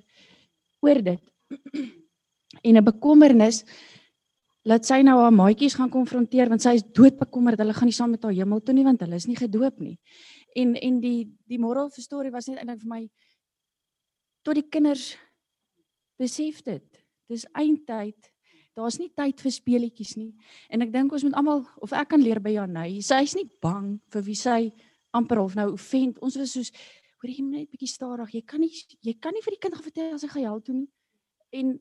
oor 0.82 1.02
dit. 1.02 1.24
En 2.64 2.78
'n 2.78 2.84
bekommernis 2.84 3.66
laat 4.64 4.86
sy 4.86 5.02
nou 5.04 5.18
haar 5.20 5.34
maatjies 5.34 5.76
gaan 5.76 5.92
konfronteer 5.92 6.50
want 6.50 6.62
sy 6.62 6.76
is 6.76 6.84
doodbekommerd. 6.84 7.60
Hulle 7.60 7.74
gaan 7.74 7.88
nie 7.88 8.00
saam 8.00 8.12
met 8.12 8.24
haar 8.24 8.34
hemel 8.34 8.62
toe 8.62 8.74
nie 8.74 8.84
want 8.84 9.02
hulle 9.02 9.16
is 9.16 9.28
nie 9.28 9.36
gedoop 9.36 9.80
nie. 9.80 10.00
En 10.56 10.76
en 10.76 11.00
die 11.02 11.28
die 11.48 11.60
moral 11.60 11.90
the 11.90 12.02
story 12.02 12.32
was 12.32 12.48
net 12.48 12.60
eintlik 12.60 12.82
vir 12.82 12.90
my 12.90 13.10
tot 14.44 14.56
die 14.56 14.70
kinders 14.70 15.18
besef 16.18 16.64
dit. 16.64 17.04
Dis 17.28 17.46
eindtyd. 17.54 18.32
Daar's 18.76 19.00
nie 19.00 19.10
tyd 19.10 19.42
vir 19.42 19.52
speletjies 19.52 20.16
nie. 20.18 20.34
En 20.70 20.82
ek 20.82 20.92
dink 20.94 21.12
ons 21.12 21.24
moet 21.24 21.34
almal 21.34 21.66
of 21.82 21.92
ek 21.92 22.10
kan 22.10 22.22
leer 22.22 22.40
by 22.40 22.54
Janey 22.54 23.02
sy's 23.02 23.36
nie 23.36 23.50
bang 23.62 24.00
vir 24.14 24.22
wie 24.22 24.36
sy 24.36 24.72
amper 25.12 25.38
half 25.38 25.56
nou 25.56 25.72
offend. 25.74 26.20
Ons 26.20 26.38
was 26.38 26.52
soos 26.52 26.72
hoor 27.22 27.32
jy 27.32 27.44
net 27.44 27.70
bietjie 27.72 27.90
stadig. 27.90 28.34
Jy 28.34 28.44
kan 28.46 28.62
nie 28.62 28.72
jy 29.02 29.16
kan 29.20 29.34
nie 29.34 29.44
vir 29.46 29.56
die 29.56 29.62
kind 29.62 29.76
gaan 29.76 29.88
vertel 29.88 30.14
as 30.16 30.26
hy 30.26 30.32
gehuil 30.34 30.62
toe 30.62 30.76
nie. 30.76 30.90
En 31.52 31.80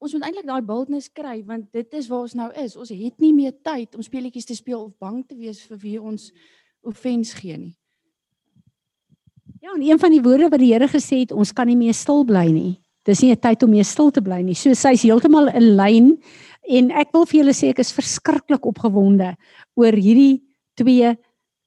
ons 0.00 0.14
moet 0.14 0.24
eintlik 0.28 0.48
daai 0.48 0.62
boldness 0.64 1.10
kry 1.12 1.42
want 1.46 1.68
dit 1.76 1.98
is 1.98 2.08
waar 2.08 2.24
ons 2.28 2.36
nou 2.38 2.48
is. 2.62 2.76
Ons 2.76 2.92
het 2.94 3.20
nie 3.20 3.34
meer 3.36 3.52
tyd 3.52 3.96
om 3.96 4.02
speletjies 4.04 4.48
te 4.48 4.56
speel 4.56 4.86
of 4.86 4.96
bang 4.98 5.20
te 5.26 5.36
wees 5.36 5.60
vir 5.68 5.82
wie 5.82 5.98
ons 6.00 6.30
offens 6.86 7.34
gee 7.36 7.58
nie. 7.58 7.74
Ja, 9.60 9.74
en 9.74 9.82
een 9.84 9.98
van 10.00 10.14
die 10.14 10.22
woorde 10.24 10.48
wat 10.48 10.62
die 10.62 10.70
Here 10.72 10.88
gesê 10.88 11.20
het, 11.20 11.34
ons 11.36 11.52
kan 11.52 11.68
nie 11.68 11.76
meer 11.76 11.92
stil 11.92 12.24
bly 12.24 12.46
nie. 12.48 12.78
Dis 13.04 13.20
nie 13.20 13.32
'n 13.32 13.40
tyd 13.40 13.62
om 13.62 13.70
meer 13.70 13.84
stil 13.84 14.10
te 14.10 14.22
bly 14.22 14.40
nie. 14.42 14.54
So 14.54 14.72
sy's 14.72 15.02
heeltemal 15.02 15.48
in 15.48 15.76
lyn 15.76 16.22
en 16.68 16.90
ek 16.90 17.12
wil 17.12 17.26
vir 17.26 17.40
julle 17.40 17.52
sê 17.52 17.68
ek 17.68 17.80
is 17.80 17.92
verskriklik 17.92 18.64
opgewonde 18.64 19.36
oor 19.76 19.92
hierdie 19.92 20.42
twee 20.76 21.16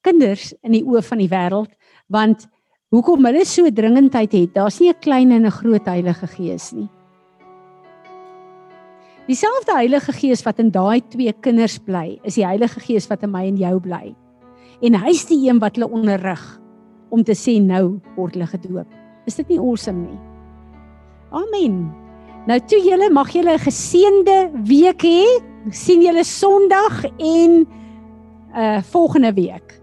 kinders 0.03 0.51
in 0.63 0.75
die 0.77 0.83
oë 0.83 1.03
van 1.07 1.21
die 1.23 1.31
wêreld 1.31 1.71
want 2.13 2.47
hoekom 2.93 3.25
hulle 3.25 3.45
so 3.47 3.69
dringendheid 3.71 4.35
het 4.37 4.53
daar's 4.53 4.79
nie 4.79 4.89
'n 4.89 4.99
klein 5.01 5.31
en 5.31 5.45
'n 5.45 5.57
groot 5.59 5.85
Heilige 5.85 6.27
Gees 6.27 6.73
nie. 6.73 6.89
Dieselfde 9.27 9.71
Heilige 9.71 10.11
Gees 10.11 10.43
wat 10.43 10.59
in 10.59 10.71
daai 10.71 11.01
twee 11.09 11.33
kinders 11.33 11.77
bly 11.79 12.19
is 12.23 12.35
die 12.35 12.45
Heilige 12.45 12.79
Gees 12.79 13.07
wat 13.07 13.23
in 13.23 13.31
my 13.31 13.47
en 13.47 13.57
jou 13.57 13.79
bly. 13.79 14.15
En 14.81 14.95
hy's 14.99 15.25
die 15.25 15.47
een 15.47 15.59
wat 15.59 15.75
hulle 15.75 15.87
onderrig 15.87 16.43
om 17.09 17.23
te 17.23 17.31
sê 17.31 17.61
nou 17.61 18.01
word 18.17 18.33
hulle 18.33 18.47
gedoop. 18.47 18.87
Is 19.25 19.35
dit 19.35 19.47
nie 19.47 19.59
awesome 19.59 20.09
nie? 20.09 20.19
Amen. 21.31 21.87
Nou 22.47 22.59
toe 22.59 22.81
julle 22.83 23.09
mag 23.09 23.31
julle 23.31 23.53
'n 23.53 23.59
geseënde 23.59 24.51
week 24.67 25.03
hê. 25.03 25.23
Sien 25.71 26.01
julle 26.01 26.23
Sondag 26.23 27.05
en 27.17 27.65
uh 28.55 28.81
volgende 28.81 29.33
week. 29.33 29.82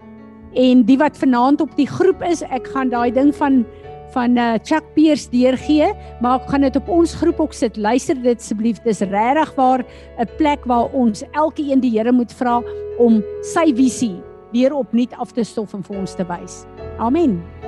En 0.55 0.83
die 0.83 0.99
wat 0.99 1.19
vanaand 1.19 1.61
op 1.61 1.77
die 1.77 1.87
groep 1.87 2.23
is, 2.27 2.43
ek 2.43 2.67
gaan 2.75 2.91
daai 2.91 3.11
ding 3.13 3.35
van 3.35 3.65
van 4.11 4.35
uh, 4.37 4.59
Chuck 4.67 4.83
Peers 4.97 5.29
deurgee, 5.31 5.93
maar 6.21 6.41
ek 6.41 6.49
gaan 6.51 6.67
dit 6.67 6.77
op 6.77 6.89
ons 6.91 7.15
groep 7.15 7.41
ook 7.41 7.55
sit. 7.55 7.77
Luister 7.77 8.19
dit 8.19 8.43
asseblief. 8.43 8.83
Dis 8.83 9.05
regtig 9.07 9.55
waar 9.55 9.85
'n 10.19 10.29
plek 10.37 10.67
waar 10.67 10.91
ons 10.91 11.23
elkeen 11.31 11.81
die 11.81 11.95
Here 11.95 12.13
moet 12.13 12.33
vra 12.33 12.63
om 12.99 13.23
sy 13.43 13.71
visie 13.75 14.19
weer 14.53 14.75
opnuut 14.75 15.15
af 15.15 15.33
te 15.33 15.45
stof 15.45 15.75
en 15.75 15.83
vir 15.83 15.97
ons 15.97 16.15
te 16.15 16.27
wys. 16.27 16.65
Amen. 16.99 17.60